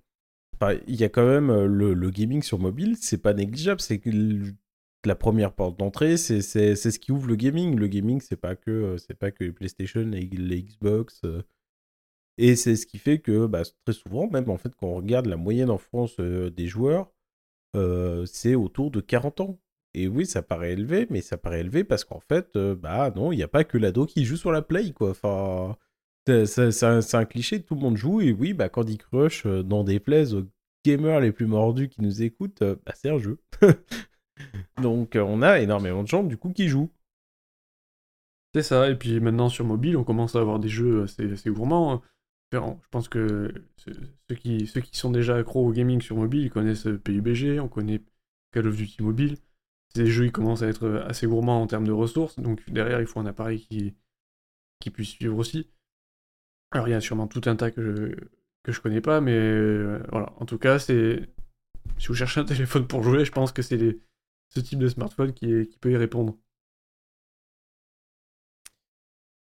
Il 0.87 0.97
y 0.97 1.05
a 1.05 1.09
quand 1.09 1.27
même 1.27 1.53
le, 1.65 2.11
gaming 2.11 2.43
sur 2.43 2.59
mobile, 2.59 2.97
c'est 3.01 3.19
pas 3.19 3.35
négligeable, 3.35 3.81
c'est 3.81 4.01
la 5.05 5.15
première 5.15 5.53
porte 5.53 5.79
d'entrée, 5.79 6.17
c'est 6.17 6.41
ce 6.43 6.99
qui 6.99 7.13
ouvre 7.13 7.29
le 7.29 7.37
gaming. 7.37 7.77
Le 7.77 7.87
gaming, 7.89 8.21
c'est 8.21 8.37
pas 8.37 8.57
que 8.57 8.97
c'est 8.99 9.15
pas 9.15 9.31
que 9.31 9.45
les 9.45 9.53
PlayStation 9.53 10.13
et 10.13 10.21
les 10.23 10.63
Xbox. 10.63 11.23
et 12.39 12.57
c'est 12.57 12.77
ce 12.77 12.87
qui 12.87 12.99
fait 12.99 13.21
que 13.21 13.47
bah, 13.47 13.63
très 13.85 13.95
souvent, 13.95 14.29
même 14.31 14.49
en 14.51 14.59
fait, 14.59 14.75
quand 14.77 14.89
on 14.89 14.97
regarde 14.97 15.27
la 15.27 15.37
moyenne 15.37 15.71
en 15.71 15.79
France 15.79 16.19
des 16.19 16.67
joueurs, 16.67 17.13
c'est 18.27 18.55
autour 18.55 18.91
de 18.91 19.01
40 19.01 19.41
ans. 19.41 19.61
Et 19.95 20.09
oui, 20.09 20.27
ça 20.27 20.43
paraît 20.43 20.73
élevé, 20.73 21.07
mais 21.11 21.21
ça 21.21 21.39
paraît 21.39 21.61
élevé 21.61 21.85
parce 21.85 22.05
qu'en 22.05 22.21
fait, 22.21 22.57
euh, 22.57 22.75
bah 22.75 23.13
non, 23.15 23.31
il 23.31 23.37
n'y 23.37 23.45
a 23.45 23.49
pas 23.49 23.63
que 23.65 23.79
l'ado 23.79 24.07
qui 24.07 24.25
joue 24.25 24.37
sur 24.37 24.51
la 24.51 24.61
Play, 24.61 24.93
quoi. 24.93 25.11
Enfin, 25.11 25.77
c'est 26.27 27.15
un, 27.15 27.25
cliché, 27.25 27.63
tout 27.63 27.75
le 27.75 27.81
monde 27.81 27.97
joue, 27.97 28.21
et 28.21 28.33
oui, 28.33 28.53
bah 28.55 28.69
Candy 28.69 28.99
Crush, 28.99 29.47
euh, 29.47 29.63
des 29.85 30.01
plays 30.01 30.35
aux 30.35 30.45
gamers 30.85 31.21
les 31.21 31.33
plus 31.33 31.47
mordus 31.47 31.89
qui 31.89 32.03
nous 32.03 32.23
écoutent, 32.23 32.63
euh, 32.63 32.77
bah 32.85 32.93
c'est 32.95 33.11
un 33.11 33.19
jeu. 33.19 33.39
Donc 34.83 35.17
on 35.17 35.43
a 35.43 35.61
énormément 35.61 36.03
de 36.03 36.09
gens, 36.09 36.23
du 36.23 36.37
coup, 36.37 36.53
qui 36.53 36.69
jouent. 36.69 36.91
C'est 38.55 38.63
ça, 38.63 38.89
et 38.89 38.95
puis 38.97 39.21
maintenant 39.21 39.49
sur 39.49 39.65
mobile, 39.65 39.97
on 39.97 40.05
commence 40.05 40.37
à 40.37 40.41
avoir 40.41 40.59
des 40.61 40.69
jeux 40.69 41.03
assez, 41.03 41.51
gourmands. 41.51 41.93
Hein. 41.93 42.03
Je 42.53 42.89
pense 42.93 43.09
que 43.09 43.53
ceux 43.77 44.35
qui, 44.37 44.71
sont 44.93 45.11
déjà 45.11 45.37
accros 45.37 45.67
au 45.67 45.73
gaming 45.73 46.01
sur 46.01 46.17
mobile, 46.17 46.45
ils 46.45 46.51
connaissent 46.51 46.87
PUBG, 47.03 47.59
on 47.59 47.69
connaît 47.69 48.01
Call 48.53 48.69
of 48.69 48.77
Duty 48.77 49.03
Mobile 49.03 49.37
ces 49.95 50.07
jeux 50.07 50.27
ils 50.27 50.33
commencent 50.33 50.63
à 50.63 50.69
être 50.69 50.87
euh, 50.87 51.07
assez 51.07 51.27
gourmands 51.27 51.63
en 51.63 51.67
termes 51.67 51.87
de 51.87 51.93
ressources, 51.93 52.39
donc 52.39 52.69
derrière 52.71 53.01
il 53.01 53.07
faut 53.07 53.21
un 53.21 53.27
appareil 53.27 53.61
qui 54.81 54.91
puisse 54.91 55.11
suivre 55.11 55.39
aussi. 55.39 55.71
Alors 56.75 56.89
il 56.89 56.91
y 56.91 56.95
a 56.95 57.01
sûrement 57.01 57.29
tout 57.29 57.41
un 57.47 57.57
tas 57.57 57.71
que 57.71 57.83
je, 57.83 58.73
que 58.73 58.81
connais 58.81 59.01
pas, 59.01 59.21
mais 59.21 59.33
euh, 59.33 60.03
voilà. 60.11 60.33
En 60.39 60.45
tout 60.45 60.59
cas, 60.59 60.79
c'est 60.81 61.31
si 61.99 62.09
vous 62.09 62.15
cherchez 62.15 62.41
un 62.41 62.45
téléphone 62.55 62.87
pour 62.87 63.03
jouer, 63.03 63.25
je 63.25 63.33
pense 63.33 63.53
que 63.53 63.63
c'est 63.63 63.99
ce 64.49 64.61
type 64.61 64.81
de 64.81 64.89
smartphone 64.89 65.33
qui, 65.33 65.47
peut 65.81 65.93
y 65.93 65.97
répondre. 65.97 66.37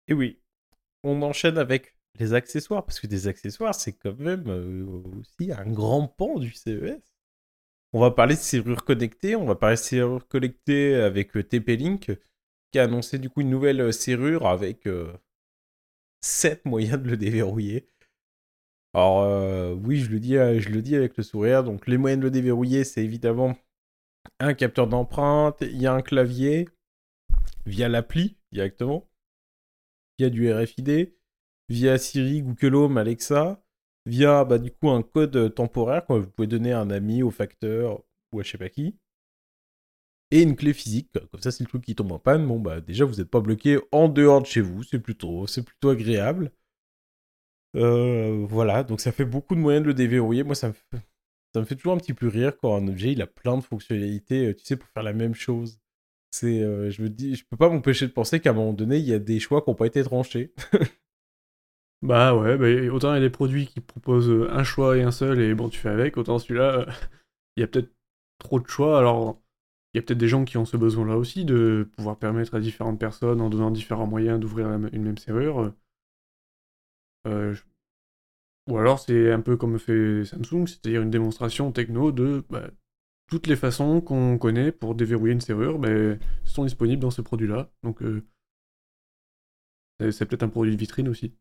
Et 0.07 0.13
oui, 0.13 0.39
on 1.03 1.21
enchaîne 1.23 1.57
avec 1.57 1.97
les 2.19 2.33
accessoires, 2.33 2.85
parce 2.85 2.99
que 2.99 3.07
des 3.07 3.27
accessoires, 3.27 3.75
c'est 3.75 3.93
quand 3.93 4.17
même 4.19 4.47
euh, 4.47 4.85
aussi 5.19 5.51
un 5.51 5.65
grand 5.65 6.07
pan 6.07 6.37
du 6.39 6.51
CES. 6.53 7.01
On 7.93 7.99
va 7.99 8.11
parler 8.11 8.35
de 8.35 8.39
serrures 8.39 8.85
connectées. 8.85 9.35
On 9.35 9.45
va 9.45 9.55
parler 9.55 9.75
de 9.75 9.81
serrures 9.81 10.27
connectées 10.27 10.95
avec 10.95 11.35
euh, 11.35 11.43
TP-Link 11.43 12.11
qui 12.71 12.79
a 12.79 12.83
annoncé 12.83 13.17
du 13.17 13.29
coup 13.29 13.41
une 13.41 13.49
nouvelle 13.49 13.93
serrure 13.93 14.47
avec 14.47 14.87
7 16.21 16.61
euh, 16.65 16.69
moyens 16.69 17.01
de 17.01 17.09
le 17.09 17.17
déverrouiller. 17.17 17.89
Alors 18.93 19.77
oui, 19.83 19.97
je 19.99 20.09
le, 20.09 20.19
dis, 20.19 20.33
je 20.33 20.69
le 20.69 20.81
dis 20.81 20.95
avec 20.95 21.17
le 21.17 21.23
sourire. 21.23 21.63
Donc 21.63 21.85
les 21.87 21.97
moyens 21.97 22.19
de 22.19 22.25
le 22.25 22.31
déverrouiller, 22.31 22.83
c'est 22.83 23.03
évidemment 23.03 23.55
un 24.39 24.53
capteur 24.53 24.87
d'empreinte, 24.87 25.57
il 25.61 25.79
y 25.79 25.87
a 25.87 25.93
un 25.93 26.01
clavier 26.01 26.67
via 27.65 27.89
l'appli 27.89 28.37
directement, 28.51 29.09
via 30.17 30.29
du 30.29 30.51
RFID, 30.51 31.13
via 31.69 31.97
Siri, 31.97 32.41
Google 32.41 32.75
Home, 32.75 32.97
Alexa, 32.97 33.61
via 34.05 34.45
bah, 34.45 34.57
du 34.57 34.71
coup 34.71 34.89
un 34.89 35.01
code 35.01 35.35
euh, 35.35 35.49
temporaire 35.49 36.05
que 36.05 36.13
vous 36.13 36.29
pouvez 36.29 36.47
donner 36.47 36.71
à 36.71 36.79
un 36.79 36.89
ami, 36.89 37.23
au 37.23 37.31
facteur 37.31 38.03
ou 38.31 38.39
à 38.39 38.43
je 38.43 38.51
sais 38.51 38.57
pas 38.57 38.69
qui. 38.69 38.97
Et 40.31 40.41
une 40.41 40.55
clé 40.55 40.73
physique, 40.73 41.09
comme 41.31 41.41
ça 41.41 41.51
c'est 41.51 41.63
le 41.63 41.69
truc 41.69 41.83
qui 41.83 41.95
tombe 41.95 42.11
en 42.11 42.19
panne. 42.19 42.45
Bon 42.47 42.59
bah 42.59 42.81
déjà 42.81 43.05
vous 43.05 43.15
n'êtes 43.15 43.29
pas 43.29 43.39
bloqué 43.41 43.79
en 43.91 44.09
dehors 44.09 44.41
de 44.41 44.45
chez 44.47 44.61
vous, 44.61 44.83
c'est 44.83 44.99
plutôt, 44.99 45.47
c'est 45.47 45.63
plutôt 45.63 45.89
agréable. 45.89 46.51
Euh, 47.75 48.45
voilà, 48.49 48.83
donc 48.83 49.01
ça 49.01 49.11
fait 49.11 49.25
beaucoup 49.25 49.55
de 49.55 49.59
moyens 49.59 49.83
de 49.83 49.87
le 49.89 49.93
déverrouiller. 49.93 50.43
Moi 50.43 50.55
ça 50.55 50.69
me, 50.69 50.73
fait, 50.73 50.97
ça 51.53 51.61
me 51.61 51.65
fait 51.65 51.75
toujours 51.75 51.93
un 51.93 51.97
petit 51.97 52.13
peu 52.13 52.27
rire 52.27 52.57
quand 52.57 52.75
un 52.75 52.87
objet 52.87 53.11
il 53.13 53.21
a 53.21 53.27
plein 53.27 53.57
de 53.57 53.63
fonctionnalités, 53.63 54.47
euh, 54.47 54.55
tu 54.55 54.65
sais, 54.65 54.77
pour 54.77 54.89
faire 54.89 55.03
la 55.03 55.13
même 55.13 55.35
chose. 55.35 55.79
C'est, 56.31 56.59
je 56.91 57.01
me 57.01 57.09
dis, 57.09 57.35
je 57.35 57.45
peux 57.49 57.57
pas 57.57 57.69
m'empêcher 57.69 58.07
de 58.07 58.11
penser 58.11 58.39
qu'à 58.41 58.51
un 58.51 58.53
moment 58.53 58.73
donné 58.73 58.97
il 58.97 59.05
y 59.05 59.13
a 59.13 59.19
des 59.19 59.39
choix 59.39 59.61
qui 59.63 59.69
n'ont 59.69 59.75
pas 59.75 59.87
été 59.87 60.03
tranchés. 60.03 60.53
Bah 62.03 62.35
ouais, 62.35 62.57
bah, 62.57 62.67
autant 62.93 63.11
il 63.13 63.15
y 63.15 63.17
a 63.17 63.21
des 63.21 63.29
produits 63.31 63.67
qui 63.67 63.79
proposent 63.81 64.29
euh, 64.29 64.49
un 64.51 64.63
choix 64.63 64.97
et 64.97 65.01
un 65.01 65.11
seul 65.11 65.39
et 65.41 65.55
bon 65.55 65.67
tu 65.69 65.79
fais 65.79 65.89
avec, 65.89 66.17
autant 66.17 66.37
celui-là, 66.37 66.85
il 67.57 67.61
y 67.61 67.63
a 67.63 67.67
peut-être 67.67 67.91
trop 68.39 68.59
de 68.59 68.67
choix. 68.67 68.99
Alors 68.99 69.41
il 69.97 70.01
y 70.01 70.03
a 70.03 70.05
peut-être 70.05 70.19
des 70.19 70.27
gens 70.27 70.45
qui 70.45 70.57
ont 70.57 70.65
ce 70.65 70.77
besoin-là 70.77 71.17
aussi 71.17 71.43
de 71.43 71.89
pouvoir 71.97 72.19
permettre 72.19 72.53
à 72.53 72.59
différentes 72.59 72.99
personnes 72.99 73.41
en 73.41 73.49
donnant 73.49 73.71
différents 73.71 74.05
moyens 74.05 74.39
d'ouvrir 74.39 74.67
une 74.69 75.03
même 75.03 75.17
serrure. 75.17 75.73
Euh, 77.25 77.55
ou 78.69 78.77
alors 78.77 78.99
c'est 78.99 79.31
un 79.31 79.41
peu 79.41 79.57
comme 79.57 79.79
fait 79.79 80.23
Samsung, 80.23 80.67
c'est-à-dire 80.67 81.01
une 81.01 81.09
démonstration 81.09 81.71
techno 81.71 82.11
de 82.11 82.45
bah, 82.51 82.69
toutes 83.27 83.47
les 83.47 83.55
façons 83.55 83.99
qu'on 83.99 84.37
connaît 84.37 84.71
pour 84.71 84.93
déverrouiller 84.93 85.33
une 85.33 85.41
serrure, 85.41 85.79
mais 85.79 86.19
sont 86.45 86.63
disponibles 86.63 87.01
dans 87.01 87.09
ce 87.09 87.23
produit-là. 87.23 87.71
Donc 87.81 88.03
euh, 88.03 88.23
c'est 90.11 90.27
peut-être 90.27 90.43
un 90.43 90.49
produit 90.49 90.75
de 90.75 90.79
vitrine 90.79 91.09
aussi. 91.09 91.33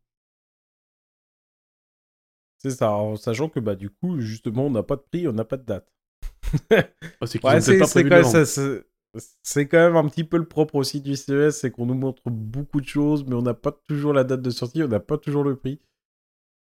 C'est 2.57 2.71
ça, 2.71 2.92
en 2.92 3.16
sachant 3.16 3.51
que 3.51 3.61
bah 3.61 3.77
du 3.77 3.90
coup, 3.90 4.19
justement, 4.19 4.66
on 4.66 4.71
n'a 4.71 4.83
pas 4.83 4.97
de 4.97 5.03
prix, 5.03 5.29
on 5.29 5.33
n'a 5.35 5.45
pas 5.45 5.59
de 5.59 5.64
date. 5.64 5.92
C'est 7.27 7.39
quand, 9.67 9.79
même 9.79 9.97
un 9.97 10.09
petit 10.09 10.25
peu 10.25 10.37
le 10.37 10.47
propre 10.47 10.77
aussi 10.77 11.01
du 11.01 11.17
CES, 11.17 11.59
c'est 11.59 11.71
qu'on 11.71 11.87
nous 11.87 11.95
montre 11.95 12.31
beaucoup 12.31 12.81
de 12.81 12.87
choses, 12.87 13.25
mais 13.25 13.35
on 13.35 13.43
n'a 13.43 13.55
pas 13.55 13.73
toujours 13.73 14.13
la 14.13 14.25
date 14.25 14.43
de 14.43 14.51
sortie, 14.51 14.83
on 14.83 14.89
n'a 14.89 15.01
pas 15.01 15.19
toujours 15.19 15.45
le 15.45 15.57
prix. 15.57 15.81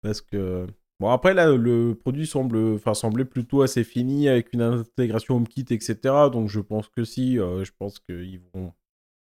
Parce 0.02 0.22
que... 0.22 0.68
Bon, 1.00 1.10
après, 1.10 1.34
là, 1.34 1.52
le 1.52 1.96
produit 1.96 2.28
semble, 2.28 2.76
enfin, 2.76 2.94
semblait 2.94 3.26
plutôt 3.26 3.62
assez 3.62 3.84
fini, 3.84 4.30
avec 4.30 4.54
une 4.54 4.62
intégration 4.62 5.36
HomeKit, 5.36 5.66
etc. 5.72 5.96
Donc 6.32 6.50
je 6.50 6.60
pense 6.60 6.88
que 6.88 7.04
si, 7.04 7.40
euh, 7.40 7.64
je 7.64 7.72
pense 7.78 8.00
qu'ils 8.00 8.42
vont 8.54 8.74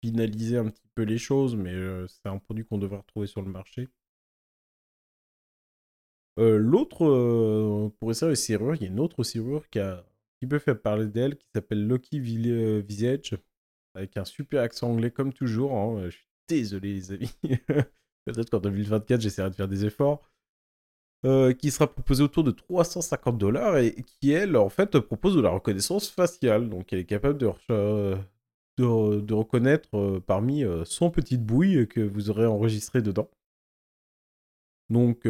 finaliser 0.03 0.59
un 0.59 0.69
petit 0.69 0.89
peu 0.95 1.03
les 1.03 1.19
choses, 1.19 1.57
mais 1.57 1.73
euh, 1.73 2.07
c'est 2.09 2.27
un 2.27 2.39
produit 2.39 2.65
qu'on 2.65 2.79
devrait 2.79 2.99
retrouver 2.99 3.27
sur 3.27 3.43
le 3.43 3.51
marché. 3.51 3.89
Euh, 6.38 6.59
l'autre, 6.59 7.05
euh, 7.05 7.90
pour 7.98 8.11
essayer 8.11 8.31
les 8.31 8.37
serrures, 8.37 8.75
il 8.75 8.83
y 8.83 8.85
a 8.85 8.88
une 8.88 9.01
autre 9.01 9.23
serrure 9.23 9.69
qui 9.69 9.79
a 9.79 10.05
qui 10.41 10.47
peut 10.47 10.59
faire 10.59 10.81
parler 10.81 11.07
d'elle, 11.07 11.37
qui 11.37 11.47
s'appelle 11.55 11.87
Lucky 11.87 12.19
euh, 12.49 12.81
Visage, 12.81 13.37
avec 13.95 14.17
un 14.17 14.25
super 14.25 14.63
accent 14.63 14.91
anglais 14.91 15.11
comme 15.11 15.33
toujours. 15.33 15.77
Hein. 15.77 16.07
Je 16.07 16.17
suis 16.17 16.27
désolé 16.49 16.95
les 16.95 17.13
amis. 17.13 17.33
Peut-être 18.25 18.51
qu'en 18.51 18.61
2024 18.61 19.21
j'essaierai 19.21 19.51
de 19.51 19.55
faire 19.55 19.69
des 19.69 19.85
efforts. 19.85 20.23
qui 21.59 21.71
sera 21.71 21.87
proposée 21.87 22.25
autour 22.25 22.45
de 22.45 22.51
350 22.51 23.38
dollars 23.38 23.79
et 23.79 23.95
qui 24.03 24.31
elle 24.33 24.57
en 24.57 24.71
fait 24.71 24.99
propose 24.99 25.37
de 25.37 25.41
la 25.41 25.51
reconnaissance 25.51 26.09
faciale. 26.09 26.69
Donc 26.69 26.93
elle 26.93 27.01
est 27.01 27.05
capable 27.05 27.38
de, 27.38 27.51
de, 28.79 29.21
de 29.21 29.35
reconnaître 29.35 30.21
parmi 30.27 30.65
100 30.85 31.11
petites 31.11 31.45
bouilles 31.45 31.87
que 31.88 32.01
vous 32.01 32.31
aurez 32.31 32.47
enregistrées 32.47 33.03
dedans. 33.03 33.31
Donc 34.91 35.27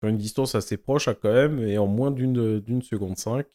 sur 0.00 0.08
une 0.08 0.18
distance 0.18 0.54
assez 0.54 0.76
proche 0.76 1.08
hein, 1.08 1.16
quand 1.20 1.32
même, 1.32 1.58
et 1.60 1.78
en 1.78 1.86
moins 1.86 2.10
d'une 2.10 2.82
seconde 2.82 3.16
5. 3.16 3.46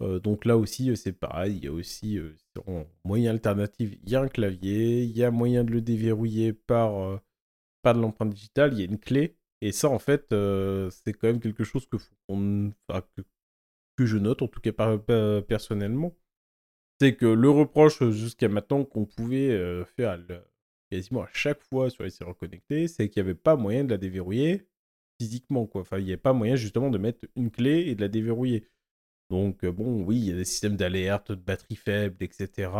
donc 0.00 0.44
là 0.44 0.56
aussi, 0.56 0.96
c'est 0.96 1.12
pareil, 1.12 1.56
il 1.56 1.64
y 1.64 1.68
a 1.68 1.72
aussi 1.72 2.18
en 2.66 2.84
moyen 3.04 3.30
alternatif, 3.30 3.92
il 4.02 4.10
y 4.10 4.16
a 4.16 4.20
un 4.20 4.28
clavier, 4.28 5.04
il 5.04 5.16
y 5.16 5.22
a 5.24 5.30
moyen 5.30 5.64
de 5.64 5.70
le 5.70 5.80
déverrouiller 5.80 6.52
par, 6.52 7.20
par 7.82 7.94
de 7.94 8.00
l'empreinte 8.00 8.30
digitale, 8.30 8.72
il 8.72 8.80
y 8.80 8.82
a 8.82 8.86
une 8.86 8.98
clé. 8.98 9.36
Et 9.60 9.72
ça, 9.72 9.88
en 9.88 9.98
fait, 9.98 10.26
c'est 10.90 11.12
quand 11.12 11.28
même 11.28 11.40
quelque 11.40 11.64
chose 11.64 11.86
que, 11.86 11.96
que, 13.96 14.06
je 14.06 14.18
note, 14.18 14.42
en 14.42 14.48
tout 14.48 14.60
cas 14.60 14.72
personnellement. 15.42 16.16
C'est 17.00 17.16
que 17.16 17.26
le 17.26 17.50
reproche 17.50 18.02
jusqu'à 18.10 18.48
maintenant 18.48 18.84
qu'on 18.84 19.04
pouvait 19.04 19.84
faire 19.96 20.18
quasiment 20.90 21.22
à 21.22 21.28
chaque 21.32 21.62
fois 21.62 21.90
sur 21.90 22.04
les 22.04 22.10
serveurs 22.10 22.36
connectés, 22.36 22.88
c'est 22.88 23.08
qu'il 23.08 23.22
n'y 23.22 23.30
avait 23.30 23.38
pas 23.38 23.56
moyen 23.56 23.84
de 23.84 23.90
la 23.90 23.98
déverrouiller 23.98 24.66
physiquement. 25.24 25.66
Quoi. 25.66 25.80
Enfin, 25.80 25.98
il 25.98 26.04
n'y 26.04 26.10
avait 26.10 26.16
pas 26.16 26.32
moyen 26.32 26.56
justement 26.56 26.90
de 26.90 26.98
mettre 26.98 27.20
une 27.36 27.50
clé 27.50 27.86
et 27.86 27.94
de 27.94 28.00
la 28.00 28.08
déverrouiller. 28.08 28.68
Donc, 29.30 29.64
bon, 29.64 30.04
oui, 30.04 30.16
il 30.18 30.24
y 30.26 30.32
a 30.32 30.36
des 30.36 30.44
systèmes 30.44 30.76
d'alerte, 30.76 31.32
de 31.32 31.40
batterie 31.40 31.76
faible, 31.76 32.16
etc. 32.20 32.70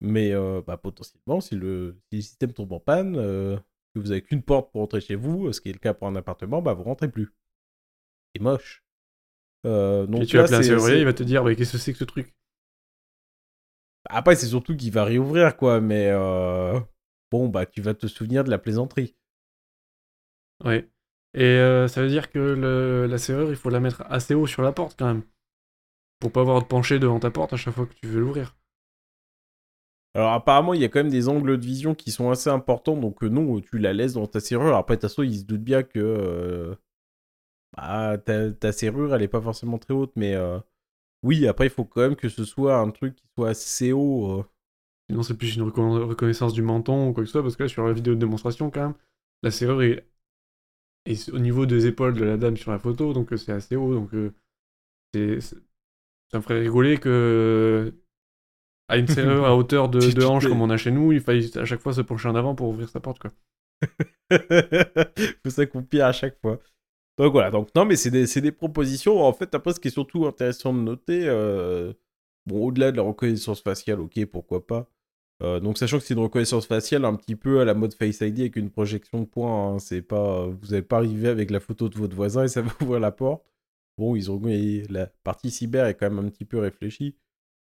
Mais 0.00 0.32
bah, 0.66 0.76
potentiellement, 0.76 1.40
si 1.40 1.54
le, 1.54 1.96
si 2.10 2.16
le 2.16 2.22
système 2.22 2.52
tombe 2.52 2.72
en 2.72 2.80
panne, 2.80 3.14
que 3.14 3.98
vous 4.00 4.10
avez 4.10 4.22
qu'une 4.22 4.42
porte 4.42 4.72
pour 4.72 4.80
rentrer 4.80 5.00
chez 5.00 5.14
vous, 5.14 5.52
ce 5.52 5.60
qui 5.60 5.70
est 5.70 5.72
le 5.72 5.78
cas 5.78 5.94
pour 5.94 6.08
un 6.08 6.16
appartement, 6.16 6.60
bah 6.60 6.74
vous 6.74 6.82
rentrez 6.82 7.08
plus. 7.08 7.32
C'est 8.34 8.42
moche. 8.42 8.84
donc 9.64 10.22
et 10.22 10.26
tu 10.26 10.36
vas 10.36 10.42
appeler 10.42 10.56
un 10.56 10.62
serrurier, 10.62 10.98
il 10.98 11.04
va 11.04 11.12
te 11.12 11.22
dire 11.22 11.44
mais 11.44 11.54
qu'est-ce 11.54 11.72
que 11.72 11.78
c'est 11.78 11.92
que 11.92 11.98
ce 11.98 12.04
truc? 12.04 12.34
Après, 14.10 14.34
c'est 14.34 14.46
surtout 14.46 14.76
qu'il 14.76 14.92
va 14.92 15.04
réouvrir, 15.04 15.56
quoi, 15.56 15.80
mais 15.80 16.12
bon, 17.30 17.48
bah 17.48 17.64
tu 17.64 17.80
vas 17.80 17.94
te 17.94 18.08
souvenir 18.08 18.44
de 18.44 18.50
la 18.50 18.58
plaisanterie. 18.58 19.16
Ouais. 20.64 20.88
Et 21.34 21.86
ça 21.88 22.02
veut 22.02 22.08
dire 22.08 22.30
que 22.30 22.38
le... 22.38 23.06
la 23.06 23.18
serrure, 23.18 23.50
il 23.50 23.56
faut 23.56 23.70
la 23.70 23.80
mettre 23.80 24.02
assez 24.08 24.34
haut 24.34 24.46
sur 24.46 24.62
la 24.62 24.72
porte 24.72 24.96
quand 24.98 25.06
même. 25.06 25.22
Pour 26.20 26.32
pas 26.32 26.40
avoir 26.40 26.62
de 26.62 26.66
pencher 26.66 26.98
devant 26.98 27.18
ta 27.20 27.30
porte 27.30 27.52
à 27.52 27.56
chaque 27.56 27.74
fois 27.74 27.86
que 27.86 27.94
tu 27.94 28.06
veux 28.06 28.20
l'ouvrir. 28.20 28.54
Alors 30.14 30.32
apparemment, 30.32 30.74
il 30.74 30.80
y 30.80 30.84
a 30.84 30.88
quand 30.88 31.00
même 31.00 31.10
des 31.10 31.28
angles 31.28 31.58
de 31.58 31.66
vision 31.66 31.94
qui 31.94 32.12
sont 32.12 32.30
assez 32.30 32.48
importants, 32.48 32.96
donc 32.96 33.22
euh, 33.24 33.28
non, 33.28 33.60
tu 33.60 33.78
la 33.78 33.92
laisses 33.92 34.14
dans 34.14 34.26
ta 34.26 34.38
serrure. 34.40 34.76
Après, 34.76 34.96
de 34.96 35.00
toute 35.00 35.10
façon, 35.10 35.24
il 35.24 35.36
se 35.36 35.44
doute 35.44 35.62
bien 35.62 35.82
que 35.82 35.98
euh, 35.98 36.74
bah, 37.76 38.18
ta, 38.18 38.72
serrure, 38.72 39.14
elle 39.14 39.22
est 39.22 39.28
pas 39.28 39.40
forcément 39.40 39.78
très 39.78 39.94
haute, 39.94 40.12
mais 40.16 40.34
euh, 40.34 40.60
oui, 41.24 41.48
après, 41.48 41.66
il 41.66 41.70
faut 41.70 41.84
quand 41.84 42.02
même 42.02 42.16
que 42.16 42.28
ce 42.28 42.44
soit 42.44 42.76
un 42.78 42.90
truc 42.90 43.16
qui 43.16 43.26
soit 43.36 43.50
assez 43.50 43.92
haut. 43.92 44.44
Sinon, 45.10 45.22
c'est 45.22 45.36
plus 45.36 45.56
une 45.56 45.62
reconnaissance 45.64 46.54
du 46.54 46.62
menton 46.62 47.08
ou 47.08 47.12
quoi 47.12 47.24
que 47.24 47.26
ce 47.26 47.32
soit, 47.32 47.42
parce 47.42 47.56
que 47.56 47.64
là, 47.64 47.68
sur 47.68 47.86
la 47.86 47.92
vidéo 47.92 48.14
de 48.14 48.20
démonstration, 48.20 48.70
quand 48.70 48.82
même, 48.82 48.94
la 49.42 49.50
serrure 49.50 49.82
est, 49.82 50.06
au 51.32 51.38
niveau 51.38 51.66
des 51.66 51.86
épaules 51.86 52.14
de 52.14 52.24
la 52.24 52.36
dame 52.36 52.56
sur 52.56 52.70
la 52.70 52.78
photo, 52.78 53.12
donc 53.12 53.28
c'est 53.36 53.52
assez 53.52 53.76
haut, 53.76 53.94
donc 53.94 54.10
c'est... 55.12 55.40
ça 55.40 55.56
me 56.34 56.40
ferait 56.40 56.60
rigoler 56.60 56.98
que 56.98 57.92
à 58.88 58.98
une 58.98 59.08
serrure 59.08 59.46
à 59.46 59.56
hauteur 59.56 59.88
de, 59.88 59.98
de 60.14 60.24
hanche 60.24 60.46
comme 60.46 60.62
on 60.62 60.70
a 60.70 60.76
chez 60.76 60.90
nous, 60.90 61.12
il 61.12 61.20
faille 61.20 61.50
à 61.56 61.64
chaque 61.64 61.80
fois 61.80 61.92
se 61.92 62.00
pencher 62.00 62.28
en 62.28 62.34
avant 62.34 62.54
pour 62.54 62.68
ouvrir 62.68 62.88
sa 62.88 63.00
porte, 63.00 63.18
quoi. 63.18 63.32
faut 65.42 65.50
s'accomplir 65.50 66.06
à 66.06 66.12
chaque 66.12 66.40
fois. 66.40 66.58
Donc 67.18 67.32
voilà, 67.32 67.50
donc 67.50 67.68
non, 67.74 67.84
mais 67.84 67.96
c'est 67.96 68.10
des, 68.10 68.26
des, 68.40 68.52
propositions. 68.52 69.22
En 69.22 69.32
fait, 69.32 69.54
après, 69.54 69.72
ce 69.72 69.80
qui 69.80 69.88
est 69.88 69.92
surtout 69.92 70.26
intéressant 70.26 70.72
de 70.72 70.80
noter, 70.80 71.28
euh, 71.28 71.92
bon, 72.46 72.66
au-delà 72.66 72.90
de 72.90 72.96
la 72.96 73.02
reconnaissance 73.02 73.60
faciale, 73.60 74.00
ok, 74.00 74.24
pourquoi 74.26 74.66
pas. 74.66 74.88
Euh, 75.44 75.60
donc, 75.60 75.78
sachant 75.78 75.98
que 75.98 76.04
c'est 76.04 76.14
une 76.14 76.20
reconnaissance 76.20 76.66
faciale 76.66 77.04
un 77.04 77.14
petit 77.14 77.36
peu 77.36 77.60
à 77.60 77.64
la 77.64 77.74
mode 77.74 77.94
Face 77.94 78.20
ID 78.20 78.40
avec 78.40 78.56
une 78.56 78.70
projection 78.70 79.20
de 79.20 79.26
points, 79.26 79.74
hein, 79.74 79.78
c'est 79.78 80.02
pas, 80.02 80.46
vous 80.46 80.68
n'allez 80.68 80.82
pas 80.82 80.98
arriver 80.98 81.28
avec 81.28 81.50
la 81.50 81.60
photo 81.60 81.88
de 81.88 81.96
votre 81.96 82.16
voisin 82.16 82.44
et 82.44 82.48
ça 82.48 82.62
va 82.62 82.72
ouvrir 82.82 83.00
la 83.00 83.12
porte. 83.12 83.44
Bon, 83.98 84.16
ils 84.16 84.30
ont, 84.30 84.40
la 84.90 85.06
partie 85.24 85.50
cyber 85.50 85.86
est 85.86 85.94
quand 85.94 86.10
même 86.10 86.24
un 86.24 86.28
petit 86.28 86.44
peu 86.44 86.58
réfléchie. 86.58 87.16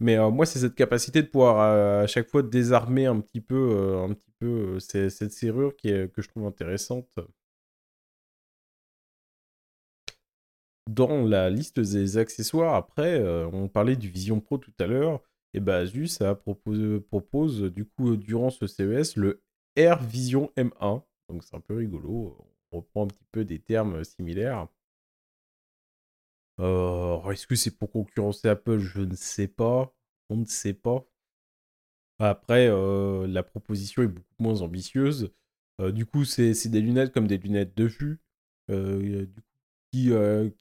Mais 0.00 0.16
euh, 0.18 0.30
moi, 0.30 0.46
c'est 0.46 0.58
cette 0.60 0.74
capacité 0.74 1.22
de 1.22 1.28
pouvoir 1.28 1.60
euh, 1.60 2.04
à 2.04 2.06
chaque 2.06 2.28
fois 2.28 2.42
désarmer 2.42 3.06
un 3.06 3.20
petit 3.20 3.40
peu, 3.40 3.54
euh, 3.54 4.04
un 4.04 4.14
petit 4.14 4.32
peu 4.38 4.78
cette 4.80 5.32
serrure 5.32 5.76
qui 5.76 5.88
est, 5.88 6.12
que 6.12 6.22
je 6.22 6.28
trouve 6.28 6.46
intéressante. 6.46 7.08
Dans 10.90 11.22
la 11.26 11.50
liste 11.50 11.80
des 11.80 12.18
accessoires, 12.18 12.74
après, 12.74 13.22
on 13.52 13.68
parlait 13.68 13.96
du 13.96 14.08
Vision 14.10 14.40
Pro 14.40 14.58
tout 14.58 14.72
à 14.78 14.86
l'heure, 14.86 15.22
et 15.54 15.60
bah 15.60 15.76
Asus 15.78 16.18
propose, 16.40 17.00
propose 17.08 17.62
du 17.62 17.84
coup 17.84 18.16
durant 18.16 18.50
ce 18.50 18.66
CES 18.66 19.16
le 19.16 19.42
Air 19.76 20.02
Vision 20.02 20.50
M1. 20.56 21.02
Donc 21.28 21.44
c'est 21.44 21.56
un 21.56 21.60
peu 21.60 21.76
rigolo, 21.76 22.36
on 22.72 22.78
reprend 22.78 23.04
un 23.04 23.06
petit 23.06 23.24
peu 23.30 23.44
des 23.44 23.60
termes 23.60 24.02
similaires. 24.04 24.68
Euh, 26.60 27.30
est-ce 27.30 27.46
que 27.46 27.54
c'est 27.54 27.76
pour 27.76 27.90
concurrencer 27.90 28.48
Apple? 28.48 28.78
Je 28.78 29.00
ne 29.02 29.14
sais 29.14 29.48
pas. 29.48 29.94
On 30.28 30.36
ne 30.36 30.44
sait 30.44 30.74
pas. 30.74 31.06
Après, 32.18 32.68
euh, 32.68 33.26
la 33.26 33.42
proposition 33.42 34.02
est 34.02 34.08
beaucoup 34.08 34.34
moins 34.38 34.62
ambitieuse. 34.62 35.32
Euh, 35.80 35.92
du 35.92 36.06
coup, 36.06 36.24
c'est 36.24 36.68
des 36.68 36.80
lunettes 36.80 37.12
comme 37.12 37.26
des 37.26 37.38
lunettes 37.38 37.76
de 37.76 37.84
vue 37.84 38.20
qui, 39.94 40.10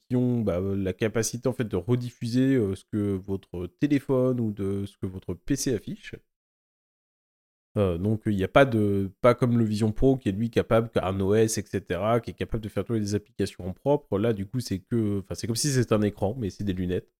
qui, 0.08 0.16
ont 0.16 0.40
bah, 0.42 0.60
la 0.60 0.92
capacité 0.92 1.48
en 1.48 1.52
fait 1.52 1.64
de 1.64 1.76
rediffuser 1.76 2.56
ce 2.74 2.84
que 2.84 3.14
votre 3.16 3.66
téléphone 3.80 4.40
ou 4.40 4.52
de 4.52 4.86
ce 4.86 4.96
que 4.96 5.06
votre 5.06 5.34
PC 5.34 5.74
affiche. 5.74 6.14
Euh, 7.76 7.98
donc 7.98 8.22
il 8.26 8.36
n'y 8.36 8.44
a 8.44 8.48
pas 8.48 8.64
de 8.64 9.10
pas 9.20 9.34
comme 9.34 9.58
le 9.58 9.64
Vision 9.64 9.90
Pro 9.90 10.16
qui 10.16 10.28
est 10.28 10.32
lui 10.32 10.48
capable 10.48 10.90
un 10.94 11.18
OS 11.20 11.58
etc 11.58 11.80
qui 12.22 12.30
est 12.30 12.34
capable 12.34 12.62
de 12.62 12.68
faire 12.68 12.84
tourner 12.84 13.00
des 13.00 13.16
applications 13.16 13.66
en 13.66 13.72
propre 13.72 14.16
là 14.16 14.32
du 14.32 14.46
coup 14.46 14.60
c'est 14.60 14.78
que 14.78 15.24
c'est 15.32 15.48
comme 15.48 15.56
si 15.56 15.70
c'était 15.70 15.92
un 15.92 16.02
écran 16.02 16.36
mais 16.38 16.50
c'est 16.50 16.62
des 16.62 16.72
lunettes. 16.72 17.10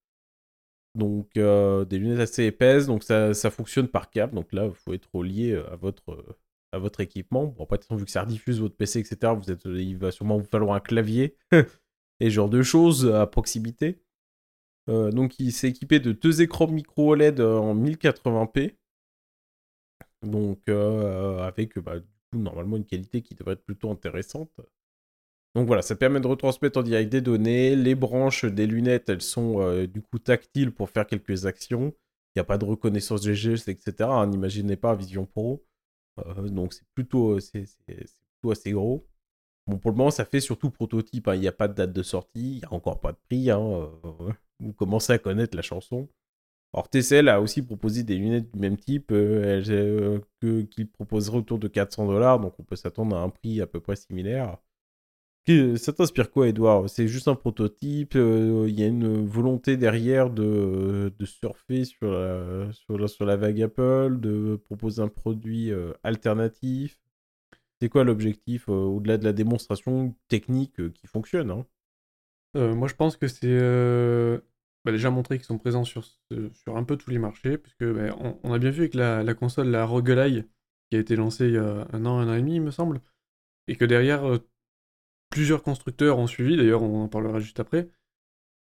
Donc 0.95 1.37
euh, 1.37 1.85
des 1.85 1.99
lunettes 1.99 2.21
assez 2.21 2.45
épaisses 2.45 2.87
donc 2.87 3.03
ça, 3.03 3.35
ça, 3.35 3.51
fonctionne 3.51 3.89
par 3.89 4.11
câble. 4.11 4.35
Donc 4.35 4.53
là 4.53 4.67
il 4.67 4.75
faut 4.75 4.95
être 4.95 5.09
relié 5.12 5.57
à 5.57 5.77
votre 5.77 6.39
à 6.73 6.79
votre 6.79 7.01
équipement. 7.01 7.47
Bon 7.47 7.65
après 7.65 7.81
vu 7.91 8.05
que 8.05 8.11
ça 8.11 8.23
rediffuse 8.23 8.61
votre 8.61 8.77
PC 8.77 9.01
etc 9.01 9.33
vous 9.37 9.51
êtes 9.51 9.65
il 9.65 9.97
va 9.97 10.12
sûrement 10.12 10.39
vous 10.39 10.47
falloir 10.47 10.77
un 10.77 10.81
clavier 10.81 11.37
et 12.21 12.31
genre 12.31 12.49
de 12.49 12.62
choses 12.62 13.07
à 13.12 13.27
proximité 13.27 14.01
euh, 14.89 15.11
donc 15.11 15.39
il 15.39 15.53
s'est 15.53 15.69
équipé 15.69 16.01
de 16.01 16.12
deux 16.12 16.43
écrans 16.43 16.69
micro 16.69 17.12
OLED 17.12 17.41
en 17.41 17.75
1080p 17.75 18.75
donc, 20.25 20.61
euh, 20.69 21.39
avec 21.39 21.79
bah, 21.79 21.99
du 21.99 22.07
coup, 22.33 22.39
normalement 22.39 22.77
une 22.77 22.85
qualité 22.87 23.23
qui 23.23 23.35
devrait 23.35 23.55
être 23.55 23.65
plutôt 23.65 23.91
intéressante. 23.91 24.51
Donc 25.55 25.67
voilà, 25.67 25.83
ça 25.83 25.95
permet 25.95 26.21
de 26.21 26.27
retransmettre 26.27 26.79
en 26.81 26.83
direct 26.83 27.11
des 27.12 27.21
données. 27.21 27.77
Les 27.77 27.95
branches 27.95 28.45
des 28.45 28.67
lunettes, 28.67 29.09
elles 29.09 29.23
sont 29.23 29.61
euh, 29.61 29.87
du 29.87 30.03
coup 30.03 30.19
tactiles 30.19 30.73
pour 30.73 30.91
faire 30.91 31.07
quelques 31.07 31.47
actions. 31.47 31.95
Il 32.35 32.39
n'y 32.39 32.41
a 32.41 32.45
pas 32.45 32.59
de 32.59 32.65
reconnaissance 32.65 33.23
des 33.23 33.35
gestes, 33.35 33.69
etc. 33.69 34.11
N'imaginez 34.27 34.77
pas 34.77 34.95
Vision 34.97 35.27
Pro. 35.27 35.65
Euh, 36.19 36.49
donc 36.49 36.75
c'est 36.75 36.87
plutôt, 36.95 37.39
c'est, 37.39 37.67
plutôt 37.87 38.51
assez 38.51 38.73
gros. 38.73 39.07
Bon, 39.67 39.79
pour 39.79 39.91
le 39.91 39.97
moment, 39.97 40.11
ça 40.11 40.25
fait 40.25 40.41
surtout 40.41 40.71
prototype. 40.71 41.29
Hein. 41.29 41.35
Il 41.35 41.41
n'y 41.41 41.49
a 41.49 41.53
pas 41.53 41.69
de 41.69 41.75
date 41.75 41.93
de 41.93 42.03
sortie, 42.03 42.57
il 42.57 42.59
n'y 42.59 42.65
a 42.65 42.73
encore 42.73 43.01
pas 43.01 43.12
de 43.12 43.19
prix. 43.29 43.51
Hein. 43.51 43.91
Vous 44.61 44.73
commencez 44.73 45.12
à 45.12 45.19
connaître 45.19 45.57
la 45.57 45.62
chanson. 45.62 46.09
Alors 46.75 46.89
TCL 46.89 47.29
a 47.29 47.41
aussi 47.41 47.62
proposé 47.62 48.03
des 48.03 48.17
lunettes 48.17 48.53
du 48.53 48.59
même 48.59 48.77
type 48.77 49.12
euh, 49.12 49.62
euh, 49.69 50.19
que, 50.41 50.62
qu'il 50.62 50.91
proposerait 50.91 51.39
autour 51.39 51.61
de 51.61 51.69
400 51.69 52.07
dollars, 52.07 52.41
donc 52.41 52.59
on 52.59 52.65
peut 52.65 52.75
s'attendre 52.75 53.17
à 53.17 53.21
un 53.21 53.29
prix 53.31 53.61
à 53.61 53.67
peu 53.69 53.79
près 53.79 53.95
similaire. 53.95 54.59
Ça 55.77 55.93
t'inspire 55.93 56.31
quoi, 56.31 56.49
Edouard 56.49 56.89
C'est 56.89 57.07
juste 57.07 57.29
un 57.29 57.35
prototype, 57.37 58.17
euh, 58.17 58.65
il 58.67 58.81
y 58.81 58.83
a 58.83 58.87
une 58.87 59.25
volonté 59.25 59.77
derrière 59.77 60.31
de, 60.31 61.12
surfer 61.25 61.85
sur 61.85 62.11
la, 62.11 63.37
vague 63.37 63.62
Apple, 63.62 64.19
de 64.21 64.57
proposer 64.65 65.03
un 65.03 65.09
produit 65.09 65.71
alternatif? 66.03 66.99
C'est 67.81 67.89
quoi 67.89 68.05
l'objectif 68.05 68.68
au-delà 68.68 69.18
de 69.18 69.25
la 69.25 69.33
démonstration 69.33 70.14
technique 70.29 70.93
qui 70.93 71.07
fonctionne 71.07 71.51
hein? 71.51 71.66
Moi 72.55 72.87
je 72.87 72.95
pense 72.95 73.16
que 73.16 73.27
c'est 73.27 73.59
bah, 74.85 74.93
déjà 74.93 75.11
montrer 75.11 75.39
qu'ils 75.39 75.47
sont 75.47 75.59
présents 75.59 75.85
sur, 75.85 76.05
un 76.66 76.85
peu 76.85 76.97
tous 76.97 77.11
les 77.11 77.18
marchés, 77.18 77.57
puisque 77.57 77.85
bah, 77.85 78.14
on, 78.43 78.53
a 78.53 78.59
bien 78.59 78.70
vu 78.70 78.81
avec 78.81 78.95
la, 78.95 79.35
console, 79.35 79.68
la 79.68 79.87
Roguelite, 79.87 80.47
qui 80.91 80.97
a 80.97 81.01
été 81.01 81.16
lancée 81.16 81.47
il 81.47 81.55
y 81.55 81.59
a 81.59 81.89
un 81.93 82.05
an, 82.05 82.18
un 82.18 82.29
an 82.29 82.35
et 82.35 82.41
demi, 82.41 82.57
il 82.57 82.62
me 82.62 82.70
semble, 82.70 83.01
et 83.66 83.77
que 83.77 83.85
derrière, 83.87 84.29
euh, 84.29 84.39
plusieurs 85.31 85.62
constructeurs 85.62 86.18
ont 86.18 86.27
suivi, 86.27 86.57
d'ailleurs 86.57 86.83
on 86.83 87.05
en 87.05 87.09
parlera 87.09 87.41
juste 87.41 87.61
après. 87.61 87.89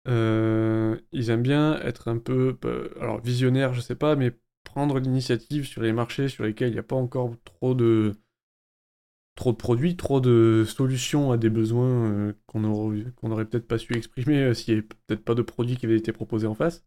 Euh, 0.09 0.99
ils 1.13 1.31
aiment 1.31 1.43
bien 1.43 1.79
être 1.83 2.09
un 2.09 2.19
peu, 2.19 2.57
bah, 2.61 2.71
alors 3.01 3.21
visionnaire, 3.21 3.75
je 3.75 3.81
sais 3.83 3.97
pas, 3.97 4.17
mais 4.17 4.33
prendre 4.65 4.99
l'initiative 5.01 5.67
sur 5.67 5.83
les 5.83 5.93
marchés 5.93 6.29
sur 6.29 6.45
lesquels 6.45 6.71
il 6.71 6.75
n'y 6.75 6.79
a 6.79 6.83
pas 6.83 6.97
encore 6.97 7.35
trop 7.45 7.75
de, 7.75 8.15
trop 9.39 9.53
de 9.53 9.57
produits, 9.57 9.97
trop 9.97 10.21
de 10.21 10.65
solutions 10.67 11.31
à 11.31 11.37
des 11.37 11.49
besoins 11.49 12.11
euh, 12.11 12.33
qu'on 12.47 12.65
aurait, 12.65 13.05
qu'on 13.17 13.31
aurait 13.31 13.45
peut-être 13.45 13.69
pas 13.69 13.79
su 13.79 13.95
exprimer 13.97 14.39
euh, 14.39 14.55
s'il 14.55 14.75
n'y 14.75 14.81
avait 14.81 14.89
peut-être 15.07 15.25
pas 15.25 15.37
de 15.37 15.43
produits 15.43 15.77
qui 15.77 15.87
avaient 15.87 15.97
été 15.97 16.13
proposés 16.13 16.49
en 16.49 16.55
face. 16.57 16.85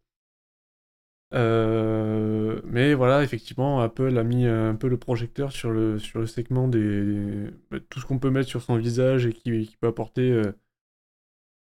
Euh, 1.34 2.62
mais 2.66 2.94
voilà, 2.94 3.24
effectivement, 3.24 3.80
Apple 3.80 4.18
a 4.18 4.24
mis 4.24 4.46
un 4.46 4.76
peu 4.76 4.90
le 4.90 4.98
projecteur 4.98 5.54
sur 5.54 5.72
le, 5.72 5.98
sur 5.98 6.20
le 6.20 6.28
segment 6.28 6.68
des. 6.68 7.50
Bah, 7.72 7.78
tout 7.90 8.02
ce 8.02 8.06
qu'on 8.06 8.20
peut 8.20 8.30
mettre 8.30 8.50
sur 8.50 8.62
son 8.62 8.76
visage 8.76 9.26
et 9.26 9.32
qui, 9.32 9.78
peut 9.80 9.88
apporter 9.88 10.42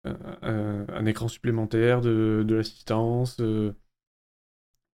un, 0.04 1.06
écran 1.06 1.28
supplémentaire, 1.28 2.02
de, 2.02 2.44
l'assistance, 2.50 3.40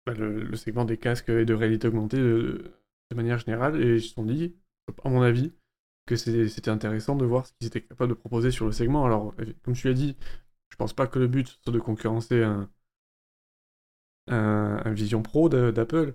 bah, 0.05 0.13
le, 0.17 0.55
segment 0.55 0.85
des 0.85 0.97
casques 0.97 1.29
et 1.29 1.45
de 1.45 1.53
réalité 1.53 1.87
augmentée 1.87 2.17
de, 2.17 2.71
manière 3.15 3.37
générale. 3.37 3.79
Et 3.79 3.97
ils 3.97 4.01
se 4.01 4.13
sont 4.15 4.25
dit, 4.25 4.55
à 5.03 5.09
mon 5.09 5.21
avis, 5.21 5.53
que 6.05 6.15
c'était 6.15 6.69
intéressant 6.69 7.15
de 7.15 7.25
voir 7.25 7.47
ce 7.47 7.53
qu'ils 7.53 7.67
étaient 7.67 7.81
capables 7.81 8.09
de 8.09 8.13
proposer 8.17 8.51
sur 8.51 8.65
le 8.65 8.71
segment. 8.71 9.05
Alors, 9.05 9.33
comme 9.63 9.73
tu 9.73 9.87
l'as 9.87 9.93
dit, 9.93 10.15
je 10.69 10.75
pense 10.75 10.93
pas 10.93 11.07
que 11.07 11.19
le 11.19 11.27
but 11.27 11.47
soit 11.63 11.73
de 11.73 11.79
concurrencer 11.79 12.43
un, 12.43 12.69
un, 14.27 14.93
Vision 14.93 15.21
Pro 15.21 15.49
d'Apple, 15.49 16.13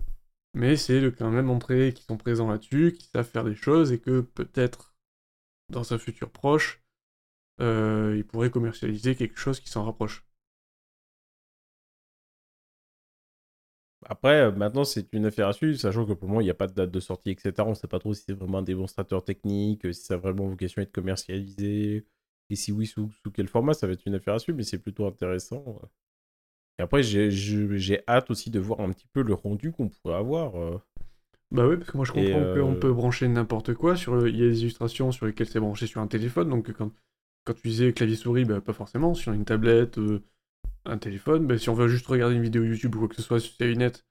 mais 0.55 0.77
c'est 0.77 1.01
de 1.01 1.11
quand 1.11 1.31
même 1.31 1.47
montrer 1.47 1.93
qu'ils 1.93 2.07
sont 2.07 2.17
présents 2.17 2.51
là-dessus, 2.51 2.93
qu'ils 2.93 3.09
savent 3.11 3.29
faire 3.29 3.45
des 3.45 3.55
choses 3.55 3.93
et 3.93 3.99
que 3.99 4.21
peut-être 4.21 4.95
dans 5.71 5.93
un 5.93 5.99
futur 5.99 6.31
proche, 6.31 6.83
euh, 7.61 8.15
ils 8.17 8.25
pourraient 8.25 8.51
commercialiser 8.51 9.15
quelque 9.15 9.39
chose 9.39 9.61
qui 9.61 9.69
s'en 9.69 9.85
rapproche. 9.85 10.25
Après, 14.11 14.41
euh, 14.41 14.51
maintenant, 14.51 14.83
c'est 14.83 15.13
une 15.13 15.27
affaire 15.27 15.47
à 15.47 15.53
suivre, 15.53 15.79
sachant 15.79 16.05
que 16.05 16.13
pour 16.13 16.27
le 16.27 16.31
moment, 16.31 16.41
il 16.41 16.45
n'y 16.45 16.51
a 16.51 16.55
pas 16.55 16.67
de 16.67 16.75
date 16.75 16.91
de 16.91 16.99
sortie, 16.99 17.31
etc. 17.31 17.53
On 17.61 17.71
ne 17.71 17.75
sait 17.75 17.87
pas 17.87 18.01
trop 18.01 18.13
si 18.13 18.25
c'est 18.27 18.33
vraiment 18.33 18.59
un 18.59 18.63
démonstrateur 18.63 19.25
technique, 19.25 19.83
si 19.95 20.03
ça 20.03 20.15
a 20.15 20.17
vraiment 20.17 20.49
vocation 20.49 20.81
à 20.81 20.83
être 20.83 20.91
commercialisé, 20.91 22.05
et 22.51 22.57
si 22.57 22.73
oui, 22.73 22.87
sous, 22.87 23.09
sous 23.23 23.31
quel 23.31 23.47
format, 23.47 23.73
ça 23.73 23.87
va 23.87 23.93
être 23.93 24.05
une 24.07 24.17
affaire 24.17 24.35
à 24.35 24.41
suivre, 24.41 24.57
mais 24.57 24.65
c'est 24.65 24.81
plutôt 24.81 25.07
intéressant. 25.07 25.81
Et 26.81 26.83
après, 26.83 27.05
j'ai 27.05 28.01
hâte 28.09 28.33
aussi 28.33 28.51
de 28.51 28.59
voir 28.59 28.81
un 28.81 28.91
petit 28.91 29.07
peu 29.13 29.23
le 29.23 29.33
rendu 29.33 29.71
qu'on 29.71 29.89
pourrait 29.89 30.17
avoir. 30.17 30.57
Euh. 30.57 30.77
Bah 31.53 31.69
oui, 31.69 31.77
parce 31.77 31.91
que 31.91 31.97
moi 31.97 32.05
je 32.05 32.13
comprends 32.13 32.55
qu'on 32.55 32.81
peut 32.81 32.93
brancher 32.93 33.29
n'importe 33.29 33.75
quoi. 33.75 33.95
Sur 33.95 34.27
Il 34.27 34.37
y 34.37 34.43
a 34.43 34.49
des 34.49 34.63
illustrations 34.63 35.13
sur 35.13 35.27
lesquelles 35.27 35.49
c'est 35.49 35.61
branché 35.61 35.87
sur 35.87 36.01
un 36.01 36.09
téléphone, 36.09 36.49
donc 36.49 36.73
quand, 36.73 36.91
quand 37.45 37.55
tu 37.55 37.69
disais 37.69 37.93
clavier-souris, 37.93 38.45
bah, 38.45 38.61
pas 38.61 38.73
forcément. 38.73 39.15
Sur 39.15 39.33
une 39.33 39.45
tablette, 39.45 39.99
euh, 39.99 40.21
un 40.85 40.99
téléphone, 40.99 41.47
bah, 41.47 41.59
si 41.59 41.69
on 41.71 41.75
veut 41.75 41.89
juste 41.89 42.07
regarder 42.07 42.37
une 42.37 42.43
vidéo 42.43 42.65
YouTube 42.65 42.95
ou 42.97 43.01
quoi 43.01 43.09
que 43.09 43.17
ce 43.17 43.23
soit 43.23 43.41
sur 43.41 43.55
net 43.77 44.05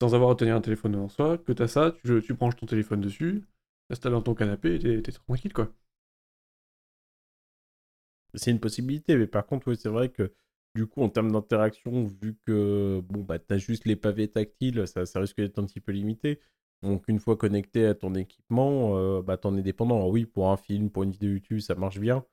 sans 0.00 0.14
avoir 0.14 0.30
à 0.30 0.34
tenir 0.34 0.56
un 0.56 0.60
téléphone 0.62 0.92
devant 0.92 1.08
soi, 1.08 1.38
que 1.38 1.52
t'as 1.52 1.68
ça, 1.68 1.92
tu, 2.04 2.22
tu 2.22 2.34
branches 2.34 2.56
ton 2.56 2.66
téléphone 2.66 3.00
dessus, 3.00 3.44
t'installes 3.88 4.12
dans 4.12 4.22
ton 4.22 4.34
canapé 4.34 4.76
et 4.76 5.02
t'es 5.02 5.12
tranquille 5.12 5.52
quoi. 5.52 5.70
C'est 8.34 8.50
une 8.50 8.60
possibilité, 8.60 9.16
mais 9.16 9.26
par 9.26 9.46
contre, 9.46 9.68
oui, 9.68 9.76
c'est 9.76 9.88
vrai 9.88 10.08
que 10.08 10.32
du 10.74 10.86
coup, 10.86 11.02
en 11.02 11.08
termes 11.08 11.32
d'interaction, 11.32 12.04
vu 12.04 12.36
que 12.46 13.00
bon, 13.00 13.22
bah, 13.22 13.38
tu 13.38 13.52
as 13.54 13.58
juste 13.58 13.86
les 13.86 13.96
pavés 13.96 14.28
tactiles, 14.28 14.84
ça, 14.86 15.20
risque 15.20 15.38
d'être 15.38 15.58
un 15.58 15.66
petit 15.66 15.80
peu 15.80 15.92
limité. 15.92 16.40
Donc, 16.82 17.08
une 17.08 17.18
fois 17.18 17.36
connecté 17.36 17.86
à 17.86 17.94
ton 17.94 18.14
équipement, 18.14 18.96
euh, 18.96 19.22
bah, 19.22 19.36
t'en 19.36 19.56
es 19.56 19.62
dépendant. 19.62 20.08
oui, 20.08 20.26
pour 20.26 20.50
un 20.50 20.56
film, 20.56 20.90
pour 20.90 21.02
une 21.02 21.10
vidéo 21.10 21.30
YouTube, 21.32 21.60
ça 21.60 21.74
marche 21.74 21.98
bien. 21.98 22.24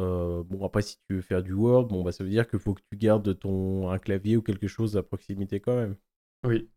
Euh, 0.00 0.42
bon, 0.44 0.64
après, 0.64 0.82
si 0.82 0.96
tu 1.08 1.16
veux 1.16 1.20
faire 1.20 1.42
du 1.42 1.52
Word, 1.52 1.86
bon, 1.86 2.02
bah, 2.02 2.12
ça 2.12 2.24
veut 2.24 2.30
dire 2.30 2.48
qu'il 2.48 2.58
faut 2.58 2.74
que 2.74 2.82
tu 2.90 2.96
gardes 2.96 3.38
ton, 3.38 3.90
un 3.90 3.98
clavier 3.98 4.36
ou 4.36 4.42
quelque 4.42 4.68
chose 4.68 4.96
à 4.96 5.02
proximité 5.02 5.60
quand 5.60 5.76
même. 5.76 5.96
Oui. 6.44 6.70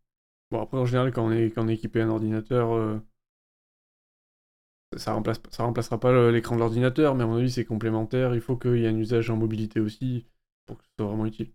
Bon, 0.51 0.61
après, 0.61 0.78
en 0.78 0.86
général, 0.86 1.11
quand 1.11 1.26
on 1.26 1.32
est, 1.32 1.51
quand 1.51 1.66
on 1.66 1.68
est 1.68 1.76
équipé 1.76 2.01
un 2.01 2.09
ordinateur, 2.09 2.74
euh, 2.74 2.99
ça, 4.97 5.13
remplace, 5.13 5.41
ça 5.51 5.63
remplacera 5.63 5.99
pas 5.99 6.32
l'écran 6.32 6.55
de 6.55 6.59
l'ordinateur, 6.61 7.16
mais 7.16 7.24
à 7.24 7.28
mon 7.28 7.38
avis, 7.38 7.51
c'est 7.51 7.66
complémentaire. 7.66 8.36
Il 8.36 8.41
faut 8.41 8.57
qu'il 8.57 8.78
y 8.78 8.86
ait 8.86 8.89
un 8.89 8.97
usage 8.97 9.30
en 9.30 9.38
mobilité 9.38 9.80
aussi 9.80 10.26
pour 10.66 10.78
que 10.78 10.84
ce 10.84 10.89
soit 10.97 11.07
vraiment 11.07 11.26
utile. 11.26 11.51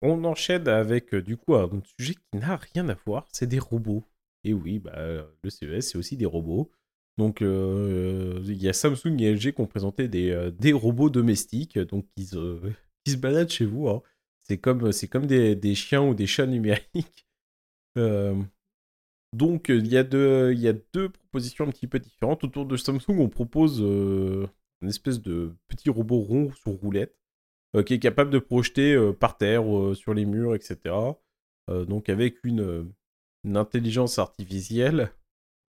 On 0.00 0.22
enchaîne 0.24 0.68
avec 0.68 1.12
euh, 1.12 1.22
du 1.22 1.36
coup 1.36 1.54
un 1.56 1.68
sujet 1.98 2.14
qui 2.14 2.38
n'a 2.38 2.56
rien 2.56 2.88
à 2.88 2.94
voir, 3.06 3.26
c'est 3.32 3.48
des 3.48 3.58
robots. 3.58 4.04
Et 4.44 4.54
oui, 4.54 4.78
bah, 4.78 4.94
le 5.42 5.50
CES, 5.50 5.90
c'est 5.90 5.98
aussi 5.98 6.16
des 6.16 6.26
robots. 6.26 6.70
Donc, 7.18 7.42
euh, 7.42 8.40
il 8.44 8.62
y 8.62 8.68
a 8.68 8.72
Samsung 8.72 9.20
et 9.20 9.34
LG 9.34 9.52
qui 9.52 9.60
ont 9.60 9.66
présenté 9.66 10.08
des, 10.08 10.30
euh, 10.30 10.50
des 10.50 10.72
robots 10.72 11.10
domestiques, 11.10 11.78
donc 11.78 12.06
qui 12.16 12.24
se, 12.26 13.16
baladent 13.16 13.50
chez 13.50 13.66
vous. 13.66 13.88
Hein. 13.88 14.02
C'est 14.40 14.58
comme, 14.58 14.90
comme 15.10 15.26
des, 15.26 15.54
des, 15.54 15.74
chiens 15.74 16.02
ou 16.02 16.14
des 16.14 16.26
chats 16.26 16.46
numériques. 16.46 17.26
donc, 19.32 19.68
il 19.68 19.86
y, 19.86 19.90
y 19.90 19.98
a 19.98 20.04
deux 20.04 21.08
propositions 21.10 21.66
un 21.66 21.70
petit 21.70 21.86
peu 21.86 21.98
différentes. 21.98 22.44
Autour 22.44 22.64
de 22.64 22.76
Samsung, 22.76 23.18
on 23.18 23.28
propose 23.28 23.80
une 23.80 24.88
espèce 24.88 25.20
de 25.20 25.52
petit 25.68 25.90
robot 25.90 26.20
rond 26.20 26.52
sur 26.52 26.72
roulette 26.72 27.18
euh, 27.76 27.82
qui 27.82 27.94
est 27.94 27.98
capable 27.98 28.30
de 28.30 28.38
projeter 28.38 28.94
euh, 28.94 29.12
par 29.12 29.36
terre, 29.36 29.62
euh, 29.76 29.94
sur 29.94 30.14
les 30.14 30.24
murs, 30.24 30.54
etc. 30.54 30.94
donc 31.86 32.08
avec 32.08 32.42
une, 32.44 32.94
intelligence 33.44 34.18
artificielle. 34.18 35.10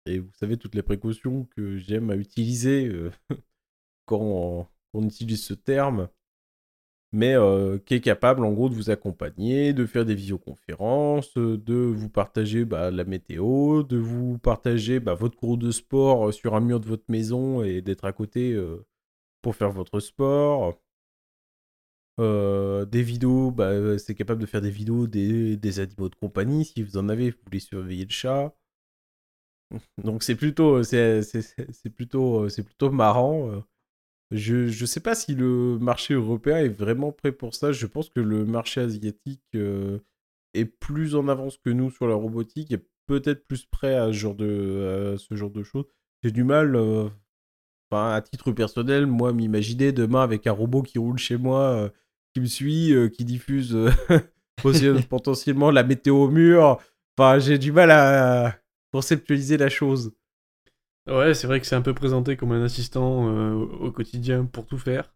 Et 0.08 0.18
vous 0.20 0.32
savez 0.34 0.56
toutes 0.56 0.74
les 0.74 0.82
précautions 0.82 1.44
que 1.56 1.76
j'aime 1.76 2.10
à 2.10 2.16
utiliser 2.16 2.90
quand 4.06 4.68
on, 4.94 5.02
utilise 5.04 5.44
ce 5.44 5.54
terme 5.54 6.08
mais 7.12 7.36
qui 7.86 7.94
est 7.94 8.00
capable 8.02 8.44
en 8.44 8.52
gros 8.52 8.68
de 8.68 8.74
vous 8.74 8.90
accompagner, 8.90 9.72
de 9.72 9.86
faire 9.86 10.04
des 10.04 10.14
visioconférences, 10.14 11.38
de 11.38 11.74
vous 11.74 12.10
partager 12.10 12.66
bah, 12.66 12.90
la 12.90 13.04
météo, 13.04 13.82
de 13.82 13.96
vous 13.96 14.38
partager 14.38 15.00
bah, 15.00 15.14
votre 15.14 15.36
cours 15.36 15.56
de 15.56 15.70
sport 15.70 16.34
sur 16.34 16.54
un 16.54 16.60
mur 16.60 16.80
de 16.80 16.86
votre 16.86 17.06
maison 17.08 17.62
et 17.62 17.80
d'être 17.80 18.04
à 18.04 18.12
côté 18.12 18.54
pour 19.42 19.56
faire 19.56 19.70
votre 19.70 20.00
sport. 20.00 20.78
Euh, 22.20 22.84
des 22.84 23.02
vidéos, 23.02 23.50
bah, 23.52 23.98
c'est 23.98 24.14
capable 24.14 24.40
de 24.40 24.46
faire 24.46 24.60
des 24.60 24.70
vidéos 24.70 25.06
des, 25.06 25.56
des, 25.56 25.80
animaux 25.80 26.08
de 26.08 26.16
compagnie. 26.16 26.64
Si 26.64 26.82
vous 26.82 26.96
en 26.96 27.08
avez, 27.08 27.30
vous 27.30 27.38
voulez 27.44 27.60
surveiller 27.60 28.04
le 28.04 28.10
chat. 28.10 28.54
Donc 30.04 30.22
c'est 30.22 30.34
plutôt, 30.34 30.82
c'est, 30.82 31.22
plutôt, 31.94 32.48
c'est 32.48 32.62
plutôt 32.62 32.90
marrant. 32.90 33.62
Je 34.30 34.66
ne 34.66 34.86
sais 34.86 35.00
pas 35.00 35.14
si 35.14 35.34
le 35.34 35.78
marché 35.78 36.14
européen 36.14 36.58
est 36.58 36.68
vraiment 36.68 37.12
prêt 37.12 37.32
pour 37.32 37.54
ça. 37.54 37.72
Je 37.72 37.86
pense 37.86 38.10
que 38.10 38.20
le 38.20 38.44
marché 38.44 38.80
asiatique 38.80 39.42
euh, 39.54 40.00
est 40.54 40.66
plus 40.66 41.14
en 41.14 41.28
avance 41.28 41.56
que 41.56 41.70
nous 41.70 41.90
sur 41.90 42.06
la 42.06 42.14
robotique 42.14 42.72
et 42.72 42.78
peut-être 43.06 43.46
plus 43.46 43.64
prêt 43.64 43.94
à 43.94 44.08
ce 44.08 44.12
genre 44.12 44.34
de, 44.34 45.14
à 45.14 45.18
ce 45.18 45.34
genre 45.34 45.50
de 45.50 45.62
choses. 45.62 45.86
J'ai 46.22 46.30
du 46.30 46.44
mal, 46.44 46.76
euh, 46.76 47.08
à 47.90 48.20
titre 48.20 48.52
personnel, 48.52 49.06
moi, 49.06 49.32
m'imaginer 49.32 49.92
demain 49.92 50.22
avec 50.22 50.46
un 50.46 50.52
robot 50.52 50.82
qui 50.82 50.98
roule 50.98 51.18
chez 51.18 51.38
moi, 51.38 51.60
euh, 51.60 51.88
qui 52.34 52.40
me 52.40 52.46
suit, 52.46 52.92
euh, 52.92 53.08
qui 53.08 53.24
diffuse 53.24 53.74
euh, 53.74 53.90
potentiellement 55.08 55.70
la 55.70 55.84
météo 55.84 56.16
au 56.16 56.28
mur. 56.28 56.78
Enfin, 57.16 57.38
j'ai 57.38 57.58
du 57.58 57.72
mal 57.72 57.90
à 57.90 58.58
conceptualiser 58.92 59.56
la 59.56 59.68
chose. 59.68 60.12
Ouais, 61.06 61.34
c'est 61.34 61.46
vrai 61.46 61.60
que 61.60 61.66
c'est 61.66 61.76
un 61.76 61.82
peu 61.82 61.94
présenté 61.94 62.36
comme 62.36 62.52
un 62.52 62.62
assistant 62.62 63.26
au 63.54 63.90
quotidien 63.90 64.44
pour 64.44 64.66
tout 64.66 64.78
faire. 64.78 65.14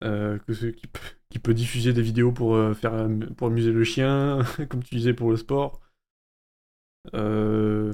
que 0.00 0.52
ce, 0.52 0.66
qui, 0.66 1.38
peut, 1.40 1.54
diffuser 1.54 1.92
des 1.92 2.02
vidéos 2.02 2.30
pour, 2.30 2.56
faire, 2.76 3.08
pour 3.36 3.48
amuser 3.48 3.72
le 3.72 3.84
chien, 3.84 4.44
comme 4.68 4.84
tu 4.84 4.94
disais 4.94 5.14
pour 5.14 5.30
le 5.30 5.36
sport. 5.36 5.80
Euh, 7.14 7.92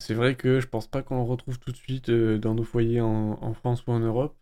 c'est 0.00 0.14
vrai 0.14 0.36
que 0.36 0.60
je 0.60 0.68
pense 0.68 0.86
pas 0.86 1.02
qu'on 1.02 1.16
le 1.16 1.22
retrouve 1.22 1.58
tout 1.58 1.72
de 1.72 1.76
suite 1.76 2.08
euh, 2.08 2.38
dans 2.38 2.54
nos 2.54 2.64
foyers 2.64 3.00
en, 3.00 3.54
France 3.54 3.84
ou 3.86 3.90
en 3.90 4.00
Europe. 4.00 4.36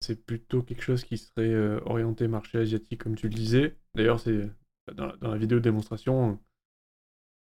C'est 0.00 0.24
plutôt 0.24 0.62
quelque 0.62 0.82
chose 0.82 1.04
qui 1.04 1.18
serait 1.18 1.52
euh, 1.52 1.80
orienté 1.84 2.28
marché 2.28 2.58
asiatique, 2.58 3.02
comme 3.02 3.16
tu 3.16 3.28
le 3.28 3.34
disais. 3.34 3.76
D'ailleurs, 3.94 4.20
c'est 4.20 4.50
dans, 4.94 5.12
la 5.20 5.36
vidéo 5.36 5.60
démonstration, 5.60 6.38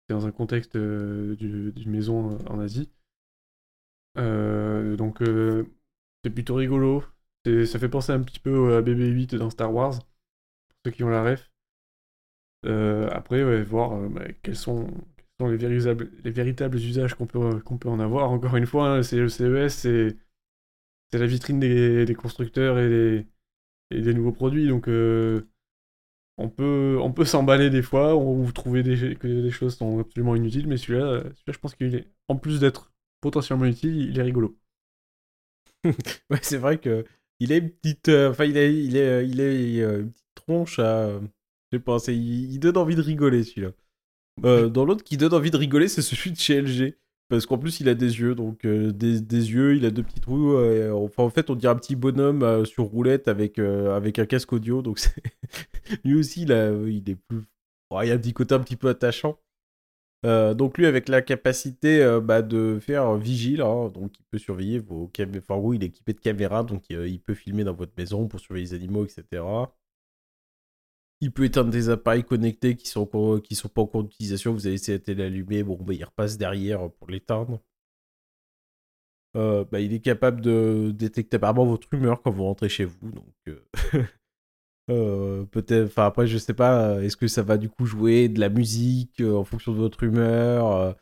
dans 0.09 0.27
un 0.27 0.33
contexte 0.33 0.77
euh, 0.77 1.37
d'une 1.37 1.91
maison 1.91 2.39
en 2.49 2.61
Asie. 2.61 2.91
donc, 4.17 5.23
c'est 6.25 6.31
plutôt 6.31 6.55
rigolo. 6.57 7.05
Ça 7.45 7.79
fait 7.79 7.89
penser 7.89 8.13
un 8.13 8.21
petit 8.23 8.41
peu 8.41 8.77
à 8.77 8.83
BB-8 8.83 9.37
dans 9.37 9.51
Star 9.51 9.73
Wars, 9.73 9.99
pour 9.99 10.79
ceux 10.85 10.91
qui 10.91 11.05
ont 11.05 11.09
la 11.09 11.23
ref. 11.23 11.51
après, 13.13 13.63
voir 13.65 14.09
bah, 14.11 14.25
quels 14.43 14.57
sont 14.57 14.89
les 15.41 15.57
véritables, 15.57 16.11
les 16.25 16.31
véritables 16.31 16.77
usages 16.77 17.15
qu'on 17.15 17.27
peut, 17.27 17.89
en 17.89 18.01
avoir. 18.01 18.31
Encore 18.31 18.57
une 18.57 18.67
fois, 18.67 18.89
hein, 18.91 19.03
c'est 19.03 19.17
le 19.19 19.29
CES, 19.29 19.75
c'est, 19.75 20.17
la 21.13 21.27
vitrine 21.27 21.61
des, 21.61 22.15
constructeurs 22.15 22.79
et 22.79 23.27
des, 23.91 24.15
nouveaux 24.15 24.33
produits. 24.33 24.69
Donc, 24.69 24.89
euh, 24.89 25.47
on 26.39 26.49
peut, 26.49 26.99
on 27.01 27.25
s'emballer 27.25 27.71
des 27.71 27.83
fois, 27.83 28.17
ou 28.17 28.51
trouver 28.53 28.83
des, 28.83 29.17
que 29.17 29.27
des 29.27 29.51
choses 29.51 29.77
sont 29.77 30.01
absolument 30.01 30.37
inutiles, 30.37 30.67
mais 30.67 30.77
celui-là, 30.77 31.21
celui 31.21 31.53
je 31.53 31.59
pense 31.59 31.75
qu'il 31.75 31.95
est, 31.95 32.09
en 32.29 32.37
plus 32.37 32.61
d'être 32.61 32.93
potentiellement 33.21 33.65
utile, 33.65 33.97
il 33.97 34.19
est 34.19 34.23
rigolo. 34.23 34.57
ouais, 35.85 36.39
c'est 36.43 36.59
vrai 36.59 36.79
que 36.79 37.05
il 37.41 37.53
a 37.53 37.57
une 37.57 37.71
petite, 37.71 38.09
euh, 38.09 38.31
enfin, 38.31 38.45
il, 38.45 38.57
il, 38.57 38.97
est, 38.97 39.29
il 39.29 39.41
est 39.41 39.83
euh, 39.83 40.01
une 40.01 40.11
petite 40.11 40.35
tronche 40.35 40.79
à, 40.79 41.21
je 41.73 41.79
sais 41.79 41.83
pas, 41.83 41.99
il 42.09 42.59
donne 42.59 42.77
envie 42.77 42.97
de 42.97 43.03
rigoler 43.03 43.45
celui-là. 43.45 43.73
Euh, 44.45 44.69
dans 44.69 44.85
l'autre 44.85 45.05
qui 45.05 45.17
donne 45.17 45.35
envie 45.35 45.51
de 45.51 45.57
rigoler, 45.57 45.89
c'est 45.89 46.03
celui 46.03 46.33
de 46.33 46.39
chez 46.39 46.61
LG. 46.61 46.95
Parce 47.29 47.45
qu'en 47.45 47.59
plus, 47.59 47.81
il 47.81 47.89
a 47.89 47.95
des 47.95 48.21
yeux, 48.21 48.37
donc 48.37 48.65
euh, 48.65 48.93
des, 48.93 49.19
yeux, 49.19 49.75
il 49.77 49.85
a 49.85 49.91
deux 49.91 50.05
petits 50.05 50.21
trous. 50.21 50.53
Euh, 50.53 50.93
enfin, 50.93 51.25
en 51.25 51.31
fait, 51.31 51.51
on 51.51 51.57
dirait 51.57 51.73
un 51.73 51.77
petit 51.77 51.97
bonhomme 51.97 52.65
sur 52.65 52.85
roulette 52.85 53.27
avec, 53.27 53.59
avec 53.59 54.19
un 54.19 54.27
casque 54.27 54.53
audio. 54.53 54.81
Donc, 54.81 55.01
lui 56.05 56.15
aussi, 56.15 56.43
il, 56.43 56.53
a, 56.53 56.71
est 56.71 57.17
plus. 57.29 57.43
il 58.03 58.11
a 58.11 58.15
un 58.15 58.19
petit 58.19 58.33
côté 58.33 58.55
un 58.55 58.61
petit 58.61 58.77
peu 58.77 58.89
attachant. 58.89 59.41
donc 60.25 60.79
lui 60.79 60.87
avec 60.87 61.09
la 61.09 61.21
capacité 61.21 62.19
bah, 62.23 62.43
de 62.43 62.79
faire 62.81 63.17
vigile, 63.17 63.61
hein, 63.61 63.91
donc 63.93 64.13
il 64.21 64.25
peut 64.31 64.39
surveiller 64.39 64.79
vos 64.79 65.09
caméras. 65.09 65.45
Enfin 65.49 65.61
oui, 65.61 65.79
il 65.79 65.85
est 65.85 65.89
équipé 65.89 66.13
de 66.13 66.21
caméras, 66.21 66.63
donc 66.63 66.85
il 66.91 67.21
peut 67.21 67.35
filmer 67.35 67.65
dans 67.65 67.75
votre 67.75 67.93
maison 67.99 68.29
pour 68.29 68.39
surveiller 68.39 68.67
les 68.67 68.75
animaux, 68.75 69.05
etc. 69.05 69.43
Il 71.21 71.33
peut 71.33 71.45
éteindre 71.45 71.71
des 71.71 71.89
appareils 71.89 72.25
connectés 72.25 72.77
qui 72.77 72.89
sont 72.89 73.41
qui 73.43 73.55
sont 73.55 73.69
pas 73.69 73.83
en 73.83 73.87
cours 73.87 74.05
d'utilisation. 74.05 74.53
Vous 74.53 74.67
avez 74.67 74.75
essayé 74.75 74.99
de 74.99 75.03
télé 75.03 75.25
allumée, 75.25 75.63
bon 75.63 75.77
bah 75.83 75.95
il 75.95 76.05
repasse 76.05 76.37
derrière 76.37 76.91
pour 76.91 77.11
l'éteindre. 77.11 77.61
Euh, 79.37 79.65
bah, 79.71 79.81
il 79.81 79.93
est 79.93 80.01
capable 80.01 80.41
de 80.41 80.93
détecter 80.95 81.37
apparemment 81.37 81.67
votre 81.67 81.93
humeur 81.93 82.23
quand 82.23 82.31
vous 82.31 82.45
rentrez 82.45 82.69
chez 82.69 82.85
vous. 82.87 83.11
Donc, 83.11 83.35
euh, 83.49 83.61
euh, 84.91 85.45
peut-être. 85.45 85.87
Enfin, 85.89 86.07
après, 86.07 86.27
je 86.27 86.39
sais 86.39 86.55
pas. 86.55 87.03
Est-ce 87.03 87.17
que 87.17 87.29
ça 87.29 87.43
va 87.43 87.59
du 87.59 87.69
coup 87.69 87.85
jouer 87.85 88.29
de 88.29 88.41
la 88.41 88.49
musique 88.49 89.21
en 89.21 89.45
fonction 89.45 89.73
de 89.73 89.79
votre 89.79 90.03
humeur 90.05 90.97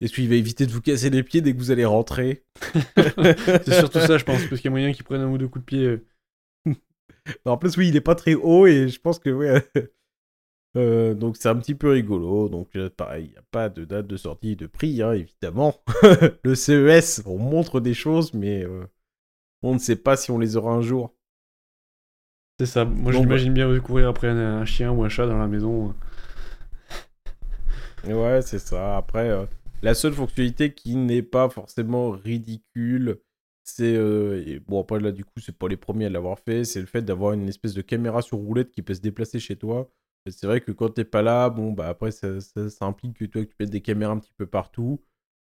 Est-ce 0.00 0.12
qu'il 0.12 0.28
va 0.28 0.34
éviter 0.34 0.66
de 0.66 0.72
vous 0.72 0.80
casser 0.80 1.10
les 1.10 1.22
pieds 1.22 1.40
dès 1.40 1.52
que 1.52 1.58
vous 1.58 1.70
allez 1.70 1.84
rentrer? 1.84 2.44
C'est 2.96 3.74
surtout 3.74 4.00
ça, 4.00 4.18
je 4.18 4.24
pense, 4.24 4.44
parce 4.46 4.60
qu'il 4.60 4.64
y 4.64 4.68
a 4.68 4.70
moyen 4.70 4.92
qu'il 4.92 5.04
prenne 5.04 5.20
un 5.20 5.30
ou 5.30 5.38
deux 5.38 5.48
coups 5.48 5.64
de 5.64 5.66
pied. 5.66 6.02
En 7.44 7.56
plus, 7.56 7.76
oui, 7.76 7.88
il 7.88 7.96
est 7.96 8.00
pas 8.00 8.14
très 8.14 8.34
haut 8.34 8.66
et 8.66 8.88
je 8.88 9.00
pense 9.00 9.18
que 9.18 9.30
ouais, 9.30 9.62
euh, 10.76 11.14
donc 11.14 11.36
c'est 11.36 11.48
un 11.48 11.56
petit 11.56 11.74
peu 11.74 11.90
rigolo. 11.90 12.48
Donc 12.48 12.76
pareil, 12.96 13.26
il 13.26 13.30
n'y 13.30 13.36
a 13.36 13.44
pas 13.50 13.68
de 13.68 13.84
date 13.84 14.06
de 14.06 14.16
sortie 14.16 14.56
de 14.56 14.66
prix, 14.66 15.02
hein, 15.02 15.12
évidemment. 15.12 15.74
le 16.44 16.54
CES, 16.54 17.22
on 17.26 17.38
montre 17.38 17.80
des 17.80 17.94
choses, 17.94 18.34
mais 18.34 18.64
euh, 18.64 18.86
on 19.62 19.74
ne 19.74 19.78
sait 19.78 19.96
pas 19.96 20.16
si 20.16 20.30
on 20.30 20.38
les 20.38 20.56
aura 20.56 20.72
un 20.72 20.82
jour. 20.82 21.14
C'est 22.58 22.66
ça. 22.66 22.84
Moi, 22.84 23.12
j'imagine 23.12 23.54
bien 23.54 23.80
courir 23.80 24.08
après 24.08 24.28
un, 24.28 24.64
chien 24.64 24.92
ou 24.92 25.02
un 25.02 25.08
chat 25.08 25.26
dans 25.26 25.38
la 25.38 25.48
maison. 25.48 25.94
ouais, 28.04 28.42
c'est 28.42 28.58
ça. 28.58 28.96
Après, 28.96 29.30
euh, 29.30 29.46
la 29.82 29.94
seule 29.94 30.12
fonctionnalité 30.12 30.72
qui 30.72 30.96
n'est 30.96 31.22
pas 31.22 31.48
forcément 31.48 32.10
ridicule, 32.10 33.20
c'est 33.64 34.60
bon 34.66 34.80
après 34.80 35.00
là 35.00 35.12
du 35.12 35.24
coup 35.24 35.40
c'est 35.40 35.56
pas 35.56 35.68
les 35.68 35.76
premiers 35.76 36.06
à 36.06 36.10
l'avoir 36.10 36.38
fait, 36.38 36.64
c'est 36.64 36.80
le 36.80 36.86
fait 36.86 37.02
d'avoir 37.02 37.32
une 37.32 37.48
espèce 37.48 37.74
de 37.74 37.82
caméra 37.82 38.22
sur 38.22 38.38
roulette 38.38 38.70
qui 38.70 38.82
peut 38.82 38.94
se 38.94 39.00
déplacer 39.00 39.38
chez 39.38 39.56
toi 39.56 39.90
c'est 40.30 40.46
vrai 40.46 40.60
que 40.60 40.70
quand 40.72 40.90
t'es 40.90 41.04
pas 41.04 41.22
là, 41.22 41.50
bon, 41.50 41.72
bah 41.72 41.88
après, 41.88 42.12
ça, 42.12 42.28
implique 42.80 43.16
que 43.18 43.24
toi, 43.24 43.44
tu 43.44 43.54
mettes 43.58 43.70
des 43.70 43.80
caméras 43.80 44.12
un 44.12 44.18
petit 44.18 44.34
peu 44.36 44.46
partout. 44.46 45.02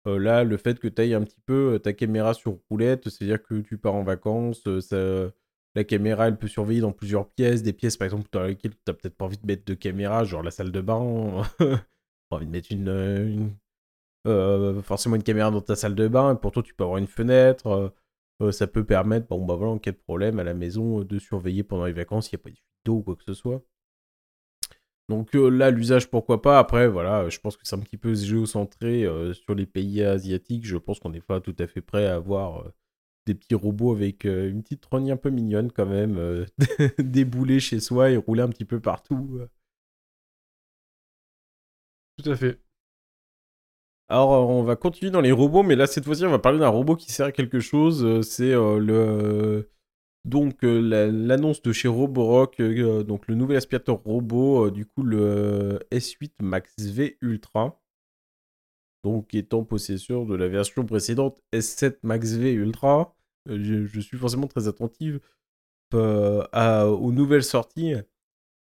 Euh, 0.07 0.19
là, 0.19 0.45
le 0.45 0.57
fait 0.57 0.79
que 0.79 0.89
tu 0.89 1.03
ailles 1.03 1.15
un 1.15 1.23
petit 1.23 1.41
peu 1.47 1.75
euh, 1.75 1.79
ta 1.79 1.93
caméra 1.93 2.35
sur 2.35 2.59
roulette, 2.71 3.09
c'est-à-dire 3.09 3.43
que 3.43 3.61
tu 3.61 3.79
pars 3.79 3.95
en 3.95 4.05
vacances, 4.05 4.63
euh, 4.93 5.31
la 5.75 5.85
caméra, 5.85 6.29
elle 6.29 6.39
peut 6.39 6.49
surveiller 6.49 6.81
dans 6.81 6.93
plusieurs 6.93 7.29
pièces, 7.31 7.63
des 7.63 7.73
pièces, 7.73 7.97
par 7.97 8.07
exemple, 8.07 8.29
dans 8.33 8.43
lesquelles 8.45 8.75
tu 8.75 8.81
n'as 8.87 8.95
peut-être 8.95 9.17
pas 9.17 9.25
envie 9.25 9.39
de 9.39 9.47
mettre 9.47 9.65
de 9.65 9.75
caméra, 9.75 10.25
genre 10.25 10.43
la 10.43 10.51
salle 10.51 10.73
de 10.73 10.81
bain. 10.81 11.43
pas 11.59 12.37
envie 12.37 12.47
de 12.47 12.51
mettre 12.51 12.73
une, 12.73 13.53
forcément 14.83 15.17
une 15.17 15.23
caméra 15.23 15.51
dans 15.51 15.61
ta 15.63 15.77
salle 15.77 15.95
de 15.95 16.09
bain, 16.09 16.35
et 16.35 16.39
pour 16.39 16.53
tu 16.63 16.75
peux 16.75 16.85
avoir 16.85 16.99
une 16.99 17.07
fenêtre. 17.07 17.93
Ça 18.51 18.67
peut 18.67 18.85
permettre, 18.85 19.29
bon, 19.29 19.45
bah 19.45 19.55
voilà, 19.57 19.73
en 19.73 19.79
cas 19.79 19.93
de 19.93 19.97
problème 19.97 20.39
à 20.39 20.45
la 20.45 20.55
maison, 20.55 21.03
de 21.03 21.19
surveiller 21.19 21.63
pendant 21.63 21.87
les 21.87 21.93
vacances, 21.93 22.31
il 22.31 22.37
n'y 22.37 22.41
a 22.41 22.45
pas 22.45 22.51
de 22.51 22.57
d'eau 22.85 22.97
ou 22.97 23.03
quoi 23.03 23.17
que 23.17 23.25
ce 23.25 23.35
soit. 23.35 23.63
Donc 25.09 25.35
euh, 25.37 25.49
là, 25.49 25.71
l'usage, 25.71 26.11
pourquoi 26.11 26.43
pas? 26.43 26.59
Après, 26.59 26.89
voilà, 26.89 27.29
je 27.29 27.39
pense 27.39 27.57
que 27.57 27.63
c'est 27.67 27.77
un 27.77 27.81
petit 27.81 27.97
peu 27.97 28.15
géocentré 28.15 29.05
euh, 29.05 29.33
sur 29.35 29.55
les 29.55 29.67
pays 29.67 30.03
asiatiques. 30.03 30.67
Je 30.67 30.77
pense 30.77 30.99
qu'on 30.99 31.11
n'est 31.11 31.21
pas 31.21 31.41
tout 31.41 31.55
à 31.59 31.67
fait 31.67 31.81
prêt 31.81 32.07
à 32.07 32.17
avoir 32.17 32.63
euh, 32.67 32.73
des 33.27 33.35
petits 33.35 33.55
robots 33.55 33.93
avec 33.93 34.25
une 34.25 34.63
petite 34.63 34.83
trogne 34.83 35.11
un 35.13 35.17
peu 35.17 35.31
mignonne 35.31 35.73
quand 35.73 35.87
même, 35.87 36.47
débouler 36.99 37.61
chez 37.61 37.81
soi 37.81 38.11
et 38.11 38.17
rouler 38.17 38.43
un 38.43 38.49
petit 38.49 38.65
peu 38.65 38.81
partout. 38.81 39.41
Tout 42.17 42.31
à 42.31 42.37
fait. 42.37 42.61
Alors, 44.09 44.49
on 44.49 44.63
va 44.63 44.77
continuer 44.77 45.11
dans 45.11 45.21
les 45.21 45.33
robots, 45.33 45.63
mais 45.63 45.77
là, 45.77 45.87
cette 45.87 46.05
fois-ci, 46.05 46.25
on 46.25 46.31
va 46.31 46.39
parler 46.39 46.59
d'un 46.59 46.69
robot 46.69 46.97
qui 46.97 47.11
sert 47.13 47.27
à 47.27 47.33
quelque 47.33 47.61
chose. 47.61 48.23
C'est 48.23 48.53
le 48.53 49.69
donc 50.27 50.65
euh, 50.65 50.81
l'annonce 50.81 51.63
de 51.63 51.73
chez 51.73 51.87
Roborock, 51.89 52.59
euh, 52.61 53.05
donc 53.05 53.29
le 53.29 53.37
nouvel 53.37 53.59
aspirateur 53.59 54.03
robot, 54.03 54.67
euh, 54.67 54.71
du 54.73 54.85
coup 54.85 55.05
le 55.05 55.79
S8 55.93 56.33
Max 56.43 56.75
V 56.81 57.17
Ultra, 57.21 57.81
donc 59.05 59.35
étant 59.35 59.65
possesseur 59.65 60.27
de 60.27 60.35
la 60.35 60.49
version 60.49 60.85
précédente 60.85 61.41
S7 61.53 61.99
Max 62.03 62.33
V 62.33 62.53
Ultra, 62.53 63.17
je, 63.47 64.01
suis 64.01 64.19
forcément 64.19 64.49
très 64.49 64.67
attentive 64.67 65.21
aux 65.93 67.13
nouvelles 67.13 67.45
sorties, 67.45 67.95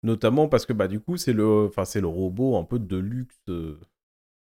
notamment 0.04 0.48
parce 0.48 0.66
que 0.66 0.72
bah 0.72 0.86
du 0.86 1.00
coup 1.00 1.16
c'est 1.16 1.32
le, 1.32 1.68
le 1.68 2.06
robot 2.06 2.56
un 2.56 2.64
peu 2.64 2.78
de 2.78 2.96
luxe 2.96 3.40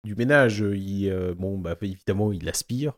du 0.03 0.15
ménage. 0.15 0.59
Il, 0.59 1.11
bon 1.37 1.57
bah 1.57 1.75
évidemment 1.81 2.31
il 2.31 2.47
aspire, 2.49 2.93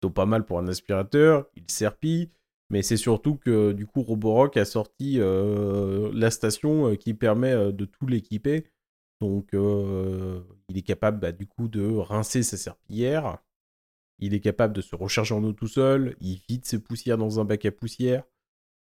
donc 0.00 0.14
pas 0.14 0.26
mal 0.26 0.44
pour 0.44 0.58
un 0.58 0.68
aspirateur, 0.68 1.46
il 1.56 1.64
serpille 1.70 2.30
mais 2.72 2.80
c'est 2.80 2.96
surtout 2.96 3.36
que 3.36 3.72
du 3.72 3.86
coup 3.86 4.02
Roborock 4.02 4.56
a 4.56 4.64
sorti 4.64 5.20
euh, 5.20 6.10
la 6.14 6.30
station 6.30 6.88
euh, 6.88 6.96
qui 6.96 7.12
permet 7.12 7.52
euh, 7.52 7.70
de 7.70 7.84
tout 7.84 8.06
l'équiper. 8.06 8.66
Donc 9.20 9.50
il 9.52 10.78
est 10.78 10.82
capable 10.82 11.20
bah, 11.20 11.30
du 11.30 11.46
coup 11.46 11.68
de 11.68 11.86
rincer 11.86 12.42
sa 12.42 12.56
serpillière. 12.56 13.38
Il 14.18 14.34
est 14.34 14.40
capable 14.40 14.74
de 14.74 14.80
se 14.80 14.96
recharger 14.96 15.32
en 15.32 15.44
eau 15.44 15.52
tout 15.52 15.68
seul. 15.68 16.16
Il 16.20 16.40
vide 16.48 16.64
ses 16.64 16.80
poussières 16.80 17.18
dans 17.18 17.38
un 17.38 17.44
bac 17.44 17.64
à 17.64 17.70
poussière. 17.70 18.24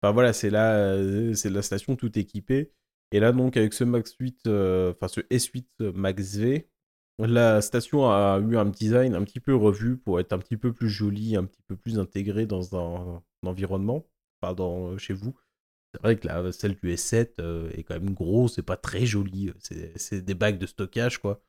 Enfin 0.01 0.13
voilà, 0.13 0.31
c'est 0.31 0.51
la, 0.51 1.33
c'est 1.33 1.49
la 1.49 1.63
station 1.63 1.95
tout 1.95 2.19
équipée. 2.19 2.71
Et 3.11 3.19
là 3.19 3.31
donc 3.31 3.57
avec 3.57 3.73
ce 3.73 3.83
Max 3.83 4.13
8, 4.19 4.41
enfin 4.41 5.07
ce 5.07 5.21
S8 5.21 5.93
Max 5.93 6.35
V, 6.35 6.69
la 7.27 7.61
station 7.61 8.09
a 8.09 8.39
eu 8.39 8.57
un 8.57 8.65
design 8.65 9.13
un 9.13 9.23
petit 9.23 9.39
peu 9.39 9.55
revu 9.55 9.97
pour 9.97 10.19
être 10.19 10.33
un 10.33 10.39
petit 10.39 10.57
peu 10.57 10.71
plus 10.73 10.89
joli, 10.89 11.35
un 11.35 11.43
petit 11.43 11.61
peu 11.67 11.75
plus 11.75 11.99
intégré 11.99 12.45
dans 12.45 12.77
un, 12.77 13.21
environnement, 13.45 14.05
pas 14.39 14.53
dans, 14.53 14.97
chez 14.97 15.13
vous. 15.13 15.35
C'est 15.93 16.01
vrai 16.01 16.17
que 16.17 16.27
la, 16.27 16.51
celle 16.51 16.75
du 16.75 16.93
S7 16.93 17.33
euh, 17.39 17.69
est 17.71 17.83
quand 17.83 17.95
même 17.95 18.13
grosse, 18.13 18.55
c'est 18.55 18.61
pas 18.61 18.77
très 18.77 19.05
joli, 19.05 19.51
c'est 19.95 20.23
des 20.23 20.35
bacs 20.35 20.59
de 20.59 20.67
stockage 20.67 21.17
quoi. 21.17 21.41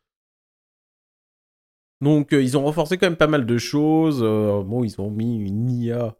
Donc 2.01 2.33
euh, 2.33 2.43
ils 2.43 2.57
ont 2.57 2.65
renforcé 2.65 2.97
quand 2.97 3.07
même 3.07 3.17
pas 3.17 3.27
mal 3.27 3.45
de 3.45 3.59
choses. 3.59 4.21
Euh, 4.23 4.63
bon, 4.63 4.83
ils 4.83 4.99
ont 5.01 5.11
mis 5.11 5.39
une 5.39 5.71
IA, 5.71 6.17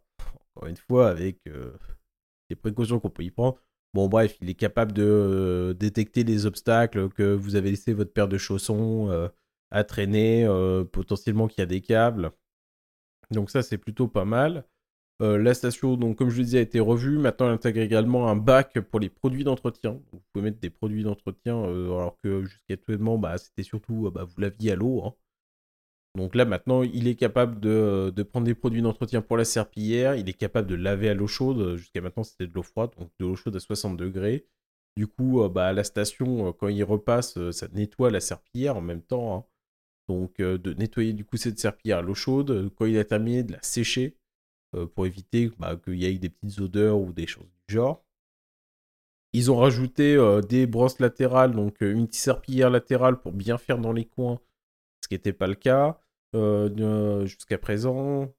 encore 0.55 0.69
une 0.69 0.77
fois, 0.77 1.09
avec 1.09 1.39
les 2.49 2.55
précautions 2.55 2.99
qu'on 2.99 3.09
peut 3.09 3.23
y 3.23 3.31
prendre. 3.31 3.57
Bon, 3.93 4.07
bref, 4.07 4.37
il 4.41 4.49
est 4.49 4.53
capable 4.55 4.93
de 4.93 5.75
détecter 5.77 6.23
les 6.23 6.45
obstacles, 6.45 7.09
que 7.09 7.33
vous 7.33 7.55
avez 7.55 7.71
laissé 7.71 7.93
votre 7.93 8.13
paire 8.13 8.27
de 8.29 8.37
chaussons 8.37 9.09
à 9.71 9.83
traîner, 9.83 10.47
potentiellement 10.91 11.47
qu'il 11.47 11.59
y 11.59 11.63
a 11.63 11.67
des 11.67 11.81
câbles. 11.81 12.31
Donc 13.31 13.49
ça, 13.49 13.63
c'est 13.63 13.77
plutôt 13.77 14.07
pas 14.07 14.25
mal. 14.25 14.65
Euh, 15.21 15.37
la 15.37 15.53
station, 15.53 15.97
donc, 15.97 16.17
comme 16.17 16.29
je 16.29 16.37
le 16.37 16.43
disais, 16.45 16.57
a 16.59 16.61
été 16.61 16.79
revue. 16.79 17.17
Maintenant, 17.19 17.47
elle 17.47 17.53
intègre 17.53 17.81
également 17.81 18.27
un 18.29 18.35
bac 18.35 18.79
pour 18.79 18.99
les 18.99 19.09
produits 19.09 19.43
d'entretien. 19.43 20.01
Vous 20.11 20.21
pouvez 20.33 20.45
mettre 20.45 20.59
des 20.59 20.71
produits 20.71 21.03
d'entretien, 21.03 21.57
euh, 21.57 21.85
alors 21.95 22.17
que 22.23 22.43
jusqu'à 22.43 22.73
actuellement, 22.73 23.17
bah, 23.19 23.37
c'était 23.37 23.63
surtout, 23.63 24.07
euh, 24.07 24.11
bah, 24.11 24.23
vous 24.23 24.41
l'aviez 24.41 24.71
à 24.71 24.75
l'eau. 24.75 25.03
Hein. 25.05 25.13
Donc 26.15 26.35
là, 26.35 26.45
maintenant, 26.45 26.83
il 26.83 27.07
est 27.07 27.15
capable 27.15 27.59
de, 27.59 28.11
prendre 28.23 28.45
des 28.45 28.55
produits 28.55 28.81
d'entretien 28.81 29.21
pour 29.21 29.37
la 29.37 29.45
serpillière. 29.45 30.15
Il 30.15 30.27
est 30.27 30.33
capable 30.33 30.67
de 30.67 30.75
laver 30.75 31.09
à 31.09 31.13
l'eau 31.13 31.27
chaude. 31.27 31.77
Jusqu'à 31.77 32.01
maintenant, 32.01 32.23
c'était 32.23 32.47
de 32.47 32.53
l'eau 32.53 32.63
froide, 32.63 32.91
donc 32.99 33.11
de 33.19 33.25
l'eau 33.25 33.35
chaude 33.35 33.55
à 33.55 33.59
60 33.59 33.97
degrés. 33.97 34.47
Du 34.97 35.07
coup, 35.07 35.47
bah, 35.49 35.71
la 35.71 35.83
station, 35.85 36.51
quand 36.53 36.67
il 36.67 36.83
repasse, 36.83 37.51
ça 37.51 37.67
nettoie 37.73 38.11
la 38.11 38.19
serpillière 38.19 38.75
en 38.75 38.81
même 38.81 39.01
temps. 39.01 39.37
Hein. 39.37 39.45
Donc, 40.11 40.37
de 40.37 40.73
nettoyer 40.73 41.13
du 41.13 41.25
coup 41.25 41.37
cette 41.37 41.59
serpillière 41.59 41.99
à 41.99 42.01
l'eau 42.01 42.13
chaude. 42.13 42.71
Quand 42.77 42.85
il 42.85 42.97
a 42.97 43.03
terminé, 43.05 43.43
de 43.43 43.53
la 43.53 43.61
sécher 43.61 44.17
euh, 44.73 44.87
pour 44.87 45.05
éviter 45.05 45.51
bah, 45.59 45.75
qu'il 45.75 45.95
y 45.95 46.05
ait 46.05 46.17
des 46.17 46.29
petites 46.29 46.59
odeurs 46.61 46.97
ou 46.97 47.11
des 47.11 47.27
choses 47.27 47.49
du 47.67 47.75
genre. 47.75 48.05
Ils 49.33 49.51
ont 49.51 49.57
rajouté 49.57 50.15
euh, 50.15 50.41
des 50.41 50.65
brosses 50.65 50.99
latérales, 50.99 51.51
donc 51.51 51.81
euh, 51.83 51.93
une 51.93 52.09
serpillière 52.09 52.69
latérale 52.69 53.19
pour 53.19 53.33
bien 53.33 53.57
faire 53.57 53.79
dans 53.79 53.91
les 53.91 54.05
coins, 54.05 54.39
ce 55.01 55.09
qui 55.09 55.15
n'était 55.15 55.33
pas 55.33 55.47
le 55.47 55.55
cas 55.55 55.99
jusqu'à 57.25 57.57
présent. 57.57 58.33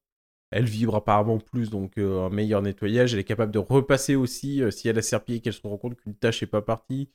Elle 0.51 0.65
vibre 0.65 0.97
apparemment 0.97 1.39
plus, 1.39 1.69
donc 1.69 1.99
un 1.99 2.31
meilleur 2.31 2.63
nettoyage. 2.63 3.13
Elle 3.13 3.21
est 3.21 3.25
capable 3.25 3.53
de 3.53 3.59
repasser 3.59 4.17
aussi 4.17 4.63
si 4.71 4.89
elle 4.89 4.99
a 4.99 5.03
serpillé 5.03 5.41
qu'elle 5.41 5.53
se 5.53 5.61
rend 5.67 5.77
compte 5.77 5.97
qu'une 5.97 6.15
tâche 6.15 6.41
n'est 6.43 6.49
pas 6.49 6.63
partie. 6.63 7.11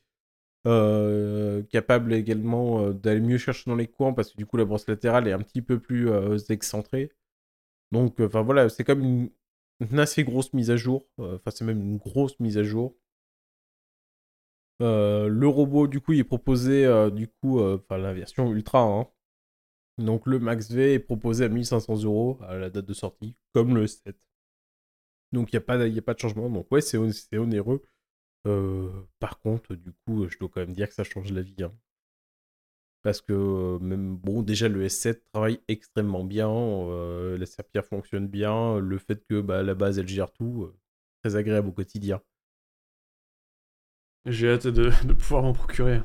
Capable 1.70 2.14
également 2.14 2.92
d'aller 2.92 3.22
mieux 3.22 3.38
chercher 3.38 3.70
dans 3.70 3.76
les 3.76 3.88
coins 3.88 4.14
parce 4.14 4.32
que 4.32 4.38
du 4.38 4.46
coup 4.46 4.58
la 4.58 4.66
brosse 4.66 4.88
latérale 4.88 5.28
est 5.28 5.34
un 5.34 5.40
petit 5.40 5.62
peu 5.62 5.80
plus 5.80 6.10
excentrée. 6.50 7.12
Donc, 7.92 8.20
enfin 8.20 8.42
voilà, 8.44 8.70
c'est 8.70 8.84
comme 8.84 9.02
une, 9.04 10.00
assez 10.00 10.24
grosse 10.24 10.54
mise 10.54 10.72
à 10.72 10.78
jour. 10.78 11.08
Enfin, 11.18 11.52
c'est 11.52 11.66
même 11.66 11.82
une 11.82 11.98
grosse 11.98 12.40
mise 12.40 12.58
à 12.58 12.64
jour. 12.64 12.96
le 14.80 15.48
robot, 15.48 15.88
du 15.88 16.02
coup, 16.02 16.14
il 16.14 16.20
est 16.20 16.24
proposé, 16.24 16.86
du 17.12 17.28
coup, 17.28 17.62
enfin 17.62 17.98
la 17.98 18.14
version 18.14 18.52
ultra. 18.52 18.82
Hein. 18.82 19.08
Donc 19.98 20.28
le 20.28 20.40
Max 20.40 20.72
V 20.72 20.94
est 20.94 21.00
proposé 21.00 21.46
à 21.46 21.50
1500 21.50 22.04
euros 22.04 22.40
à 22.44 22.56
la 22.58 22.70
date 22.70 22.86
de 22.86 22.94
sortie, 22.94 23.36
comme 23.54 23.76
le 23.76 23.88
7. 23.88 24.16
Donc 25.32 25.52
il 25.52 25.56
n'y 25.56 25.60
a, 25.60 25.98
a 25.98 26.02
pas 26.02 26.14
de 26.14 26.20
changement. 26.20 26.50
Donc 26.50 26.68
ouais, 26.72 26.82
c'est 26.82 26.98
onéreux. 27.38 27.84
Par 29.20 29.40
contre, 29.40 29.76
du 29.76 29.92
coup, 30.06 30.28
je 30.28 30.38
dois 30.38 30.50
quand 30.50 30.62
même 30.62 30.74
dire 30.74 30.88
que 30.90 30.96
ça 30.96 31.04
change 31.04 31.32
la 31.32 31.42
vie. 31.42 31.64
Hein. 31.64 31.74
Parce 33.04 33.22
que 33.22 33.78
même 33.80 34.18
bon, 34.18 34.42
déjà 34.42 34.68
le 34.68 34.86
S7 34.86 35.22
travaille 35.32 35.62
extrêmement 35.68 36.24
bien, 36.24 36.50
la 37.38 37.46
serpillère 37.46 37.86
fonctionne 37.86 38.28
bien, 38.28 38.80
le 38.80 38.98
fait 38.98 39.26
que 39.28 39.40
bah, 39.42 39.64
la 39.64 39.76
base 39.76 40.00
elle 40.00 40.08
gère 40.08 40.32
tout, 40.32 40.74
très 41.22 41.36
agréable 41.36 41.70
au 41.70 41.72
quotidien. 41.72 42.22
J'ai 44.26 44.50
hâte 44.50 44.68
de, 44.68 44.90
pouvoir 45.14 45.44
m'en 45.44 45.54
procurer. 45.54 46.02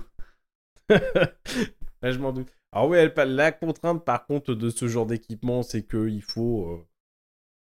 je 0.88 2.18
m'en 2.18 2.32
doute. 2.32 2.54
Alors 2.70 2.88
oui, 2.88 2.98
la 3.26 3.52
contrainte 3.52 4.04
par 4.04 4.26
contre 4.26 4.54
de 4.54 4.70
ce 4.70 4.86
genre 4.86 5.06
d'équipement, 5.06 5.62
c'est 5.62 5.84
qu'il 5.84 6.22
faut, 6.22 6.86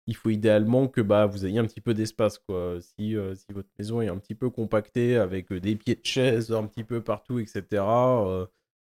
il 0.08 0.16
faut 0.16 0.30
idéalement 0.30 0.88
que 0.88 1.02
bah, 1.02 1.26
vous 1.26 1.46
ayez 1.46 1.60
un 1.60 1.66
petit 1.66 1.82
peu 1.82 1.94
d'espace. 1.94 2.40
quoi. 2.40 2.78
Si, 2.82 3.16
si 3.36 3.54
votre 3.54 3.70
maison 3.80 4.02
est 4.02 4.10
un 4.10 4.18
petit 4.18 4.36
peu 4.36 4.50
compactée 4.50 5.18
avec 5.18 5.52
des 5.54 5.76
pieds 5.76 5.96
de 5.96 6.06
chaise 6.06 6.52
un 6.52 6.66
petit 6.66 6.84
peu 6.84 7.02
partout, 7.02 7.40
etc., 7.40 7.84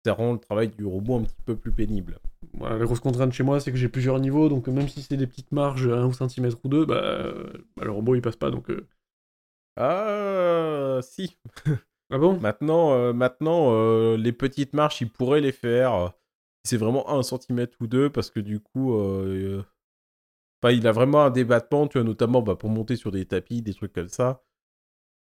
ça 0.07 0.13
rend 0.13 0.33
le 0.33 0.39
travail 0.39 0.69
du 0.69 0.85
robot 0.85 1.17
un 1.17 1.23
petit 1.23 1.41
peu 1.45 1.57
plus 1.57 1.71
pénible. 1.73 2.19
la 2.61 2.77
grosse 2.79 3.01
contrainte 3.01 3.33
chez 3.33 3.43
moi, 3.43 3.59
c'est 3.59 3.71
que 3.71 3.77
j'ai 3.77 3.89
plusieurs 3.89 4.19
niveaux, 4.19 4.47
donc 4.47 4.67
même 4.67 4.87
si 4.87 5.01
c'est 5.01 5.17
des 5.17 5.27
petites 5.27 5.51
marges, 5.51 5.87
1 5.87 6.11
cm 6.13 6.49
ou 6.63 6.69
2, 6.69 6.85
bah, 6.85 7.33
bah, 7.75 7.83
le 7.83 7.91
robot 7.91 8.15
il 8.15 8.21
passe 8.21 8.37
pas, 8.37 8.49
donc... 8.49 8.69
Euh. 8.69 8.87
Ah, 9.75 11.01
si 11.01 11.37
Ah 12.09 12.17
bon? 12.17 12.39
Maintenant, 12.39 12.93
euh, 12.93 13.11
maintenant 13.11 13.73
euh, 13.73 14.15
les 14.15 14.31
petites 14.31 14.73
marches, 14.73 15.01
il 15.01 15.09
pourrait 15.09 15.41
les 15.41 15.51
faire. 15.51 16.13
C'est 16.63 16.77
vraiment 16.77 17.09
1 17.09 17.23
cm 17.23 17.67
ou 17.81 17.87
2, 17.87 18.09
parce 18.09 18.29
que 18.29 18.39
du 18.39 18.61
coup... 18.61 18.93
Enfin, 20.61 20.73
il 20.73 20.87
a 20.87 20.91
vraiment 20.91 21.23
un 21.23 21.29
débattement, 21.29 21.87
tu 21.87 21.99
vois, 21.99 22.07
notamment 22.07 22.41
bah, 22.41 22.55
pour 22.55 22.69
monter 22.69 22.95
sur 22.95 23.11
des 23.11 23.25
tapis, 23.25 23.61
des 23.61 23.73
trucs 23.73 23.93
comme 23.93 24.09
ça. 24.09 24.43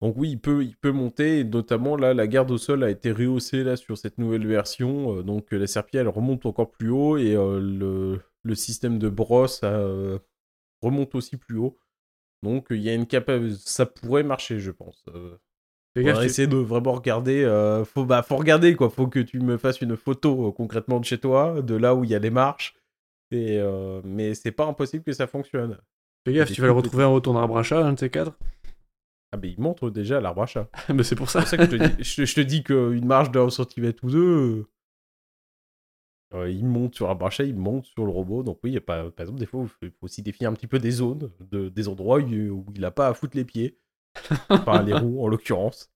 Donc 0.03 0.15
oui, 0.17 0.31
il 0.31 0.39
peut, 0.39 0.65
il 0.65 0.75
peut 0.75 0.91
monter, 0.91 1.39
et 1.39 1.43
notamment 1.45 1.95
là, 1.95 2.13
la 2.13 2.27
garde 2.27 2.51
au 2.51 2.57
sol 2.57 2.83
a 2.83 2.89
été 2.89 3.13
rehaussée 3.13 3.63
là 3.63 3.77
sur 3.77 3.97
cette 3.97 4.17
nouvelle 4.17 4.45
version, 4.45 5.19
euh, 5.19 5.23
donc 5.23 5.53
la 5.53 5.65
serpillère 5.65 6.01
elle 6.01 6.09
remonte 6.09 6.45
encore 6.45 6.71
plus 6.71 6.89
haut 6.89 7.15
et 7.15 7.37
euh, 7.37 7.61
le, 7.61 8.19
le, 8.43 8.55
système 8.55 8.99
de 8.99 9.07
brosse 9.07 9.61
euh, 9.63 10.19
remonte 10.81 11.15
aussi 11.15 11.37
plus 11.37 11.57
haut. 11.57 11.77
Donc 12.41 12.67
il 12.69 12.81
y 12.81 12.89
a 12.89 12.93
une 12.93 13.07
capacité, 13.07 13.55
ça 13.65 13.85
pourrait 13.85 14.23
marcher, 14.23 14.59
je 14.59 14.71
pense. 14.71 15.05
On 15.95 16.03
va 16.03 16.25
essayer 16.25 16.49
de 16.49 16.57
vraiment 16.57 16.91
regarder. 16.91 17.45
faut, 17.85 18.03
bah, 18.03 18.23
faut 18.23 18.35
regarder 18.35 18.75
quoi. 18.75 18.89
Faut 18.89 19.07
que 19.07 19.19
tu 19.19 19.39
me 19.39 19.57
fasses 19.57 19.79
une 19.79 19.95
photo 19.95 20.51
concrètement 20.51 20.99
de 20.99 21.05
chez 21.05 21.19
toi, 21.19 21.61
de 21.61 21.75
là 21.75 21.95
où 21.95 22.03
il 22.03 22.09
y 22.09 22.15
a 22.15 22.19
les 22.19 22.31
marches. 22.31 22.75
Et, 23.33 23.61
mais 24.03 24.33
c'est 24.33 24.51
pas 24.51 24.65
impossible 24.65 25.03
que 25.03 25.13
ça 25.13 25.27
fonctionne. 25.27 25.77
Fais 26.25 26.33
gaffe, 26.33 26.51
tu 26.51 26.61
vas 26.61 26.67
le 26.67 26.73
retrouver 26.73 27.03
en 27.03 27.13
haut 27.13 27.19
ton 27.19 27.35
arbre 27.37 27.57
achat, 27.57 27.85
un 27.85 27.93
de 27.93 27.99
ces 27.99 28.09
quatre. 28.09 28.37
Ah, 29.33 29.37
mais 29.41 29.49
il 29.49 29.59
montre 29.59 29.89
déjà 29.89 30.21
l'arbre 30.21 30.43
à 30.43 30.45
chat. 30.45 30.69
mais 30.93 31.03
c'est 31.03 31.15
pour 31.15 31.29
ça. 31.29 31.43
que 31.43 31.47
je 31.57 32.35
te 32.35 32.41
dis, 32.41 32.63
qu'une 32.63 33.05
marge 33.05 33.31
d'un 33.31 33.49
centimètre 33.49 34.03
ou 34.03 34.11
deux, 34.11 34.67
euh, 36.35 36.49
il 36.51 36.65
monte 36.65 36.95
sur 36.95 37.07
l'arbre 37.07 37.25
à 37.25 37.29
chat, 37.31 37.43
il 37.43 37.55
monte 37.55 37.85
sur 37.85 38.05
le 38.05 38.11
robot. 38.11 38.43
Donc, 38.43 38.59
oui, 38.63 38.71
y 38.71 38.77
a 38.77 38.81
pas, 38.81 39.09
par 39.11 39.23
exemple, 39.23 39.39
des 39.39 39.47
fois, 39.47 39.65
il 39.81 39.89
faut 39.89 40.05
aussi 40.05 40.21
définir 40.21 40.51
un 40.51 40.53
petit 40.53 40.67
peu 40.67 40.77
des 40.77 40.91
zones, 40.91 41.31
de, 41.39 41.69
des 41.69 41.87
endroits 41.87 42.19
où, 42.19 42.65
il 42.75 42.81
n'a 42.81 42.91
pas 42.91 43.07
à 43.07 43.13
foutre 43.15 43.35
les 43.35 43.43
pieds. 43.43 43.79
enfin, 44.49 44.83
les 44.83 44.93
roues, 44.97 45.23
en 45.23 45.27
l'occurrence. 45.27 45.91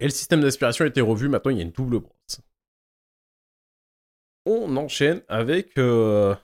Et 0.00 0.04
le 0.04 0.10
système 0.10 0.40
d'aspiration 0.40 0.84
a 0.84 0.88
été 0.88 1.00
revu. 1.00 1.28
Maintenant, 1.28 1.52
il 1.52 1.58
y 1.58 1.60
a 1.60 1.64
une 1.64 1.70
double 1.70 2.00
brosse. 2.00 2.40
On 4.46 4.76
enchaîne 4.76 5.22
avec 5.28 5.78
euh, 5.78 6.34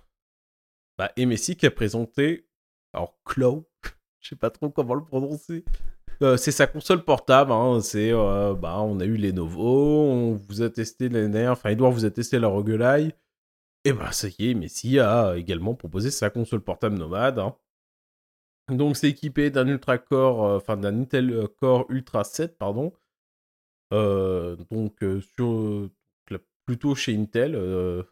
bah, 0.99 1.13
qui 1.17 1.67
a 1.67 1.71
présenté 1.71 2.47
alors 2.93 3.19
Claw 3.25 3.69
je 4.21 4.31
sais 4.31 4.37
pas 4.37 4.51
trop 4.51 4.71
comment 4.71 4.95
le 4.95 5.05
prononcer. 5.05 5.65
Euh, 6.23 6.37
c'est 6.37 6.53
sa 6.53 6.67
console 6.67 7.05
portable. 7.05 7.53
Hein. 7.53 7.81
C'est, 7.81 8.13
euh, 8.13 8.55
bah, 8.55 8.81
on 8.83 9.01
a 9.01 9.05
eu 9.05 9.17
les 9.17 9.33
Novo, 9.33 10.03
on 10.03 10.35
vous 10.35 10.63
a 10.63 10.71
testé 10.71 11.09
les 11.09 11.29
nerfs. 11.29 11.53
Enfin, 11.53 11.71
Edouard 11.71 11.93
vous 11.93 12.05
a 12.05 12.11
testé 12.11 12.39
la 12.39 12.49
Roguelite. 12.49 13.17
Et 13.85 13.93
bah, 13.93 14.13
ça 14.13 14.29
y 14.39 14.51
est, 14.51 14.55
Messi 14.55 14.99
a 15.01 15.37
également 15.37 15.75
proposé 15.75 16.11
sa 16.11 16.31
console 16.31 16.61
portable 16.61 16.99
nomade. 16.99 17.39
Hein. 17.39 17.57
Donc, 18.69 18.97
c'est 18.97 19.09
équipé 19.09 19.51
d'un 19.51 19.67
Ultra 19.67 19.99
Core, 19.99 20.45
euh, 20.47 20.57
enfin 20.59 20.77
d'un 20.77 21.01
Intel 21.01 21.49
Core 21.59 21.87
Ultra 21.89 22.25
7, 22.25 22.59
pardon. 22.59 22.93
donc, 23.91 25.03
sur, 25.35 25.89
plutôt 26.71 26.95
chez 26.95 27.17
Intel. 27.17 27.53
je 27.55 28.03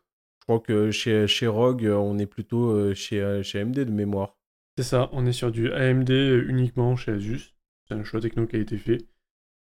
crois 0.40 0.60
que 0.60 0.90
chez, 0.90 1.26
chez 1.26 1.46
Rogue, 1.46 1.86
on 1.86 2.18
est 2.18 2.26
plutôt 2.26 2.92
chez, 2.94 3.42
chez 3.44 3.60
AMD 3.60 3.78
de 3.78 3.90
mémoire. 3.90 4.36
C'est 4.76 4.84
ça, 4.84 5.08
on 5.12 5.26
est 5.26 5.32
sur 5.32 5.50
du 5.52 5.72
AMD 5.72 6.10
uniquement 6.10 6.96
chez 6.96 7.12
Asus. 7.12 7.54
C'est 7.88 7.94
un 7.94 8.04
choix 8.04 8.20
techno 8.20 8.46
qui 8.46 8.56
a 8.56 8.58
été 8.58 8.78
fait. 8.78 9.06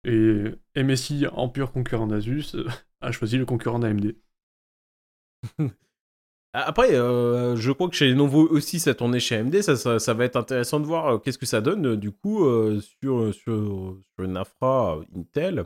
Et 0.06 0.44
MSI, 0.76 1.26
en 1.32 1.50
pur 1.50 1.72
concurrent 1.72 2.08
d'Asus, 2.08 2.56
a 3.02 3.12
choisi 3.12 3.38
le 3.38 3.46
concurrent 3.46 3.80
d'AMD. 3.80 4.16
Après, 6.54 6.96
euh, 6.96 7.58
je 7.58 7.72
crois 7.74 7.90
que 7.90 7.96
chez 7.96 8.08
Lenovo 8.10 8.48
aussi, 8.48 8.80
ça 8.80 8.94
tournait 8.94 9.20
chez 9.20 9.36
AMD. 9.36 9.62
Ça, 9.62 10.14
va 10.14 10.26
être 10.26 10.38
intéressant 10.38 10.80
de 10.80 10.86
voir 10.86 11.08
euh, 11.08 11.18
qu'est-ce 11.18 11.38
que 11.38 11.46
ça 11.46 11.60
donne 11.60 11.86
euh, 11.88 11.98
du 11.98 12.12
coup 12.12 12.46
sur, 12.80 13.34
sur, 13.34 13.98
sur, 14.14 14.24
une 14.24 14.38
infra 14.38 15.02
Intel. 15.16 15.66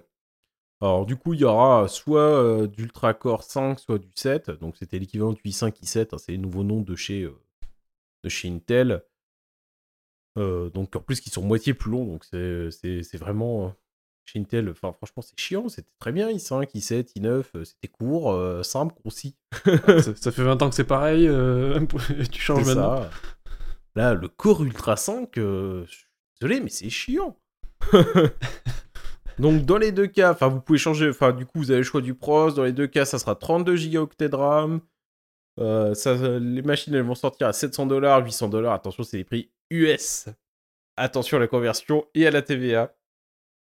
Alors, 0.81 1.05
du 1.05 1.15
coup, 1.15 1.33
il 1.33 1.41
y 1.41 1.43
aura 1.43 1.87
soit 1.87 2.67
d'Ultra 2.67 3.13
Core 3.13 3.43
5, 3.43 3.79
soit 3.79 3.99
du 3.99 4.11
7. 4.15 4.51
Donc, 4.51 4.77
c'était 4.77 4.99
l'équivalent 4.99 5.33
du 5.33 5.41
i5, 5.43 5.73
i7. 5.81 6.09
Hein, 6.13 6.17
c'est 6.17 6.31
les 6.31 6.37
nouveaux 6.37 6.63
noms 6.63 6.81
de 6.81 6.95
chez, 6.95 7.29
de 8.23 8.29
chez 8.29 8.49
Intel. 8.49 9.03
Euh, 10.37 10.69
donc 10.69 10.95
en 10.95 10.99
plus 11.01 11.19
qui 11.19 11.29
sont 11.29 11.41
moitié 11.43 11.73
plus 11.73 11.91
longs, 11.91 12.05
donc 12.05 12.23
c'est 12.23 13.17
vraiment 13.17 13.65
euh, 13.65 13.69
chez 14.25 14.39
Intel, 14.39 14.69
enfin 14.69 14.93
franchement 14.93 15.21
c'est 15.21 15.37
chiant, 15.37 15.67
c'était 15.69 15.91
très 15.99 16.11
bien 16.11 16.29
i5, 16.29 16.71
i7, 16.75 17.13
i9, 17.17 17.65
c'était 17.65 17.87
court, 17.87 18.31
euh, 18.31 18.63
simple, 18.63 18.95
concis. 19.03 19.35
ça, 20.15 20.31
fait 20.31 20.43
20 20.43 20.61
ans 20.61 20.69
que 20.69 20.75
c'est 20.75 20.83
pareil, 20.83 21.27
tu 22.31 22.41
changes 22.41 22.65
maintenant. 22.65 23.05
Là, 23.95 24.13
le 24.13 24.27
Core 24.27 24.63
Ultra 24.63 24.95
5, 24.95 25.33
désolé 25.35 26.61
mais 26.61 26.69
c'est 26.69 26.89
chiant. 26.89 27.37
donc 29.39 29.65
dans 29.65 29.77
les 29.77 29.91
deux 29.91 30.07
cas, 30.07 30.31
enfin 30.31 30.47
vous 30.47 30.61
pouvez 30.61 30.77
changer, 30.79 31.09
enfin 31.09 31.31
du 31.31 31.45
coup 31.45 31.59
vous 31.59 31.71
avez 31.71 31.79
le 31.79 31.83
choix 31.83 32.01
du 32.01 32.13
pros, 32.13 32.51
dans 32.51 32.63
les 32.63 32.73
deux 32.73 32.87
cas 32.87 33.05
ça 33.05 33.19
sera 33.19 33.35
32 33.35 33.75
Go 33.89 34.09
de 34.19 34.35
RAM. 34.35 34.81
ça, 35.95 36.39
les 36.39 36.61
machines 36.61 36.93
elles 36.93 37.03
vont 37.03 37.15
sortir 37.15 37.47
à 37.47 37.53
700 37.53 37.85
dollars, 37.87 38.23
800 38.23 38.49
dollars. 38.49 38.73
Attention, 38.73 39.03
c'est 39.03 39.17
les 39.17 39.23
prix 39.23 39.51
US. 39.71 40.29
Attention 40.97 41.37
à 41.37 41.39
la 41.39 41.47
conversion 41.47 42.05
et 42.13 42.27
à 42.27 42.31
la 42.31 42.41
TVA. 42.41 42.93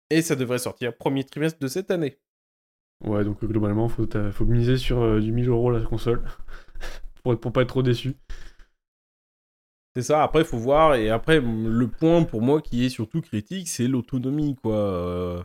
Et 0.10 0.22
ça 0.22 0.36
devrait 0.36 0.60
sortir 0.60 0.96
premier 0.96 1.24
trimestre 1.24 1.60
de 1.60 1.68
cette 1.68 1.92
année. 1.92 2.18
Ouais, 3.04 3.24
donc 3.24 3.44
globalement, 3.44 3.88
faut, 3.90 4.08
faut 4.32 4.46
miser 4.46 4.78
sur 4.78 5.02
euh, 5.02 5.20
du 5.20 5.32
1000 5.32 5.50
euros 5.50 5.72
la 5.72 5.82
console 5.82 6.24
pour, 7.24 7.40
pour 7.40 7.52
pas 7.52 7.62
être 7.64 7.70
trop 7.70 7.82
déçu. 7.82 8.16
C'est 9.96 10.04
ça, 10.04 10.24
après, 10.24 10.44
faut 10.44 10.58
voir. 10.58 10.96
Et 10.96 11.10
après, 11.10 11.42
le 11.42 11.88
point 11.88 12.24
pour 12.24 12.42
moi 12.42 12.62
qui 12.62 12.86
est 12.86 12.90
surtout 12.90 13.22
critique, 13.22 13.68
c'est 13.68 13.88
l'autonomie, 13.88 14.56
quoi. 14.56 14.76
Euh. 14.76 15.44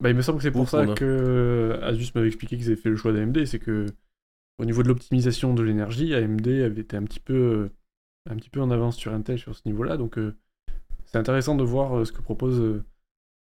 Bah, 0.00 0.10
il 0.10 0.16
me 0.16 0.22
semble 0.22 0.38
que 0.38 0.44
c'est 0.44 0.50
pour 0.50 0.68
ça 0.68 0.86
que 0.86 1.04
euh, 1.04 1.80
Asus 1.82 2.12
m'avait 2.14 2.26
expliqué 2.26 2.56
qu'ils 2.56 2.66
avaient 2.66 2.76
fait 2.76 2.90
le 2.90 2.96
choix 2.96 3.12
d'AMD. 3.12 3.46
C'est 3.46 3.58
que, 3.58 3.86
au 4.58 4.64
niveau 4.64 4.82
de 4.82 4.88
l'optimisation 4.88 5.54
de 5.54 5.62
l'énergie, 5.62 6.14
AMD 6.14 6.46
avait 6.48 6.82
été 6.82 6.96
un 6.96 7.04
petit 7.04 7.20
peu 7.20 7.70
un 8.28 8.36
petit 8.36 8.50
peu 8.50 8.60
en 8.60 8.70
avance 8.70 8.96
sur 8.96 9.12
Intel 9.12 9.38
sur 9.38 9.56
ce 9.56 9.62
niveau-là. 9.66 9.96
Donc 9.96 10.18
euh, 10.18 10.36
c'est 11.04 11.18
intéressant 11.18 11.54
de 11.54 11.64
voir 11.64 11.98
euh, 11.98 12.04
ce 12.04 12.12
que 12.12 12.20
propose 12.20 12.60
euh, 12.60 12.84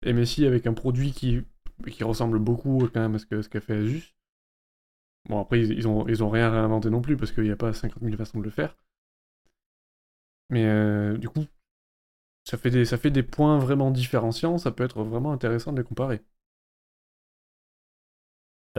MSI 0.05 0.45
avec 0.45 0.67
un 0.67 0.73
produit 0.73 1.11
qui, 1.11 1.41
qui 1.87 2.03
ressemble 2.03 2.39
beaucoup 2.39 2.87
quand 2.93 3.01
même 3.01 3.15
à 3.15 3.19
ce 3.19 3.25
qu'a 3.25 3.43
ce 3.43 3.59
fait 3.59 3.77
Asus. 3.77 4.15
Bon 5.27 5.39
après 5.39 5.61
ils, 5.61 5.87
ont, 5.87 6.07
ils 6.07 6.23
ont 6.23 6.29
rien 6.29 6.49
réinventé 6.49 6.89
non 6.89 7.01
plus 7.01 7.17
parce 7.17 7.31
qu'il 7.31 7.43
n'y 7.43 7.51
a 7.51 7.55
pas 7.55 7.73
50 7.73 8.01
000 8.01 8.15
façons 8.15 8.39
de 8.39 8.43
le 8.43 8.49
faire. 8.49 8.75
Mais 10.49 11.17
du 11.17 11.29
coup, 11.29 11.45
ça 12.43 12.57
fait, 12.57 12.71
des, 12.71 12.85
ça 12.85 12.97
fait 12.97 13.11
des 13.11 13.23
points 13.23 13.59
vraiment 13.59 13.91
différenciants, 13.91 14.57
ça 14.57 14.71
peut 14.71 14.83
être 14.83 15.03
vraiment 15.03 15.31
intéressant 15.31 15.71
de 15.71 15.77
les 15.77 15.83
comparer. 15.83 16.21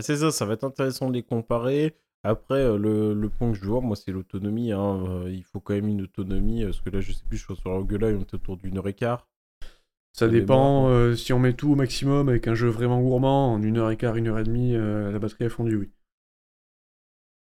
Ah, 0.01 0.03
c'est 0.03 0.17
ça, 0.17 0.31
ça 0.31 0.47
va 0.47 0.55
être 0.55 0.65
intéressant 0.65 1.11
de 1.11 1.13
les 1.13 1.23
comparer. 1.23 1.95
Après, 2.23 2.55
euh, 2.55 2.79
le, 2.79 3.29
point 3.29 3.53
que 3.53 3.59
je 3.59 3.67
vois, 3.67 3.83
moi, 3.83 3.97
c'est 3.97 4.13
l'autonomie. 4.13 4.73
Hein. 4.73 5.05
Euh, 5.07 5.31
il 5.31 5.45
faut 5.45 5.61
quand 5.61 5.75
même 5.75 5.89
une 5.89 6.01
autonomie. 6.01 6.65
Parce 6.65 6.81
que 6.81 6.89
là, 6.89 7.03
je 7.03 7.13
sais 7.13 7.23
plus, 7.29 7.37
je 7.37 7.45
suis 7.45 7.55
sur 7.55 7.71
Roguelite, 7.71 8.17
on 8.17 8.21
est 8.23 8.35
autour 8.35 8.57
d'une 8.57 8.79
heure 8.79 8.89
et 8.89 8.95
quart. 8.95 9.29
Ça 10.15 10.27
dépend. 10.27 10.89
Euh, 10.89 11.15
si 11.15 11.35
on 11.35 11.39
met 11.39 11.53
tout 11.53 11.73
au 11.73 11.75
maximum 11.75 12.31
avec 12.31 12.49
un 12.49 12.55
jeu 12.55 12.69
vraiment 12.69 12.99
gourmand, 13.03 13.53
en 13.53 13.63
une 13.63 13.77
heure 13.77 13.91
et 13.91 13.99
quart, 13.99 14.17
une 14.17 14.29
heure 14.29 14.39
et 14.39 14.45
demie, 14.45 14.73
la 14.73 15.19
batterie 15.19 15.45
a 15.45 15.51
fondu, 15.51 15.77
oui. 15.77 15.91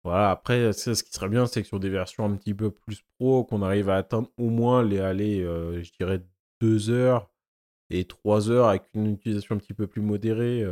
Voilà, 0.04 0.32
après, 0.32 0.74
ce 0.74 1.02
qui 1.02 1.14
serait 1.14 1.30
bien, 1.30 1.46
c'est 1.46 1.62
que 1.62 1.68
sur 1.70 1.80
des 1.80 1.90
versions 1.90 2.26
un 2.26 2.36
petit 2.36 2.54
peu 2.54 2.72
plus 2.72 3.06
pro, 3.18 3.46
qu'on 3.46 3.62
arrive 3.62 3.90
à 3.90 3.96
atteindre 3.96 4.30
au 4.38 4.50
moins 4.50 4.84
les 4.84 5.00
aller, 5.00 5.44
je 5.44 5.92
dirais, 5.98 6.22
deux 6.60 6.90
heures 6.90 7.32
et 7.90 8.04
trois 8.04 8.52
heures 8.52 8.68
avec 8.68 8.84
une 8.96 9.14
utilisation 9.14 9.56
un 9.56 9.60
petit 9.60 9.74
peu 9.74 9.88
plus 9.88 10.02
modérée. 10.02 10.66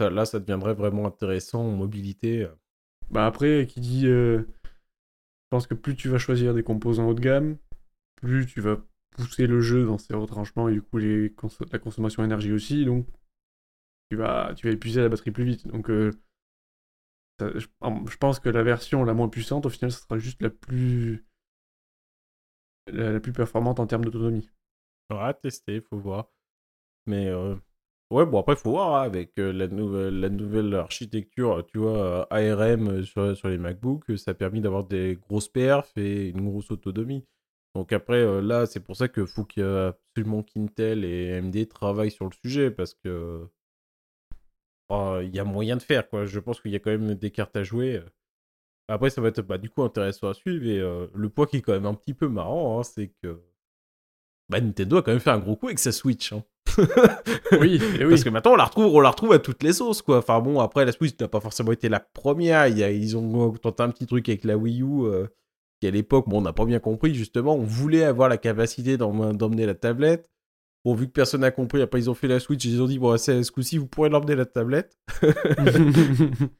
Là, 0.00 0.24
ça 0.24 0.38
deviendrait 0.38 0.74
vraiment 0.74 1.06
intéressant 1.06 1.60
en 1.60 1.76
mobilité. 1.76 2.48
Bah 3.10 3.26
après, 3.26 3.66
qui 3.66 3.80
dit. 3.80 4.06
Euh, 4.06 4.42
je 4.64 5.56
pense 5.56 5.66
que 5.66 5.74
plus 5.74 5.96
tu 5.96 6.08
vas 6.08 6.18
choisir 6.18 6.52
des 6.52 6.62
composants 6.62 7.08
haut 7.08 7.14
de 7.14 7.20
gamme, 7.20 7.56
plus 8.16 8.46
tu 8.46 8.60
vas 8.60 8.76
pousser 9.12 9.46
le 9.46 9.60
jeu 9.62 9.86
dans 9.86 9.96
ses 9.96 10.14
retranchements 10.14 10.68
et 10.68 10.74
du 10.74 10.82
coup 10.82 10.98
les 10.98 11.34
la 11.72 11.78
consommation 11.78 12.22
d'énergie 12.22 12.52
aussi. 12.52 12.84
Donc 12.84 13.06
tu 14.10 14.16
vas, 14.16 14.54
tu 14.54 14.66
vas 14.66 14.72
épuiser 14.72 15.00
la 15.00 15.08
batterie 15.08 15.30
plus 15.30 15.44
vite. 15.44 15.66
Donc, 15.66 15.90
euh, 15.90 16.12
je, 17.40 17.66
je, 18.10 18.16
pense 18.16 18.40
que 18.40 18.48
la 18.48 18.62
version 18.62 19.04
la 19.04 19.14
moins 19.14 19.28
puissante, 19.28 19.66
au 19.66 19.70
final, 19.70 19.92
ce 19.92 20.00
sera 20.00 20.18
juste 20.18 20.42
la 20.42 20.50
plus, 20.50 21.26
la, 22.86 23.20
plus 23.20 23.32
performante 23.32 23.80
en 23.80 23.86
termes 23.86 24.04
d'autonomie. 24.04 24.50
À 25.10 25.34
tester, 25.34 25.80
faut 25.80 25.98
voir. 25.98 26.30
Mais 27.06 27.28
euh, 27.28 27.56
ouais, 28.10 28.26
bon, 28.26 28.40
après, 28.40 28.56
faut 28.56 28.70
voir 28.70 28.94
hein, 28.96 29.02
avec 29.02 29.38
euh, 29.38 29.52
la, 29.52 29.68
nouvelle, 29.68 30.20
la 30.20 30.28
nouvelle 30.28 30.74
architecture, 30.74 31.66
tu 31.66 31.78
vois, 31.78 32.26
ARM 32.30 33.04
sur, 33.04 33.36
sur 33.36 33.48
les 33.48 33.58
MacBooks, 33.58 34.16
ça 34.18 34.32
a 34.32 34.34
permis 34.34 34.60
d'avoir 34.60 34.84
des 34.84 35.18
grosses 35.28 35.48
perfs 35.48 35.96
et 35.96 36.28
une 36.28 36.48
grosse 36.48 36.70
autonomie. 36.70 37.24
Donc 37.74 37.92
après, 37.92 38.42
là, 38.42 38.66
c'est 38.66 38.80
pour 38.80 38.96
ça 38.96 39.08
qu'il 39.08 39.26
faut 39.26 39.44
qu'il 39.44 39.62
y 39.62 39.66
absolument 39.66 40.42
qu'Intel 40.42 41.04
et 41.04 41.34
AMD 41.34 41.68
travaillent 41.68 42.10
sur 42.10 42.24
le 42.26 42.32
sujet, 42.42 42.70
parce 42.70 42.94
que 42.94 43.48
il 44.90 45.30
y 45.34 45.38
a 45.38 45.44
moyen 45.44 45.76
de 45.76 45.82
faire, 45.82 46.08
quoi. 46.08 46.24
Je 46.24 46.40
pense 46.40 46.60
qu'il 46.60 46.70
y 46.72 46.76
a 46.76 46.78
quand 46.78 46.90
même 46.90 47.14
des 47.14 47.30
cartes 47.30 47.56
à 47.56 47.62
jouer. 47.62 48.02
Après, 48.88 49.10
ça 49.10 49.20
va 49.20 49.28
être 49.28 49.42
bah, 49.42 49.58
du 49.58 49.70
coup 49.70 49.82
intéressant 49.82 50.28
à 50.28 50.34
suivre. 50.34 50.66
Et 50.66 50.78
le 51.14 51.28
point 51.28 51.46
qui 51.46 51.58
est 51.58 51.62
quand 51.62 51.74
même 51.74 51.86
un 51.86 51.94
petit 51.94 52.14
peu 52.14 52.28
marrant, 52.28 52.80
hein, 52.80 52.82
c'est 52.82 53.12
que 53.22 53.42
bah, 54.48 54.60
Nintendo 54.60 54.96
a 54.98 55.02
quand 55.02 55.12
même 55.12 55.20
fait 55.20 55.30
un 55.30 55.38
gros 55.38 55.56
coup 55.56 55.66
avec 55.66 55.78
sa 55.78 55.92
Switch. 55.92 56.32
Hein. 56.32 56.42
oui, 57.60 57.80
oui, 57.80 58.08
Parce 58.08 58.24
que 58.24 58.30
maintenant, 58.30 58.52
on 58.52 58.56
la, 58.56 58.64
retrouve, 58.64 58.86
on 58.86 59.00
la 59.00 59.10
retrouve 59.10 59.32
à 59.32 59.38
toutes 59.38 59.62
les 59.62 59.72
sauces, 59.72 60.02
quoi. 60.02 60.18
Enfin 60.18 60.40
bon, 60.40 60.60
après, 60.60 60.84
la 60.84 60.92
Switch 60.92 61.18
n'a 61.20 61.28
pas 61.28 61.40
forcément 61.40 61.72
été 61.72 61.88
la 61.88 62.00
première. 62.00 62.66
ils 62.66 63.16
ont 63.16 63.52
tenté 63.52 63.82
un 63.82 63.90
petit 63.90 64.06
truc 64.06 64.28
avec 64.28 64.44
la 64.44 64.56
Wii 64.56 64.82
U 64.82 65.04
qui 65.80 65.86
à 65.86 65.90
l'époque, 65.90 66.28
bon, 66.28 66.38
on 66.38 66.42
n'a 66.42 66.52
pas 66.52 66.64
bien 66.64 66.80
compris, 66.80 67.14
justement, 67.14 67.54
on 67.54 67.62
voulait 67.62 68.04
avoir 68.04 68.28
la 68.28 68.36
capacité 68.36 68.96
d'emmener 68.96 69.66
la 69.66 69.74
tablette. 69.74 70.28
Bon, 70.84 70.94
vu 70.94 71.06
que 71.06 71.12
personne 71.12 71.42
n'a 71.42 71.50
compris, 71.50 71.82
après 71.82 72.00
ils 72.00 72.10
ont 72.10 72.14
fait 72.14 72.28
la 72.28 72.40
Switch, 72.40 72.64
ils 72.64 72.82
ont 72.82 72.86
dit, 72.86 72.98
bon, 72.98 73.16
ce 73.16 73.50
coup-ci, 73.50 73.78
vous 73.78 73.86
pourrez 73.86 74.08
l'emmener 74.08 74.34
la 74.36 74.46
tablette. 74.46 74.96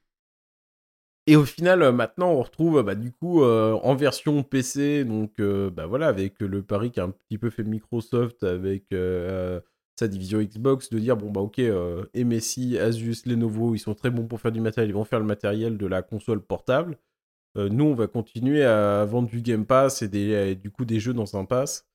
Et 1.29 1.37
au 1.37 1.45
final, 1.45 1.83
euh, 1.83 1.93
maintenant, 1.93 2.31
on 2.31 2.43
retrouve 2.43 2.83
bah, 2.83 2.95
du 2.95 3.13
coup 3.13 3.43
euh, 3.43 3.75
en 3.83 3.95
version 3.95 4.43
PC, 4.43 5.05
donc 5.05 5.41
euh, 5.41 5.69
bah, 5.69 5.85
voilà, 5.85 6.09
avec 6.09 6.41
le 6.41 6.63
pari 6.63 6.91
qu'a 6.91 7.05
un 7.05 7.11
petit 7.11 7.37
peu 7.37 7.51
fait 7.51 7.65
Microsoft 7.65 8.45
avec 8.45 8.87
sa 9.99 10.09
division 10.09 10.41
Xbox, 10.41 10.91
de 10.91 10.99
dire 10.99 11.17
bon 11.17 11.31
bah 11.31 11.41
ok, 11.41 11.61
MSI, 12.15 12.79
Asus, 12.79 13.23
Lenovo, 13.27 13.75
ils 13.75 13.79
sont 13.79 13.95
très 13.95 14.11
bons 14.11 14.27
pour 14.27 14.41
faire 14.41 14.53
du 14.53 14.61
matériel, 14.61 14.91
ils 14.91 14.95
vont 14.95 15.05
faire 15.05 15.21
le 15.21 15.27
matériel 15.27 15.77
de 15.79 15.87
la 15.87 16.03
console 16.03 16.41
portable. 16.41 16.99
Euh, 17.57 17.69
nous, 17.69 17.85
on 17.85 17.95
va 17.95 18.07
continuer 18.07 18.65
à 18.65 19.05
vendre 19.05 19.29
du 19.29 19.43
Game 19.43 19.67
Pass 19.67 20.03
et, 20.03 20.55
du 20.55 20.71
coup 20.71 20.85
des 20.85 21.01
jeux 21.01 21.15
dans 21.15 21.37
un 21.37 21.45
pass. 21.45 21.87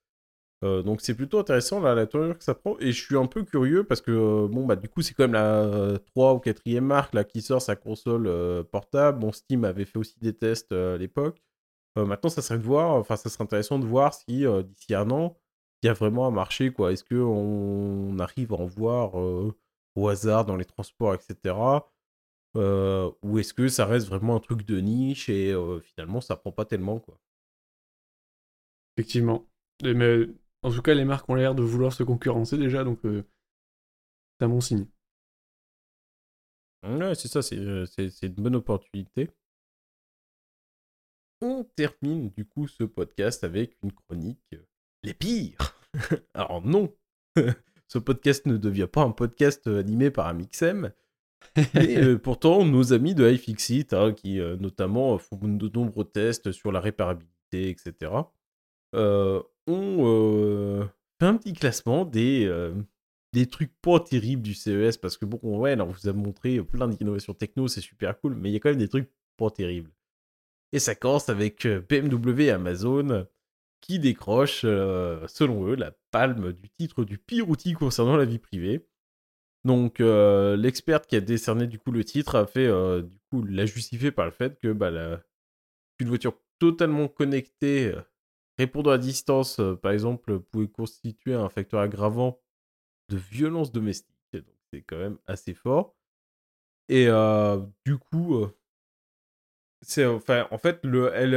Euh, 0.64 0.82
donc 0.82 1.01
c'est 1.01 1.16
plutôt 1.16 1.39
intéressant 1.39 1.82
la 1.82 2.08
tournure 2.08 2.38
que 2.38 2.43
ça 2.43 2.56
prend. 2.56 2.78
Et 2.80 2.91
je 2.93 3.04
suis 3.04 3.18
un 3.18 3.28
peu 3.28 3.43
curieux 3.43 3.84
parce 3.84 4.01
que 4.01 4.12
euh, 4.12 4.47
bon 4.47 4.66
bah 4.66 4.76
du 4.78 4.89
coup 4.89 5.01
c'est 5.01 5.14
quand 5.14 5.24
même 5.24 5.34
la 5.34 5.99
3 6.16 6.36
ou 6.36 6.39
4 6.39 6.80
marque 6.80 7.14
là 7.14 7.24
qui 7.26 7.41
sort 7.41 7.62
sa 7.62 7.76
console 7.76 8.30
portable. 8.72 9.20
Bon 9.20 9.32
Steam 9.32 9.66
avait 9.66 9.86
fait 9.86 9.99
aussi 9.99 10.20
des 10.22 10.34
tests 10.34 10.72
à 10.72 10.97
l'époque. 10.97 11.41
maintenant 11.97 12.30
ça 12.30 12.41
serait 12.41 12.58
de 12.60 12.64
voir, 12.64 12.91
enfin 12.95 13.18
ça 13.18 13.30
serait 13.30 13.43
intéressant 13.43 13.80
de 13.80 13.86
voir 13.86 14.14
si 14.14 14.45
d'ici 14.66 14.95
un 14.95 15.10
an 15.12 15.38
il 15.84 15.88
y 15.88 15.89
a 15.89 15.93
vraiment 15.93 16.27
un 16.27 16.31
marché 16.31 16.71
quoi. 16.71 16.91
Est-ce 16.91 17.03
qu'on 17.03 18.17
arrive 18.19 18.53
à 18.53 18.57
en 18.57 18.65
voir 18.65 19.15
au 19.15 20.07
hasard 20.07 20.45
dans 20.45 20.55
les 20.55 20.65
transports 20.65 21.13
etc. 21.13 21.55
Euh, 22.55 23.11
ou 23.23 23.39
est-ce 23.39 23.53
que 23.53 23.67
ça 23.67 23.86
reste 23.86 24.07
vraiment 24.07 24.36
un 24.36 24.39
truc 24.39 24.63
de 24.65 24.79
niche 24.79 25.27
et 25.27 25.51
euh, 25.51 25.79
finalement 25.79 26.21
ça 26.21 26.36
prend 26.36 26.51
pas 26.51 26.65
tellement 26.65 26.99
quoi? 26.99 27.19
Effectivement. 28.95 29.47
mais 29.84 30.27
en 30.61 30.71
tout 30.71 30.81
cas, 30.81 30.93
les 30.93 31.03
marques 31.03 31.27
ont 31.29 31.36
l'air 31.36 31.55
de 31.55 31.63
vouloir 31.63 31.91
se 31.91 32.03
concurrencer 32.03 32.57
déjà, 32.57 32.84
donc 32.84 32.99
c'est 33.03 34.45
un 34.45 34.49
bon 34.49 34.61
signe. 34.61 34.86
Ouais, 36.84 37.15
c'est 37.15 37.27
ça, 37.27 37.41
c'est 37.41 38.21
une 38.21 38.34
bonne 38.36 38.55
opportunité. 38.55 39.29
On 41.41 41.63
termine 41.75 42.29
du 42.29 42.45
coup 42.45 42.67
ce 42.67 42.84
podcast 42.84 43.43
avec 43.43 43.77
une 43.84 43.91
chronique 43.91 44.55
les 45.04 45.14
pires. 45.14 45.78
Alors 46.34 46.66
non, 46.66 46.93
ce 47.88 47.99
podcast 47.99 48.45
ne 48.45 48.58
devient 48.58 48.89
pas 48.91 49.04
un 49.04 49.12
podcast 49.12 49.68
animé 49.68 50.12
par 50.12 50.28
Amixem, 50.28 50.91
et 51.56 51.97
euh, 51.97 52.18
pourtant, 52.18 52.66
nos 52.66 52.93
amis 52.93 53.16
de 53.16 53.30
iFixit, 53.30 53.93
hein, 53.93 54.14
qui 54.14 54.39
euh, 54.39 54.58
notamment 54.58 55.18
font 55.18 55.38
de 55.41 55.70
nombreux 55.70 56.06
tests 56.06 56.51
sur 56.51 56.72
la 56.72 56.80
réparabilité, 56.80 57.70
etc., 57.70 58.12
euh, 58.95 59.41
ont 59.68 60.88
fait 61.20 61.26
un 61.26 61.38
petit 61.38 61.54
classement 61.54 62.06
des, 62.06 62.51
des 63.32 63.45
trucs 63.45 63.72
pas 63.82 63.99
terribles 63.99 64.41
du 64.41 64.54
CES. 64.54 64.97
Parce 64.97 65.18
que 65.18 65.26
bon, 65.26 65.39
ouais, 65.43 65.80
on 65.80 65.86
vous 65.86 66.10
a 66.10 66.14
montré 66.14 66.62
plein 66.62 66.88
d'innovations 66.88 67.34
techno, 67.34 67.68
c'est 67.68 67.82
super 67.82 68.20
cool, 68.20 68.36
mais 68.36 68.49
il 68.49 68.54
y 68.54 68.56
a 68.58 68.60
quand 68.60 68.70
même 68.70 68.80
des 68.80 68.89
trucs 68.89 69.10
pas 69.38 69.49
terribles. 69.49 69.91
Et 70.74 70.80
ça 70.80 70.95
commence 70.95 71.30
avec 71.30 71.66
BMW 71.66 72.41
et 72.41 72.51
Amazon 72.51 73.26
qui 73.84 73.99
décrochent, 73.99 74.61
selon 74.61 75.67
eux, 75.67 75.75
la 75.75 75.91
palme 76.11 76.53
du 76.53 76.69
titre 76.69 77.03
du 77.03 77.17
pire 77.17 77.49
outil 77.49 77.73
concernant 77.73 78.15
la 78.15 78.23
vie 78.23 78.39
privée. 78.39 78.88
Donc 79.65 80.01
euh, 80.01 80.57
l'experte 80.57 81.07
qui 81.07 81.15
a 81.15 81.21
décerné 81.21 81.67
du 81.67 81.79
coup 81.79 81.91
le 81.91 82.03
titre 82.03 82.36
a 82.36 82.45
fait 82.45 82.67
euh, 82.67 83.01
du 83.01 83.17
coup 83.29 83.43
l'a 83.43 83.65
justifié 83.65 84.11
par 84.11 84.25
le 84.25 84.31
fait 84.31 84.59
que 84.59 84.73
bah, 84.73 84.91
une 85.99 86.07
voiture 86.09 86.38
totalement 86.59 87.07
connectée 87.07 87.93
euh, 87.93 88.01
répondant 88.57 88.91
à 88.91 88.97
distance 88.97 89.61
par 89.81 89.91
exemple 89.93 90.39
pouvait 90.39 90.67
constituer 90.67 91.34
un 91.34 91.49
facteur 91.49 91.79
aggravant 91.79 92.41
de 93.09 93.17
violence 93.17 93.71
domestique. 93.71 94.09
Donc 94.34 94.57
c'est 94.71 94.81
quand 94.81 94.97
même 94.97 95.17
assez 95.27 95.53
fort. 95.53 95.95
Et 96.89 97.07
du 97.86 97.97
coup 97.97 98.45
c'est 99.84 100.05
enfin 100.05 100.47
en 100.51 100.57
fait 100.57 100.79
le 100.84 101.11
elle 101.13 101.36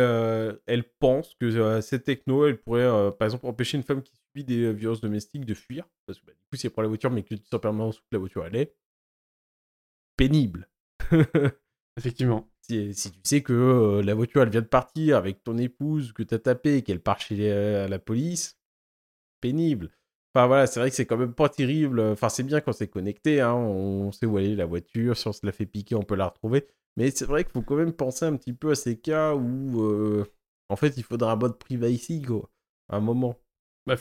elle 0.66 0.84
pense 0.98 1.34
que 1.34 1.80
cette 1.80 2.04
techno 2.04 2.46
elle 2.46 2.58
pourrait 2.58 3.12
par 3.18 3.26
exemple 3.26 3.46
empêcher 3.46 3.76
une 3.76 3.82
femme 3.82 4.02
qui 4.02 4.12
des 4.44 4.72
violences 4.72 5.00
domestiques 5.00 5.44
de 5.44 5.54
fuir. 5.54 5.88
Parce 6.06 6.20
que 6.20 6.26
bah, 6.26 6.32
du 6.32 6.44
coup, 6.44 6.56
si 6.56 6.66
elle 6.66 6.72
prend 6.72 6.82
la 6.82 6.88
voiture, 6.88 7.10
mais 7.10 7.22
que 7.22 7.34
tu 7.34 7.42
sens 7.50 7.60
permanence 7.60 8.00
où 8.00 8.04
la 8.12 8.18
voiture 8.18 8.44
allait, 8.44 8.74
pénible. 10.16 10.68
Effectivement. 11.96 12.48
Si, 12.60 12.94
si, 12.94 13.12
tu 13.12 13.20
sais 13.22 13.42
que 13.42 13.52
euh, 13.52 14.02
la 14.02 14.14
voiture 14.14 14.42
elle 14.42 14.50
vient 14.50 14.60
de 14.60 14.66
partir 14.66 15.16
avec 15.16 15.42
ton 15.44 15.56
épouse, 15.56 16.12
que 16.12 16.22
t'as 16.22 16.38
tapé 16.38 16.76
et 16.76 16.82
qu'elle 16.82 17.00
part 17.00 17.20
chez 17.20 17.36
la 17.88 17.98
police, 17.98 18.58
pénible. 19.40 19.90
Enfin 20.34 20.46
voilà, 20.46 20.66
c'est 20.66 20.80
vrai 20.80 20.90
que 20.90 20.96
c'est 20.96 21.06
quand 21.06 21.16
même 21.16 21.32
pas 21.32 21.48
terrible. 21.48 22.00
Enfin, 22.00 22.28
c'est 22.28 22.42
bien 22.42 22.60
quand 22.60 22.72
c'est 22.72 22.88
connecté, 22.88 23.40
hein. 23.40 23.54
on 23.54 24.12
sait 24.12 24.26
où 24.26 24.36
aller 24.36 24.54
la 24.56 24.66
voiture, 24.66 25.16
si 25.16 25.28
on 25.28 25.32
se 25.32 25.46
la 25.46 25.52
fait 25.52 25.64
piquer, 25.64 25.94
on 25.94 26.02
peut 26.02 26.16
la 26.16 26.26
retrouver. 26.26 26.66
Mais 26.96 27.10
c'est 27.10 27.26
vrai 27.26 27.44
qu'il 27.44 27.52
faut 27.52 27.62
quand 27.62 27.76
même 27.76 27.92
penser 27.92 28.24
un 28.24 28.36
petit 28.36 28.54
peu 28.54 28.70
à 28.70 28.74
ces 28.74 28.98
cas 28.98 29.34
où, 29.34 29.82
euh, 29.82 30.24
en 30.68 30.76
fait, 30.76 30.96
il 30.96 31.02
faudra 31.02 31.32
un 31.32 31.36
mode 31.36 31.58
privacy, 31.58 32.22
quoi, 32.22 32.50
à 32.88 32.96
un 32.96 33.00
moment. 33.00 33.38
Bah, 33.86 33.96